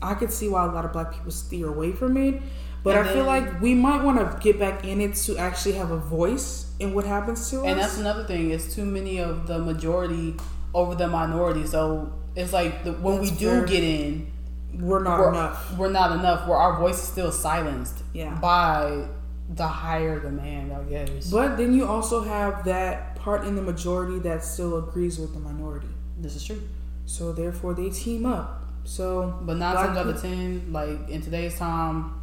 [0.00, 2.40] I could see why a lot of black people steer away from it.
[2.84, 5.72] But And I feel like we might want to get back in it to actually
[5.74, 7.66] have a voice in what happens to us.
[7.66, 8.50] And that's another thing.
[8.50, 10.34] It's too many of the majority
[10.74, 11.66] over the minority.
[11.66, 14.32] So it's like the, when we do get in,
[14.74, 15.76] We're not we're, enough.
[15.78, 16.48] we're not enough.
[16.48, 18.34] Where our voice is still silenced Yeah.
[18.40, 19.06] by
[19.54, 21.30] the higher demand, I guess.
[21.30, 25.40] But then you also have that part in the majority that still agrees with the
[25.40, 25.88] minority.
[26.18, 26.62] this is true.
[27.06, 28.64] So therefore, they team up.
[28.84, 32.14] So, But nine times out of ten, like in today's time,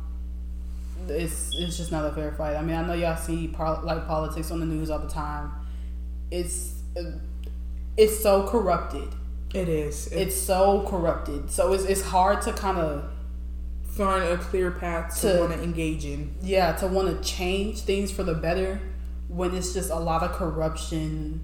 [1.07, 2.55] it's it's just not a fair fight.
[2.55, 5.51] I mean, I know y'all see like politics on the news all the time.
[6.31, 7.11] It's uh,
[7.97, 9.09] it's so corrupted.
[9.53, 10.07] it is.
[10.07, 11.51] It's It's so corrupted.
[11.51, 13.09] So it's it's hard to kind of
[14.03, 16.33] find a clear path to, To- want to engage in.
[16.41, 18.79] yeah to want to change things for the better
[19.27, 21.41] when it's just a lot of corruption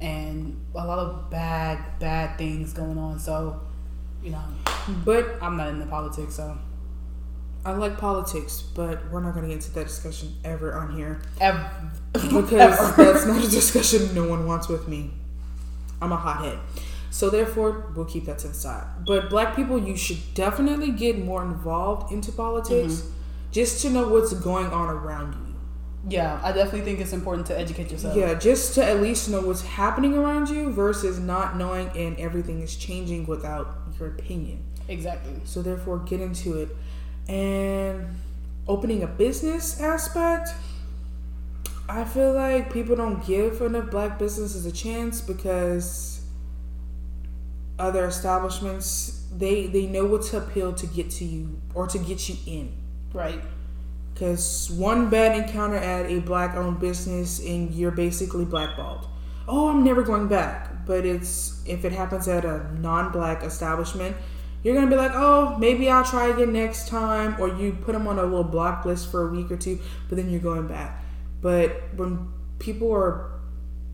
[0.00, 3.18] and a lot of bad bad things going on.
[3.18, 3.60] So
[4.22, 4.42] you know,
[5.04, 6.56] But I'm not into politics, so
[7.64, 11.22] I like politics, but we're not going to get into that discussion ever on here
[11.40, 11.70] ever
[12.12, 12.94] because ever.
[13.04, 15.12] that's not a discussion no one wants with me.
[16.00, 16.58] I'm a hothead.
[17.12, 18.86] So therefore, we'll keep that to the side.
[19.06, 23.12] But black people, you should definitely get more involved into politics Mm-hmm.
[23.52, 25.54] just to know what's going on around you.
[26.08, 28.16] Yeah, I definitely think it's important to educate yourself.
[28.16, 32.60] Yeah, just to at least know what's happening around you versus not knowing and everything
[32.62, 33.68] is changing without
[34.00, 34.64] your opinion.
[34.88, 35.34] Exactly.
[35.44, 36.70] So therefore, get into it.
[37.28, 38.06] And
[38.66, 40.48] opening a business aspect,
[41.88, 46.11] I feel like people don't give enough black businesses a chance because
[47.82, 52.28] other establishments they they know what to appeal to get to you or to get
[52.28, 52.72] you in.
[53.12, 53.42] Right.
[54.12, 59.08] Because one bad encounter at a black owned business and you're basically blackballed.
[59.48, 60.86] Oh, I'm never going back.
[60.86, 64.16] But it's if it happens at a non black establishment,
[64.62, 67.40] you're going to be like, oh, maybe I'll try again next time.
[67.40, 70.16] Or you put them on a little block list for a week or two, but
[70.16, 71.02] then you're going back.
[71.40, 73.40] But when people are,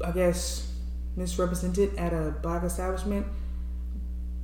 [0.05, 0.73] I guess,
[1.17, 3.27] misrepresented at a black establishment,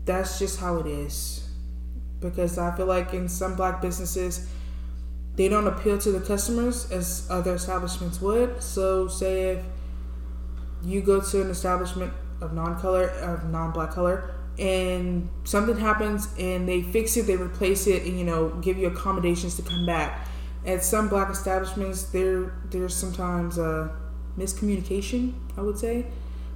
[0.05, 1.48] that's just how it is.
[2.20, 4.48] Because I feel like in some black businesses,
[5.36, 8.62] they don't appeal to the customers as other establishments would.
[8.62, 9.64] So, say if
[10.82, 16.82] you go to an establishment of non-color, of non-black color, and something happens and they
[16.82, 20.28] fix it, they replace it, and you know give you accommodations to come back.
[20.64, 23.94] At some black establishments, there there's sometimes a
[24.39, 25.35] miscommunication.
[25.56, 26.06] I would say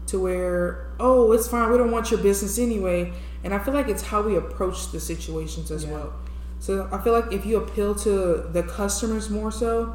[0.07, 3.13] to where oh it's fine, we don't want your business anyway.
[3.45, 5.93] And I feel like it's how we approach the situations as Yeah.
[5.93, 6.13] well.
[6.61, 9.95] So I feel like if you appeal to the customers more so,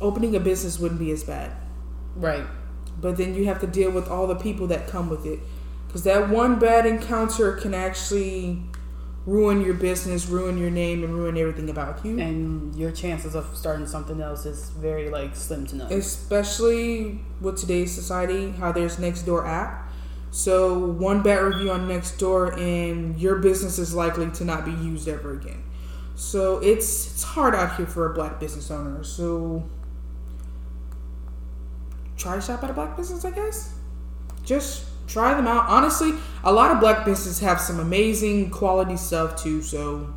[0.00, 1.52] opening a business wouldn't be as bad.
[2.16, 2.44] Right.
[3.00, 5.40] But then you have to deal with all the people that come with it.
[5.86, 8.60] Because that one bad encounter can actually
[9.24, 12.18] ruin your business, ruin your name, and ruin everything about you.
[12.18, 15.92] And your chances of starting something else is very like slim to none.
[15.92, 19.87] Especially with today's society, how there's Nextdoor app.
[20.30, 25.08] So one bad review on Nextdoor, and your business is likely to not be used
[25.08, 25.62] ever again.
[26.14, 29.04] So it's it's hard out here for a black business owner.
[29.04, 29.64] So
[32.16, 33.74] try to shop at a black business, I guess.
[34.44, 35.68] Just try them out.
[35.68, 36.12] Honestly,
[36.44, 39.62] a lot of black businesses have some amazing quality stuff too.
[39.62, 40.12] So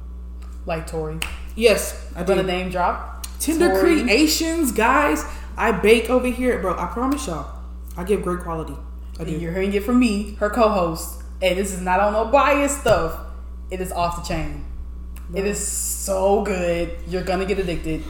[0.66, 1.20] like Tori.
[1.56, 3.28] yes, I I'm gonna name drop.
[3.40, 4.02] Tender Tori.
[4.02, 5.24] Creations, guys.
[5.58, 6.78] I bake over here, bro.
[6.78, 7.60] I promise y'all,
[7.96, 8.76] I give great quality.
[9.22, 9.32] I do.
[9.32, 11.22] You're hearing it from me, her co-host.
[11.42, 13.20] And this is not on no bias stuff.
[13.70, 14.66] It is off the chain.
[15.34, 16.98] It is so good.
[17.08, 18.04] You're gonna get addicted.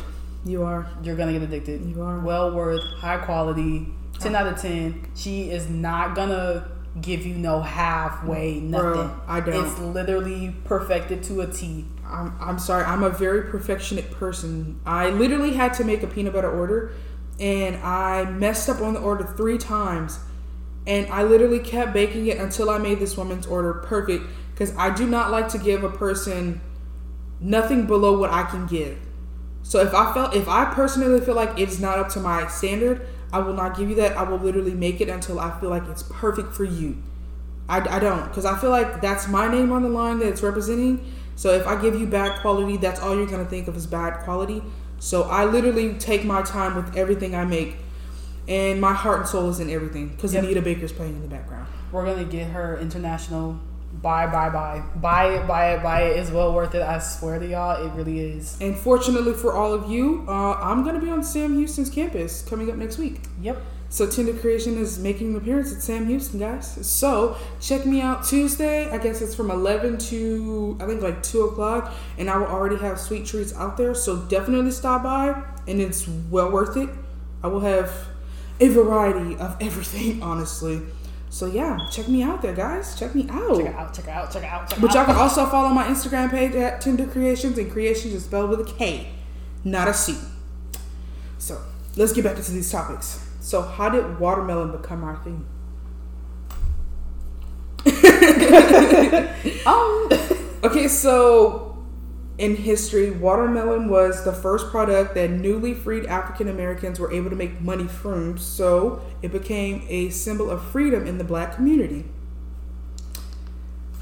[0.45, 0.89] You are.
[1.03, 1.85] You're gonna get addicted.
[1.85, 2.19] You are.
[2.19, 4.19] well worth, high quality, oh.
[4.19, 5.07] ten out of ten.
[5.15, 6.67] She is not gonna
[6.99, 8.91] give you no halfway nothing.
[8.91, 9.65] Bro, I don't.
[9.65, 11.85] It's literally perfected to a T.
[12.05, 12.83] I'm, I'm sorry.
[12.85, 14.79] I'm a very perfectionist person.
[14.85, 16.93] I literally had to make a peanut butter order,
[17.39, 20.19] and I messed up on the order three times,
[20.87, 24.25] and I literally kept baking it until I made this woman's order perfect.
[24.53, 26.61] because I do not like to give a person
[27.39, 28.97] nothing below what I can give.
[29.63, 33.07] So if I felt if I personally feel like it's not up to my standard,
[33.31, 34.17] I will not give you that.
[34.17, 37.01] I will literally make it until I feel like it's perfect for you.
[37.69, 40.41] I, I don't because I feel like that's my name on the line that it's
[40.43, 41.13] representing.
[41.35, 44.19] So if I give you bad quality, that's all you're gonna think of as bad
[44.23, 44.61] quality.
[44.99, 47.77] So I literally take my time with everything I make,
[48.47, 50.43] and my heart and soul is in everything because Yep.
[50.43, 51.67] Anita Baker's playing in the background.
[51.91, 53.59] We're gonna get her international.
[54.01, 56.17] Buy, buy, buy, buy it, buy it, buy it.
[56.17, 56.81] It's well worth it.
[56.81, 58.57] I swear to y'all, it really is.
[58.61, 62.69] And fortunately for all of you, uh, I'm gonna be on Sam Houston's campus coming
[62.69, 63.21] up next week.
[63.41, 63.61] Yep.
[63.89, 66.77] So Tinder Creation is making an appearance at Sam Houston, guys.
[66.87, 68.89] So check me out Tuesday.
[68.89, 72.77] I guess it's from 11 to I think like 2 o'clock, and I will already
[72.77, 73.93] have sweet treats out there.
[73.93, 76.89] So definitely stop by, and it's well worth it.
[77.43, 77.91] I will have
[78.61, 80.81] a variety of everything, honestly.
[81.29, 82.97] So yeah, check me out there, guys.
[82.97, 83.57] Check me out.
[83.57, 85.69] Check it out, check it out, check it out, check But y'all can also follow
[85.69, 89.09] my Instagram page at Tinder Creations, and Creations is spelled with a K,
[89.63, 90.17] not a C.
[91.37, 91.61] So
[91.95, 93.27] let's get back into these topics.
[93.39, 95.45] So, how did watermelon become our thing?
[99.65, 100.09] Um,
[100.63, 101.70] Okay, so
[102.41, 107.35] in history, watermelon was the first product that newly freed African Americans were able to
[107.35, 112.05] make money from, so it became a symbol of freedom in the black community.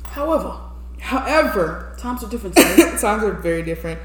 [0.04, 0.58] however,
[1.00, 2.56] However, times are different.
[3.00, 4.00] Times are very different.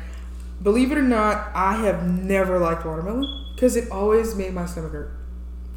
[0.63, 4.93] Believe it or not, I have never liked watermelon because it always made my stomach
[4.93, 5.24] hurt.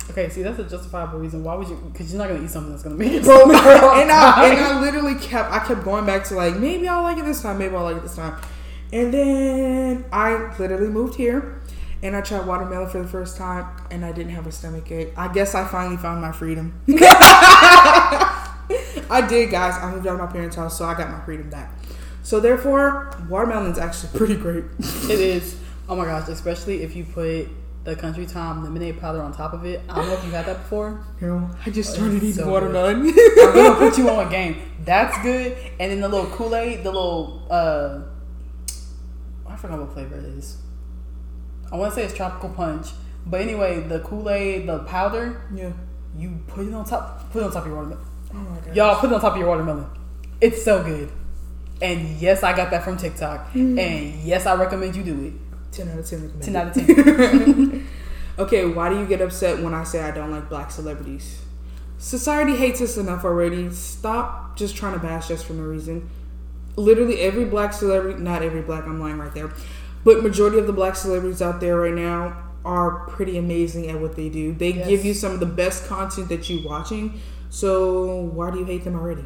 [0.09, 1.43] Okay, see, that's a justifiable reason.
[1.43, 1.75] Why would you?
[1.91, 3.23] Because you're not gonna eat something that's gonna make it.
[3.23, 7.03] Bro, and I and I literally kept I kept going back to like maybe I'll
[7.03, 8.39] like it this time, maybe I'll like it this time.
[8.93, 11.59] And then I literally moved here
[12.01, 15.13] and I tried watermelon for the first time and I didn't have a stomach ache.
[15.17, 16.79] I guess I finally found my freedom.
[19.09, 19.75] I did, guys.
[19.81, 21.73] I moved out of my parents' house, so I got my freedom back.
[22.23, 24.65] So therefore, watermelon's actually pretty great.
[24.79, 25.57] It is.
[25.89, 27.47] Oh my gosh, especially if you put
[27.88, 29.81] the country time lemonade powder on top of it.
[29.88, 30.99] I don't know if you've had that before.
[31.22, 32.97] You know, I just started it's eating so watermelon.
[32.97, 33.14] I'm
[33.53, 34.57] gonna put you on a game.
[34.84, 35.57] That's good.
[35.80, 38.01] And then the little Kool Aid, the little uh,
[39.47, 40.57] I forgot what flavor it is.
[41.72, 42.88] I want to say it's tropical punch,
[43.26, 45.72] but anyway, the Kool Aid, the powder, yeah.
[46.18, 47.31] you put it on top.
[47.31, 48.05] Put it on top of your watermelon.
[48.34, 48.76] Oh my god.
[48.76, 49.85] Y'all put it on top of your watermelon.
[50.41, 51.09] It's so good.
[51.81, 53.53] And yes, I got that from TikTok.
[53.53, 53.80] Mm.
[53.80, 55.47] And yes, I recommend you do it.
[55.72, 56.45] 10 out of 10 recommended.
[56.45, 57.88] Ten out of ten.
[58.39, 61.41] Okay, why do you get upset when I say I don't like black celebrities?
[61.98, 63.72] Society hates us enough already.
[63.72, 66.07] Stop just trying to bash us for no reason.
[66.76, 69.52] Literally every black celebrity, not every black, I'm lying right there,
[70.03, 74.15] but majority of the black celebrities out there right now are pretty amazing at what
[74.15, 74.53] they do.
[74.53, 74.88] They Yes.
[74.88, 77.19] give you some of the best content that you're watching.
[77.49, 79.26] So why do you hate them already?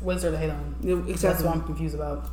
[0.00, 0.76] what is there to hate on?
[1.08, 2.28] That's what I'm confused about.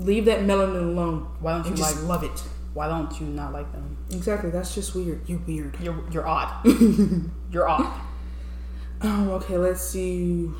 [0.00, 2.08] Leave that melanin alone Why don't you just like?
[2.08, 2.42] love it.
[2.72, 3.96] Why don't you not like them?
[4.10, 4.50] Exactly.
[4.50, 5.28] That's just weird.
[5.28, 5.76] You're weird.
[5.80, 6.66] You're you're odd.
[7.50, 8.00] you're odd.
[9.02, 9.58] Oh, okay.
[9.58, 10.50] Let's see.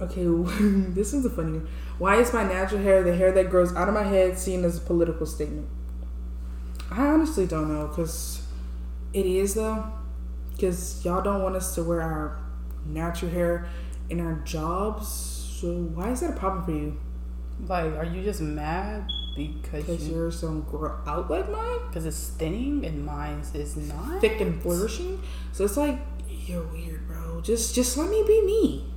[0.00, 0.24] Okay,
[0.94, 1.68] this is a funny one.
[1.98, 4.76] Why is my natural hair the hair that grows out of my head seen as
[4.78, 5.68] a political statement?
[6.90, 8.42] I honestly don't know, cause
[9.12, 9.84] it is though,
[10.60, 12.38] cause y'all don't want us to wear our
[12.86, 13.68] natural hair
[14.08, 15.37] in our jobs.
[15.60, 16.96] So why is that a problem for you?
[17.66, 22.28] Like, are you just mad because you, are some girl out like mine, because it's
[22.28, 24.20] thinning and mine is not?
[24.20, 25.20] thick and flourishing.
[25.52, 25.98] So it's like
[26.28, 27.40] you're weird, bro.
[27.40, 28.92] Just just let me be me.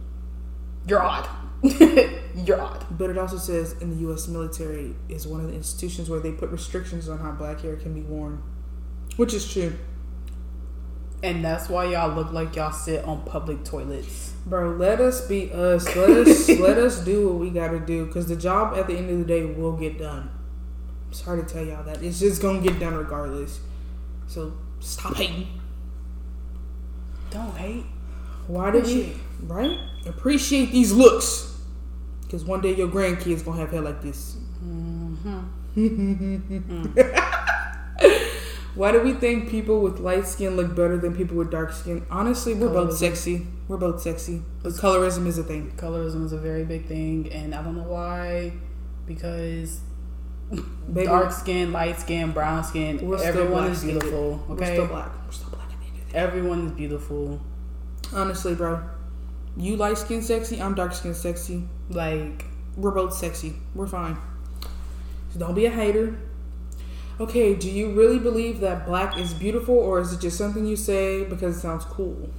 [0.85, 1.27] You're odd.
[1.63, 2.85] you're odd.
[2.91, 4.27] But it also says in the U.S.
[4.27, 7.95] military is one of the institutions where they put restrictions on how black hair can
[7.95, 8.43] be worn,
[9.15, 9.73] which is true,
[11.23, 14.33] And that's why y'all look like y'all sit on public toilets.
[14.45, 14.71] bro.
[14.71, 15.85] Let us be us.
[15.95, 19.09] Let us let us do what we gotta do, because the job at the end
[19.11, 20.31] of the day will get done.
[21.07, 23.59] I'm sorry to tell y'all that it's just gonna get done regardless.
[24.27, 25.47] So stop hating.
[27.29, 27.85] Don't hate.
[28.47, 29.77] Why did we right
[30.07, 31.55] appreciate these looks?
[32.23, 34.37] Because one day your grandkids gonna have hair like this.
[34.63, 35.39] Mm-hmm.
[35.71, 36.93] Mm.
[38.75, 42.05] Why do we think people with light skin look better than people with dark skin?
[42.09, 43.45] Honestly, we're both sexy.
[43.67, 44.41] We're both sexy.
[44.63, 45.73] But colorism is a thing.
[45.75, 48.53] Colorism is a very big thing, and I don't know why.
[49.05, 49.81] Because
[50.93, 54.43] Baby, dark skin, light skin, brown skin, everyone is beautiful.
[54.47, 55.11] We're Okay, still black.
[55.25, 56.19] We're still black at the end of the day.
[56.19, 57.41] everyone is beautiful.
[58.13, 58.81] Honestly, bro.
[59.57, 61.63] You light skin sexy, I'm dark skin sexy.
[61.89, 62.45] Like
[62.77, 63.55] We're both sexy.
[63.75, 64.17] We're fine.
[65.33, 66.17] So don't be a hater.
[67.21, 70.75] Okay, do you really believe that black is beautiful or is it just something you
[70.75, 72.31] say because it sounds cool?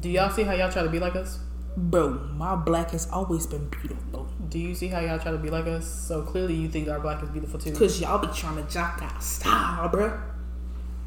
[0.00, 1.38] Do y'all see how y'all try to be like us?
[1.76, 4.26] Bro, my black has always been beautiful.
[4.48, 5.86] Do you see how y'all try to be like us?
[5.86, 7.72] So clearly, you think our black is beautiful too.
[7.72, 10.18] Cause y'all be trying to jock our style, bro.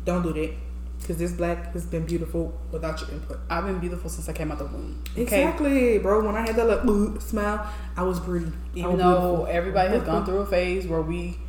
[0.06, 0.54] Don't do that.
[1.08, 3.40] Cause this black has been beautiful without your input.
[3.50, 5.02] I've been beautiful since I came out the womb.
[5.14, 5.24] Okay.
[5.24, 6.24] Exactly, bro.
[6.24, 7.68] When I had that little uh, smile,
[7.98, 8.52] I was pretty.
[8.76, 9.48] Even was though beautiful.
[9.48, 10.26] everybody has gone uh-huh.
[10.26, 11.40] through a phase where we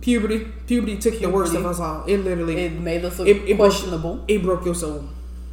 [0.00, 2.04] puberty, puberty took the worst of us all.
[2.06, 5.04] It literally it made us look It- it broke- it broke your soul.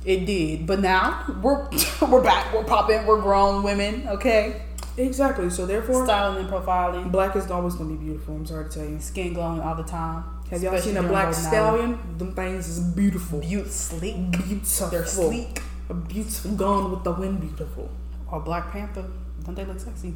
[0.05, 1.67] It did, but now we're
[2.09, 2.53] we're back.
[2.53, 3.05] We're popping.
[3.07, 4.07] We're grown women.
[4.07, 4.61] Okay,
[4.97, 5.49] Exactly.
[5.49, 8.35] So therefore, styling and profiling, black is always gonna be beautiful.
[8.35, 8.99] I'm sorry to tell you.
[8.99, 10.23] skin glowing all the time.
[10.51, 11.97] Have y'all seen a black stallion?
[12.17, 13.39] Them things is beautiful.
[13.39, 14.31] Beaut sleek.
[14.31, 14.87] Beautiful.
[14.89, 15.61] They're sleek.
[15.89, 17.41] A beautiful gone with the wind.
[17.41, 17.89] Beautiful.
[18.31, 19.05] Or Black Panther.
[19.43, 20.13] Don't they look sexy?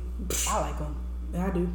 [0.48, 0.96] I like them.
[1.34, 1.70] Yeah, I do.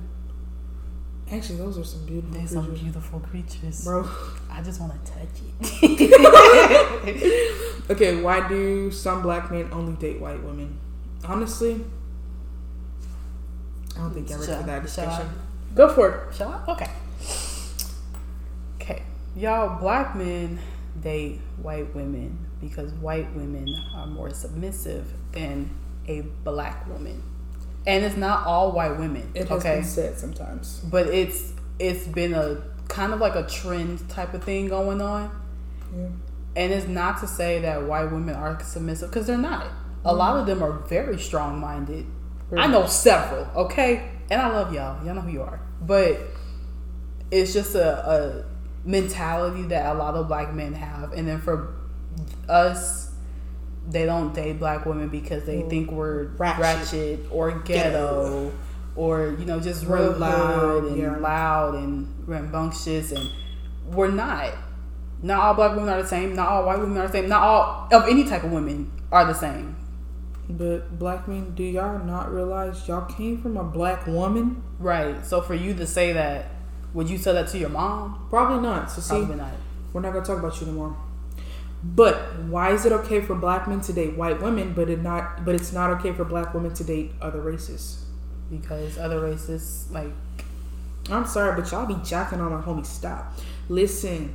[1.30, 3.84] Actually, those are some beautiful They're some beautiful creatures.
[3.84, 4.08] bro.
[4.50, 5.28] I just want to touch
[5.82, 7.70] it.
[7.90, 10.78] Okay, why do some black men only date white women?
[11.26, 11.84] Honestly,
[13.94, 15.28] I don't think you're ready for that discussion.
[15.74, 16.34] Go for it.
[16.34, 16.72] Shall I?
[16.72, 16.90] Okay.
[18.80, 19.02] Okay.
[19.36, 20.58] Y'all, black men
[21.02, 25.68] date white women because white women are more submissive than
[26.08, 27.22] a black woman.
[27.86, 29.30] And it's not all white women.
[29.34, 29.76] It has okay.
[29.76, 30.80] been said sometimes.
[30.80, 35.30] But it's it's been a kind of like a trend type of thing going on.
[35.94, 36.06] Yeah.
[36.56, 39.66] And it's not to say that white women are submissive because they're not.
[40.04, 42.06] A lot of them are very strong minded.
[42.56, 44.10] I know several, okay?
[44.30, 45.04] And I love y'all.
[45.04, 45.60] Y'all know who you are.
[45.80, 46.20] But
[47.30, 48.44] it's just a, a
[48.88, 51.12] mentality that a lot of black men have.
[51.12, 51.74] And then for
[52.48, 53.03] us,
[53.88, 57.20] they don't date black women because they think we're ratchet, Ratchet.
[57.30, 58.52] or ghetto,
[58.96, 61.16] or, you know, just real loud, and yeah.
[61.16, 63.12] loud and rambunctious.
[63.12, 63.30] And
[63.86, 64.54] we're not.
[65.22, 66.34] Not all black women are the same.
[66.34, 67.28] Not all white women are the same.
[67.28, 69.76] Not all of any type of women are the same.
[70.48, 74.62] But black men, do y'all not realize y'all came from a black woman?
[74.78, 75.24] Right.
[75.24, 76.50] So for you to say that,
[76.92, 78.26] would you say that to your mom?
[78.28, 78.90] Probably not.
[78.90, 79.52] So see, Probably not.
[79.92, 80.96] we're not gonna talk about you anymore.
[81.84, 85.44] But why is it okay for black men to date white women, but it not?
[85.44, 88.06] But it's not okay for black women to date other races.
[88.50, 90.10] Because other races, like,
[91.10, 92.86] I'm sorry, but y'all be jacking on my homie.
[92.86, 93.34] Stop.
[93.68, 94.34] Listen,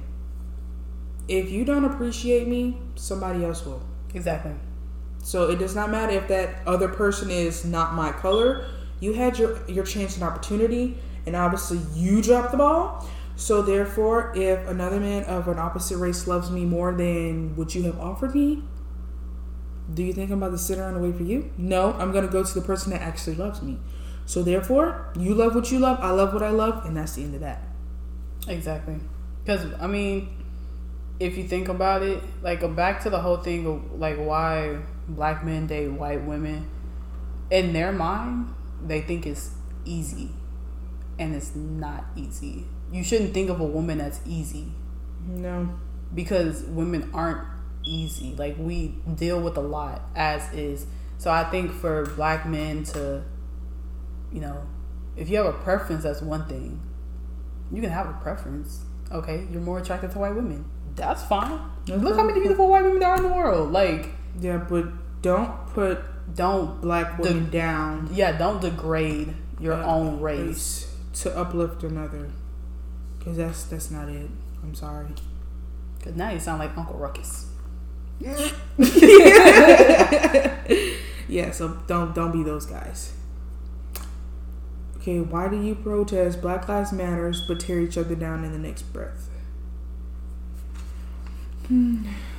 [1.27, 3.81] if you don't appreciate me, somebody else will.
[4.13, 4.53] exactly.
[5.23, 8.65] So it does not matter if that other person is not my color.
[8.99, 13.07] You had your your chance and opportunity, and obviously you dropped the ball.
[13.39, 17.83] So therefore, if another man of an opposite race loves me more than what you
[17.83, 18.63] have offered me,
[19.93, 21.49] do you think I'm about to sit around and wait for you?
[21.57, 23.79] No, I'm gonna go to the person that actually loves me.
[24.25, 27.23] So therefore, you love what you love, I love what I love, and that's the
[27.23, 27.61] end of that.
[28.45, 28.97] Exactly.
[29.41, 30.43] Because, I mean,
[31.21, 34.79] if you think about it, like, go back to the whole thing of, like, why
[35.07, 36.69] black men date white women.
[37.49, 38.53] In their mind,
[38.85, 39.51] they think it's
[39.85, 40.31] easy.
[41.17, 42.65] And it's not easy.
[42.91, 44.71] You shouldn't think of a woman as easy.
[45.27, 45.69] No.
[46.15, 47.45] because women aren't
[47.83, 48.33] easy.
[48.35, 50.85] Like we deal with a lot as is.
[51.17, 53.23] So I think for black men to,
[54.31, 54.63] you know,
[55.15, 56.81] if you have a preference, that's one thing.
[57.71, 58.85] You can have a preference.
[59.11, 60.65] Okay, you're more attracted to white women.
[60.95, 61.59] That's fine.
[61.87, 63.71] Look how many beautiful white women there are in the world.
[63.71, 64.09] Like,
[64.39, 64.85] Yeah, but
[65.21, 65.99] don't put
[66.35, 70.87] don't black women down yeah, don't degrade your uh, own race.
[71.21, 72.29] to uplift another.
[73.29, 74.27] Cause that's that's not it.
[74.63, 75.05] I'm sorry.
[76.03, 77.45] Cause now you sound like Uncle Ruckus.
[78.19, 78.35] Yeah,
[81.27, 83.13] Yeah, so don't don't be those guys.
[84.97, 88.57] Okay, why do you protest Black Lives Matters but tear each other down in the
[88.57, 89.29] next breath?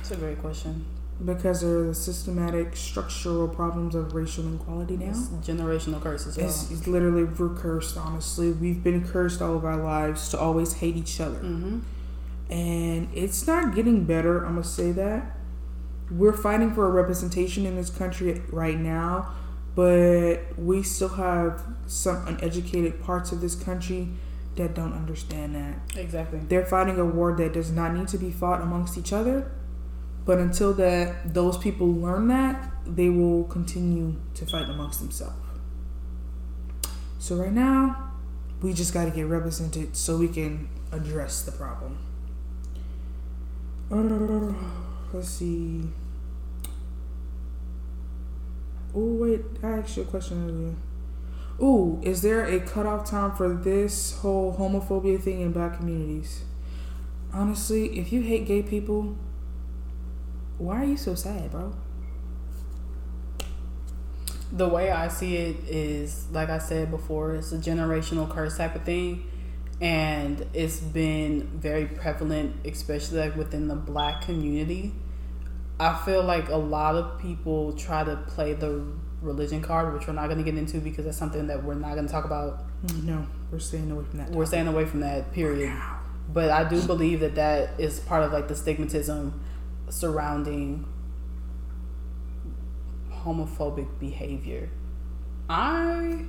[0.01, 0.83] It's a great question.
[1.23, 5.09] Because of the systematic structural problems of racial inequality now.
[5.09, 6.35] It's generational curses.
[6.35, 6.47] y'all.
[6.47, 8.51] It's, it's literally we're cursed, honestly.
[8.51, 11.39] We've been cursed all of our lives to always hate each other.
[11.39, 11.79] Mm-hmm.
[12.51, 15.37] And it's not getting better, I'm gonna say that.
[16.09, 19.33] We're fighting for a representation in this country right now,
[19.75, 24.09] but we still have some uneducated parts of this country
[24.55, 25.97] that don't understand that.
[25.97, 26.39] Exactly.
[26.39, 29.49] They're fighting a war that does not need to be fought amongst each other.
[30.25, 35.35] But until that those people learn that, they will continue to fight amongst themselves.
[37.19, 38.11] So right now,
[38.61, 41.97] we just got to get represented so we can address the problem.
[45.13, 45.83] Let's see.
[48.93, 50.75] Oh wait, I asked you a question earlier.
[51.61, 56.43] Ooh, is there a cutoff time for this whole homophobia thing in black communities?
[57.33, 59.15] Honestly, if you hate gay people,
[60.61, 61.73] why are you so sad, bro?
[64.51, 68.75] The way I see it is, like I said before, it's a generational curse type
[68.75, 69.23] of thing,
[69.79, 74.93] and it's been very prevalent, especially like within the black community.
[75.79, 78.85] I feel like a lot of people try to play the
[79.21, 81.95] religion card, which we're not going to get into because that's something that we're not
[81.95, 82.65] going to talk about.
[83.03, 84.29] No, we're staying away from that.
[84.29, 85.75] We're staying away from that period.
[86.31, 89.33] But I do believe that that is part of like the stigmatism
[89.91, 90.85] surrounding
[93.11, 94.69] homophobic behavior.
[95.49, 96.25] I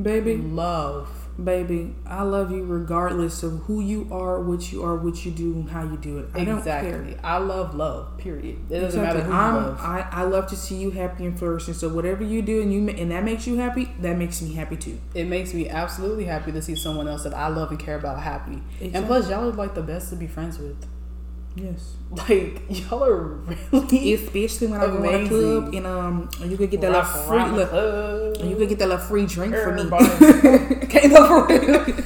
[0.00, 1.08] Baby, love
[1.42, 5.54] baby, I love you regardless of who you are, what you are, what you do,
[5.54, 6.28] and how you do it.
[6.34, 7.02] I don't care.
[7.02, 7.16] exactly.
[7.24, 8.18] I love love.
[8.18, 8.58] Period.
[8.70, 9.20] It doesn't Exactly.
[9.22, 9.80] matter who you I'm, love.
[9.80, 11.72] I, I love to see you happy and flourishing.
[11.72, 14.76] So whatever you do and you and that makes you happy, that makes me happy
[14.76, 14.98] too.
[15.14, 18.20] it makes me absolutely happy to see someone else that I love and care about
[18.20, 18.62] happy.
[18.82, 20.86] And plus, y'all are like the best to be friends with.
[21.56, 21.94] Yes.
[22.10, 23.24] Like y'all are
[23.72, 26.92] really Especially when I go to the club and um and you could get that
[26.92, 30.86] little rock free look, and you could get that little free drink for me.
[30.86, 31.46] Came over.
[31.48, 32.04] real.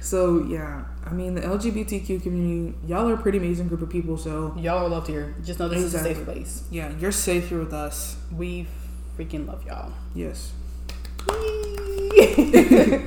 [0.00, 4.16] So yeah, I mean the LGBTQ community, y'all are a pretty amazing group of people.
[4.16, 5.34] So Y'all are loved here.
[5.44, 6.64] Just know this is a safe place.
[6.70, 8.16] yeah, you're safe here with us.
[8.34, 8.66] We
[9.18, 9.92] freaking love y'all.
[10.14, 10.52] Yes.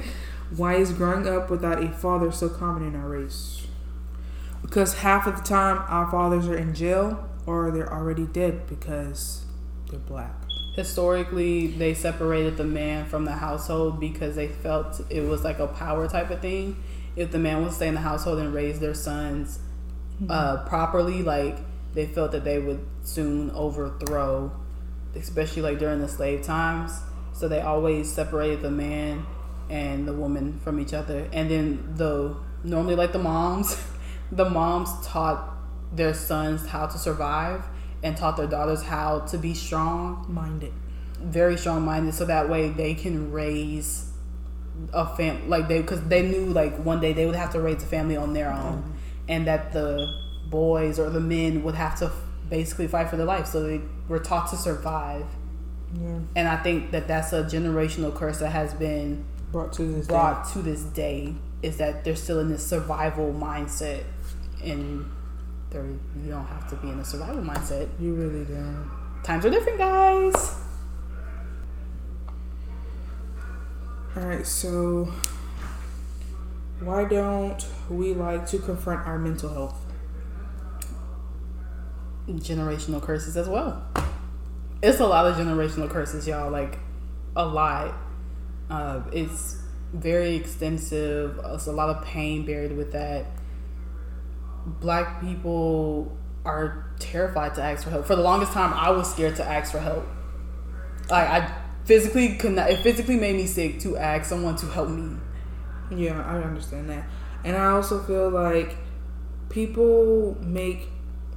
[0.55, 3.60] Why is growing up without a father so common in our race?
[4.71, 9.43] Because half of the time our fathers are in jail or they're already dead because
[9.89, 10.33] they're black.
[10.77, 15.67] Historically, they separated the man from the household because they felt it was like a
[15.67, 16.81] power type of thing.
[17.17, 19.59] If the man would stay in the household and raise their sons
[20.29, 21.57] uh, properly, like
[21.93, 24.57] they felt that they would soon overthrow,
[25.15, 26.97] especially like during the slave times.
[27.33, 29.25] So they always separated the man
[29.69, 31.27] and the woman from each other.
[31.33, 33.75] And then the normally like the moms,
[34.31, 35.49] the moms taught
[35.93, 37.65] their sons how to survive
[38.03, 40.25] and taught their daughters how to be strong.
[40.29, 40.73] Minded.
[41.19, 44.11] Very strong minded so that way they can raise
[44.93, 47.83] a fam like they because they knew like one day they would have to raise
[47.83, 48.91] a family on their own mm-hmm.
[49.27, 50.11] and that the
[50.49, 52.13] boys or the men would have to f-
[52.49, 55.25] basically fight for their life so they were taught to survive.
[55.93, 56.19] Yeah.
[56.37, 60.13] and i think that that's a generational curse that has been Brought to this day.
[60.13, 64.03] brought to this day is that they're still in this survival mindset
[64.63, 65.05] and
[65.69, 68.89] they're, you don't have to be in a survival mindset You really don't.
[69.23, 70.55] times are different guys
[74.17, 75.09] All right, so
[76.81, 79.77] why don't we like to confront our mental health?
[82.27, 83.83] generational curses as well.
[84.81, 86.49] It's a lot of generational curses, y'all.
[86.51, 86.79] Like
[87.35, 87.93] a lot.
[88.69, 89.61] Uh, it's
[89.93, 91.39] very extensive.
[91.45, 93.25] It's a lot of pain buried with that.
[94.65, 98.05] Black people are terrified to ask for help.
[98.05, 100.05] For the longest time, I was scared to ask for help.
[101.09, 102.69] Like I physically could not.
[102.69, 105.17] It physically made me sick to ask someone to help me.
[105.91, 107.05] Yeah, I understand that.
[107.43, 108.75] And I also feel like
[109.49, 110.87] people make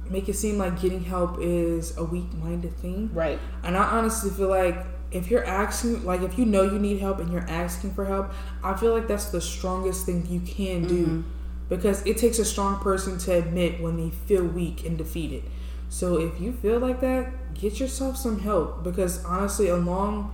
[0.09, 3.11] make it seem like getting help is a weak-minded thing.
[3.13, 3.39] Right.
[3.63, 7.19] And I honestly feel like if you're asking, like if you know you need help
[7.19, 8.31] and you're asking for help,
[8.63, 11.21] I feel like that's the strongest thing you can do mm-hmm.
[11.69, 15.43] Because it takes a strong person to admit when they feel weak and defeated.
[15.89, 20.33] So if you feel like that, get yourself some help because honestly, along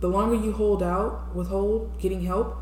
[0.00, 2.58] the longer you hold out, withhold getting help,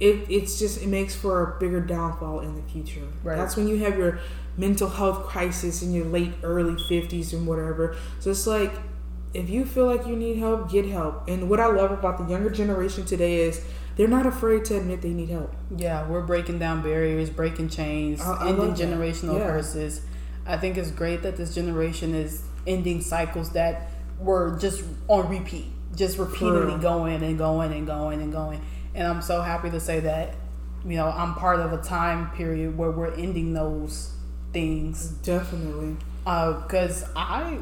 [0.00, 3.08] it it's just it makes for a bigger downfall in the future.
[3.22, 3.36] Right.
[3.36, 4.20] That's when you have your
[4.56, 7.96] mental health crisis in your late early 50s and whatever.
[8.20, 8.72] So it's like
[9.34, 11.28] if you feel like you need help, get help.
[11.28, 13.64] And what I love about the younger generation today is
[13.98, 15.54] they're not afraid to admit they need help.
[15.76, 19.48] Yeah, we're breaking down barriers, breaking chains, I- I ending generational Yeah.
[19.48, 20.00] curses.
[20.46, 25.66] I think it's great that this generation is ending cycles that were just on repeat,
[25.94, 28.60] just repeatedly going and going and going and going.
[28.94, 30.34] And I'm so happy to say that,
[30.86, 34.12] you know, I'm part of a time period where we're ending those
[34.52, 35.96] things Definitely.
[36.26, 37.58] Uh, because I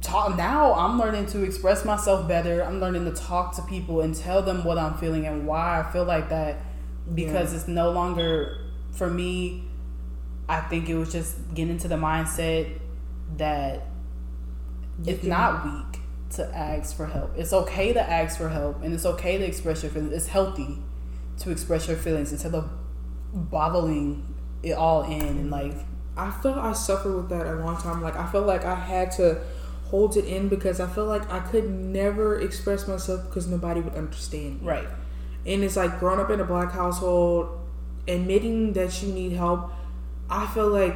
[0.00, 0.72] talk now.
[0.74, 2.62] I'm learning to express myself better.
[2.64, 5.92] I'm learning to talk to people and tell them what I'm feeling and why I
[5.92, 6.56] feel like that.
[7.14, 7.58] Because Yeah.
[7.58, 8.58] it's no longer
[8.92, 9.64] for me.
[10.48, 12.78] I think it was just getting into the mindset
[13.36, 13.86] that
[15.02, 16.00] You it's can- not weak
[16.30, 17.32] to ask for help.
[17.36, 20.12] It's okay to ask for help, and it's okay to express your feelings.
[20.12, 20.78] It's healthy
[21.38, 22.68] to express your feelings instead of
[23.32, 25.72] bottling it all in and like
[26.16, 28.02] I felt I suffered with that a long time.
[28.02, 29.40] Like I felt like I had to
[29.90, 33.94] hold it in because I felt like I could never express myself because nobody would
[33.94, 34.62] understand.
[34.62, 34.68] me.
[34.68, 34.88] right.
[35.44, 37.58] And it's like growing up in a black household,
[38.06, 39.72] admitting that you need help.
[40.28, 40.94] I feel like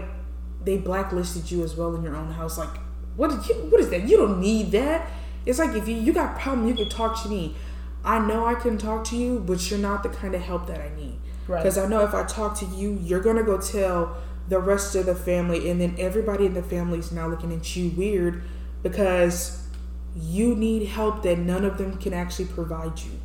[0.62, 2.56] they blacklisted you as well in your own house.
[2.56, 2.76] Like,
[3.16, 3.54] what did you?
[3.64, 4.08] What is that?
[4.08, 5.10] You don't need that.
[5.44, 7.56] It's like if you you got a problem, you can talk to me.
[8.04, 10.80] I know I can talk to you, but you're not the kind of help that
[10.80, 11.18] I need.
[11.48, 11.62] Right.
[11.62, 14.16] Because I know if I talk to you, you're gonna go tell
[14.48, 17.74] the rest of the family, and then everybody in the family is now looking at
[17.74, 18.42] you weird
[18.84, 19.66] because
[20.14, 23.18] you need help that none of them can actually provide you.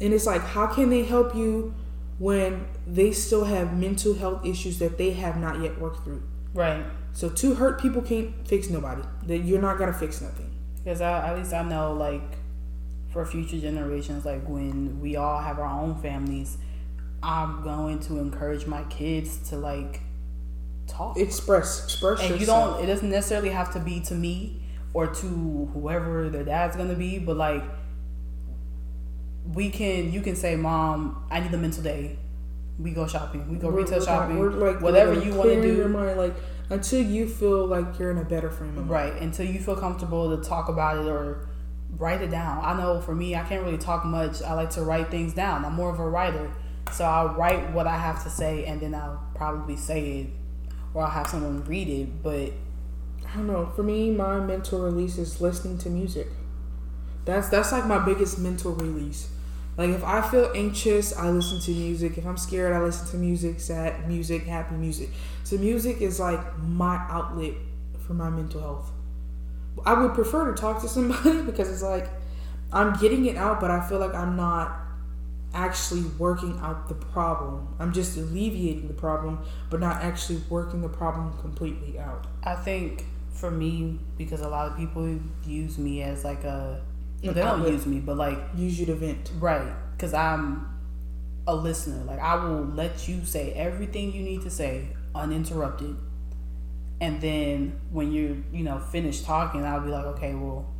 [0.00, 1.74] And it's like, how can they help you
[2.18, 6.22] when they still have mental health issues that they have not yet worked through?
[6.54, 6.86] Right.
[7.12, 9.02] So two hurt people can't fix nobody.
[9.26, 10.50] That you're not gonna fix nothing.
[10.82, 12.38] Because I, at least I know, like,
[13.10, 16.58] for future generations, like when we all have our own families,
[17.22, 20.00] I'm going to encourage my kids to like
[20.86, 21.16] talk.
[21.18, 22.82] Express, express and you don't.
[22.82, 24.62] It doesn't necessarily have to be to me
[24.94, 27.62] or to whoever their dad's gonna be, but like
[29.52, 30.12] we can.
[30.12, 32.18] You can say, "Mom, I need a mental day."
[32.78, 33.48] We go shopping.
[33.50, 34.38] We go We're- retail we're shopping.
[34.38, 35.94] We're like whatever you want to clearing Your do.
[35.94, 36.34] mind, like
[36.68, 38.90] until you feel like you're in a better frame of mind.
[38.90, 39.22] Right.
[39.22, 41.48] Until you feel comfortable to talk about it or
[41.96, 42.62] write it down.
[42.62, 44.42] I know for me, I can't really talk much.
[44.42, 45.64] I like to write things down.
[45.64, 46.50] I'm more of a writer.
[46.92, 50.26] So I'll write what I have to say and then I'll probably say it
[50.96, 52.22] or I'll have someone read it.
[52.22, 52.52] But
[53.28, 53.66] I don't know.
[53.76, 56.28] For me, my mental release is listening to music.
[57.26, 59.28] That's that's like my biggest mental release.
[59.76, 62.16] Like if I feel anxious, I listen to music.
[62.16, 65.10] If I'm scared, I listen to music, sad music, happy music.
[65.44, 67.52] So music is like my outlet
[68.06, 68.90] for my mental health.
[69.84, 72.08] I would prefer to talk to somebody because it's like
[72.72, 74.85] I'm getting it out, but I feel like I'm not
[75.56, 77.74] actually working out the problem.
[77.78, 82.26] I'm just alleviating the problem, but not actually working the problem completely out.
[82.44, 86.82] I think for me, because a lot of people use me as like a.
[87.22, 89.32] They don't use me, but like Use you to vent.
[89.38, 90.68] Right, because I'm
[91.46, 92.04] a listener.
[92.04, 95.96] Like I will let you say everything you need to say uninterrupted,
[97.00, 100.72] and then when you're you know finished talking, I'll be like, okay, well,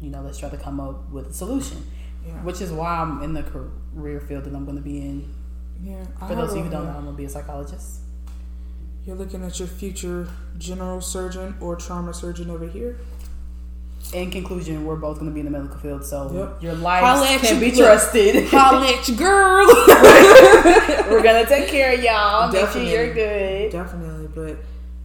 [0.00, 1.84] you know, let's try to come up with a solution.
[2.26, 2.32] Yeah.
[2.42, 5.32] Which is why I'm in the career field that I'm going to be in.
[5.82, 6.04] Yeah.
[6.20, 8.00] I For those of you who don't know, I'm going to be a psychologist.
[9.06, 10.28] You're looking at your future
[10.58, 12.98] general surgeon or trauma surgeon over here.
[14.12, 16.62] In conclusion, we're both going to be in the medical field, so Yep.
[16.62, 18.48] your life can you, be trusted.
[18.50, 19.66] College girl.
[21.10, 22.50] we're going to take care of y'all.
[22.52, 23.14] Make sure you're Definitely.
[23.14, 23.72] good.
[23.72, 24.56] Definitely, but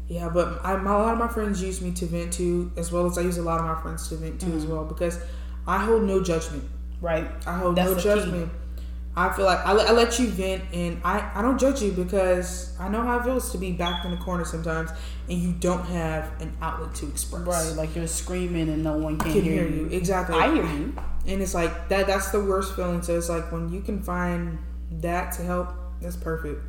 [0.07, 2.91] yeah, but I, my, a lot of my friends use me to vent to, as
[2.91, 4.57] well as I use a lot of my friends to vent to Mm-hmm.
[4.57, 5.19] as well, because
[5.67, 6.63] I hold no judgment.
[7.03, 7.29] Right.
[7.45, 8.03] I hold That's no the key.
[8.21, 8.51] judgment.
[9.15, 11.91] I feel like I, let- I let you vent, and I, I don't judge you
[11.91, 14.89] because I know how it feels to be backed in the corner sometimes,
[15.29, 17.45] and you don't have an outlet to express.
[17.45, 19.89] Right, like you're screaming and no one can, can hear, hear you you.
[19.97, 20.35] exactly.
[20.35, 20.95] I hear you.
[21.27, 22.07] and it's like that.
[22.07, 23.03] That's the worst feeling.
[23.03, 24.57] So it's like when you can find
[25.01, 26.63] that to help, that's perfect.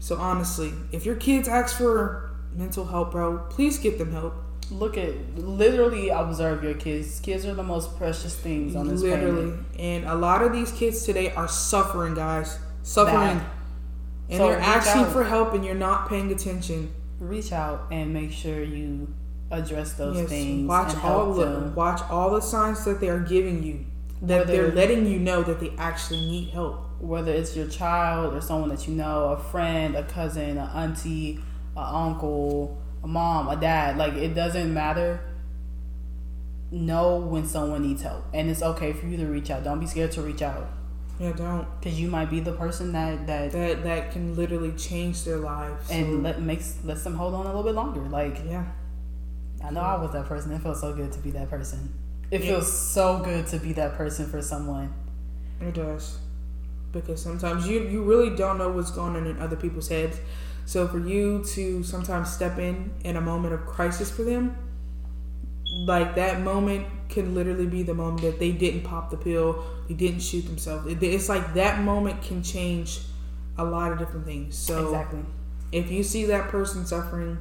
[0.00, 4.34] So honestly, if your kids ask for mental help, bro, please get them help.
[4.70, 7.20] Look at literally observe your kids.
[7.20, 9.64] Kids are the most precious things on this Literally, planet.
[9.78, 13.46] and a lot of these kids today are suffering, guys, suffering, Bad.
[14.28, 15.12] and So they're asking out.
[15.12, 16.90] for help, and you're not paying attention.
[17.18, 19.08] Reach out and make sure you
[19.50, 21.74] address those Yes, things watch all the them.
[21.74, 23.86] watch all the signs that they are giving you.
[24.20, 26.84] That Whether- they're letting you know that they actually need help.
[27.00, 31.40] Whether it's your child or someone that you know, a friend, a cousin, an auntie,
[31.76, 35.20] a uncle, a mom, a dad, like it doesn't matter.
[36.70, 39.64] Know when someone needs help, and it's okay for you to reach out.
[39.64, 40.68] Don't be scared to reach out.
[41.18, 41.66] Yeah, don't.
[41.80, 45.90] because you might be the person that that That that can literally change their lives.
[45.90, 48.02] and So, let makes lets them hold on a little bit longer.
[48.02, 48.66] Like yeah.
[49.64, 50.52] I know I was that person.
[50.52, 51.92] It feels so good to be that person.
[52.30, 52.48] It Yeah.
[52.48, 54.92] feels so good to be that person for someone.
[55.62, 56.18] It does.
[56.92, 60.18] Because sometimes you you really don't know what's going on in other people's heads.
[60.68, 64.54] So for you to sometimes step in in a moment of crisis for them,
[65.86, 69.94] like that moment can literally be the moment that they didn't pop the pill, they
[69.94, 70.86] didn't shoot themselves.
[70.86, 73.00] It's like that moment can change
[73.56, 74.58] a lot of different things.
[74.58, 75.20] So exactly.
[75.72, 77.38] if you see that person suffering,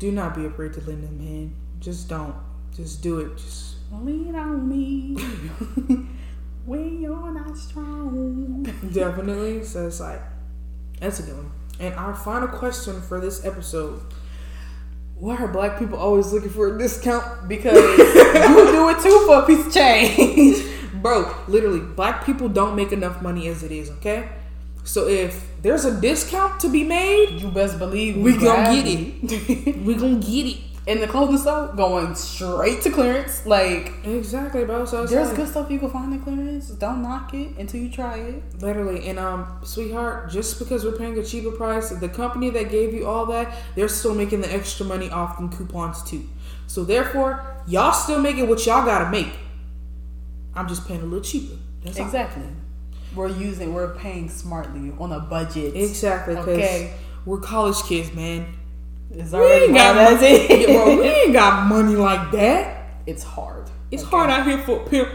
[0.00, 1.54] do not be afraid to lend them a hand.
[1.78, 2.34] Just don't.
[2.76, 3.36] Just do it.
[3.36, 5.14] Just Lean on me
[6.66, 8.64] when you're not strong.
[8.92, 9.62] Definitely.
[9.62, 10.20] So it's like,
[10.98, 11.52] that's a good one.
[11.78, 14.00] And our final question for this episode
[15.16, 17.48] Why are black people always looking for a discount?
[17.48, 20.64] Because you do it too for a piece of change.
[21.02, 24.28] Bro, literally, black people don't make enough money as it is, okay?
[24.84, 28.86] So if there's a discount to be made, You best believe we gonna grab get
[28.86, 29.76] it.
[29.84, 30.58] we gonna get it.
[30.86, 33.44] In the clothing store going straight to clearance.
[33.44, 34.84] Like Exactly, bro.
[34.84, 36.68] So there's like, good stuff you can find in clearance.
[36.70, 38.42] Don't knock it until you try it.
[38.60, 42.94] Literally, and um, sweetheart, just because we're paying a cheaper price, the company that gave
[42.94, 46.24] you all that, they're still making the extra money off them coupons too.
[46.68, 49.32] So therefore, y'all still making what y'all gotta make.
[50.54, 51.56] I'm just paying a little cheaper.
[51.84, 52.06] That's all.
[52.06, 52.44] Exactly.
[53.14, 53.74] We're using.
[53.74, 55.74] We're paying smartly on a budget.
[55.76, 56.94] Exactly, Okay.
[57.24, 58.46] we're college kids, man.
[59.10, 60.96] It's We ain't got money, it Yeah, bro.
[60.96, 62.86] We ain't got money like that.
[63.06, 63.70] It's hard.
[63.90, 64.10] It's Okay.
[64.10, 65.08] hard out here for a pimp.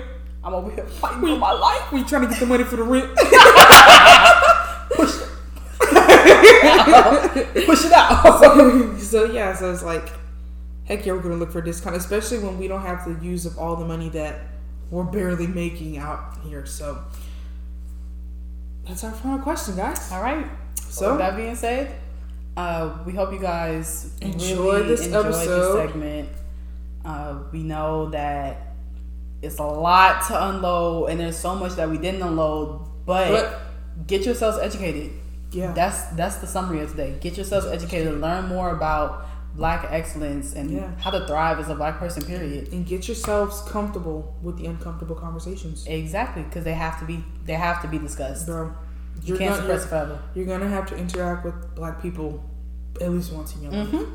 [0.43, 1.91] I'm over here fighting for my life.
[1.91, 3.09] We trying to get the money for the rent.
[4.95, 5.27] Push it.
[7.65, 8.97] Push it out.
[8.99, 10.09] so yeah, so it's like,
[10.85, 13.45] heck yeah, we're gonna look for a discount, especially when we don't have to use
[13.45, 14.39] of all the money that
[14.89, 16.65] we're barely making out here.
[16.65, 17.03] So
[18.87, 20.11] that's our final question, guys.
[20.11, 20.47] All right.
[20.89, 21.95] So- with that being said,
[22.61, 25.75] uh, we hope you guys Enjoy really this enjoyed episode.
[25.77, 26.29] this segment.
[27.03, 28.75] Uh, we know that
[29.41, 32.67] it's a lot to unload, and there's so much that we didn't unload.
[33.05, 33.61] But, But-
[34.07, 35.11] get yourselves educated.
[35.51, 35.73] Yeah.
[35.73, 37.17] That's that's the summary of today.
[37.19, 38.21] Get yourselves educated.
[38.21, 39.25] Learn more about
[39.55, 40.87] Black excellence and Yeah.
[41.03, 42.23] how to thrive as a Black person.
[42.23, 42.71] Period.
[42.71, 47.57] and get yourselves comfortable with the uncomfortable conversations, Exactly, because they have to be they
[47.67, 48.45] have to be discussed.
[48.47, 48.71] bro.
[49.23, 50.19] You can't gonna, suppress you're, forever.
[50.35, 52.29] you're gonna have to interact with black people
[52.99, 53.87] at least once in your life.
[53.89, 54.13] Mm-hmm.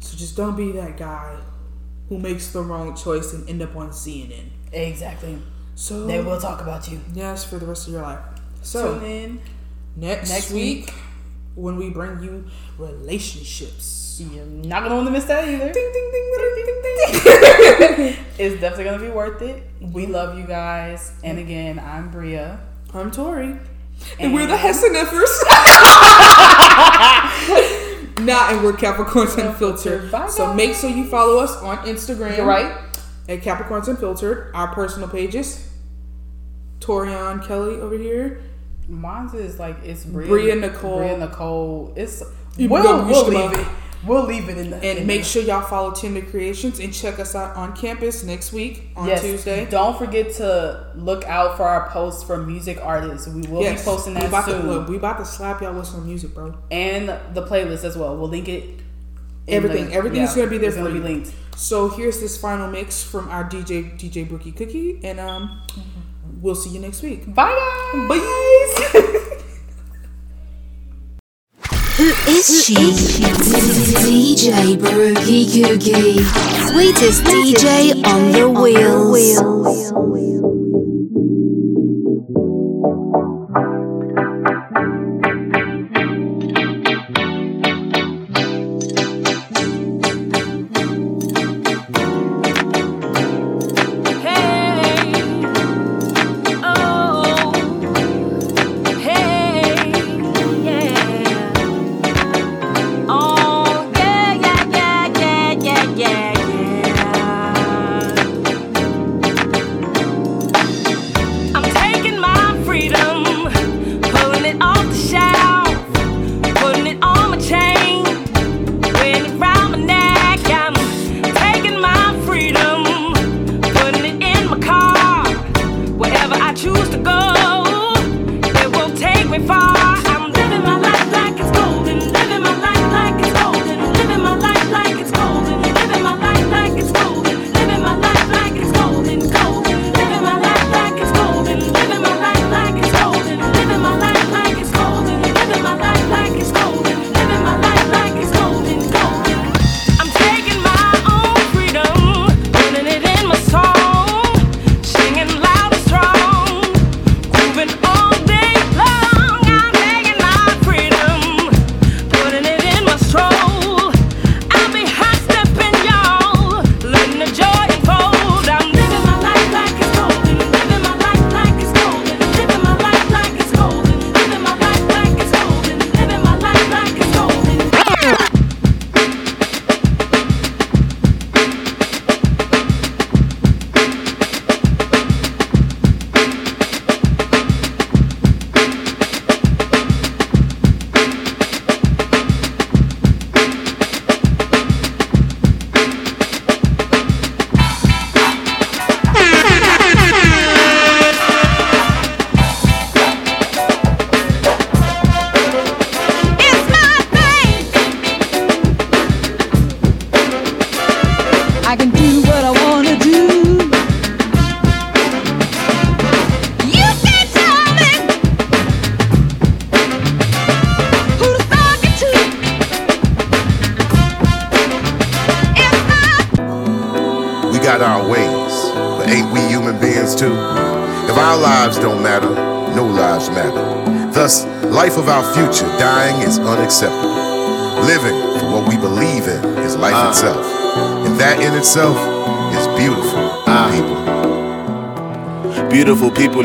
[0.00, 1.36] So just don't be that guy
[2.08, 4.48] who makes the wrong choice and end up on CNN.
[4.72, 5.38] Exactly.
[5.74, 7.00] So They will talk about you.
[7.12, 8.20] yes, for the rest of your life.
[8.62, 9.40] So Tune in.
[9.96, 10.94] next, Next week, week.
[11.54, 12.44] when we bring you
[12.78, 14.04] relationships.
[14.32, 15.70] You're not gonna want to miss that either.
[15.72, 16.82] Ding, ding, ding, ding, ding,
[17.96, 18.16] ding.
[18.38, 19.62] It's definitely gonna be worth it.
[19.80, 21.12] We love you guys.
[21.22, 22.60] And again, I'm Bria.
[22.94, 23.46] I'm Tori.
[23.48, 23.60] And,
[24.20, 25.42] And- we're the Hesseneffers.
[28.26, 30.10] nah, and we're Capricorns Unfiltered.
[30.10, 32.36] Bye, So make sure you follow us on Instagram.
[32.36, 32.78] You're right.
[33.28, 34.50] At Capricorns Unfiltered.
[34.54, 35.68] Our personal pages.
[36.80, 38.42] Torian Kelly over here.
[38.88, 40.98] Mine's is like it's Bria, Bria Nicole.
[40.98, 41.92] Bria Nicole.
[41.96, 42.22] It's
[42.56, 43.66] You we'll, we'll leave it.
[44.04, 46.92] We'll leave it in the And in make the- sure y'all follow Tinder Creations and
[46.92, 49.66] check us out on campus next week on yes, Tuesday.
[49.66, 53.26] Don't forget to look out for our posts for music artists.
[53.26, 55.60] We will Yes, be posting we that about soon, To, look, we about to slap
[55.62, 56.54] y'all with some music, bro.
[56.70, 58.16] and the playlist as well.
[58.16, 58.64] We'll link it.
[59.48, 60.94] in Everything- the- everything's gonna be there It's for you.
[60.94, 61.30] be linked.
[61.56, 65.62] So here's this final mix from our DJ DJ Brookie Cookie, and um,
[66.42, 67.32] we'll see you next week.
[67.32, 68.08] Bye guys.
[68.08, 69.22] Bye.
[71.96, 72.74] Who is she?
[74.04, 76.20] DJ Baruki Googie.
[76.68, 79.46] Sweetest DJ on the wheels.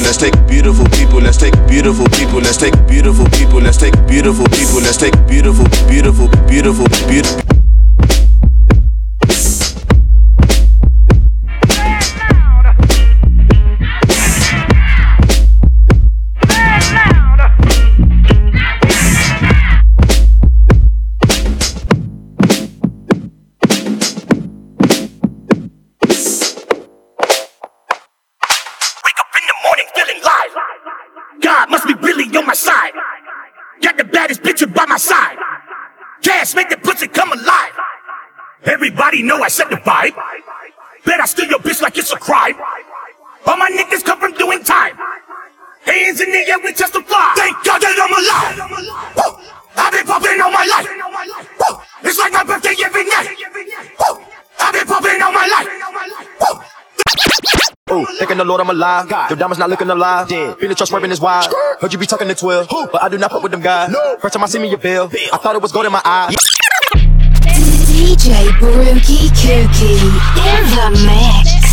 [0.00, 4.46] let's take beautiful people, let's take beautiful people, let's take beautiful people, let's take beautiful
[4.48, 7.43] people, let's take beautiful, beautiful, beautiful, beautiful.
[7.43, 7.43] Wake
[58.54, 59.10] Lord I'm alive.
[59.30, 60.28] Your diamonds not looking alive.
[60.28, 60.56] Dead.
[60.58, 61.52] Feeling trust swerving is wild.
[61.80, 62.70] Heard you be talking to 12.
[62.70, 62.86] Who?
[62.86, 63.90] But I do not fuck with them guys.
[63.90, 64.16] No.
[64.20, 65.10] First time I see me, your bill.
[65.32, 66.32] I thought it was gold in my eye.
[67.90, 69.98] DJ Brookie Kookie
[70.38, 71.63] in the mix.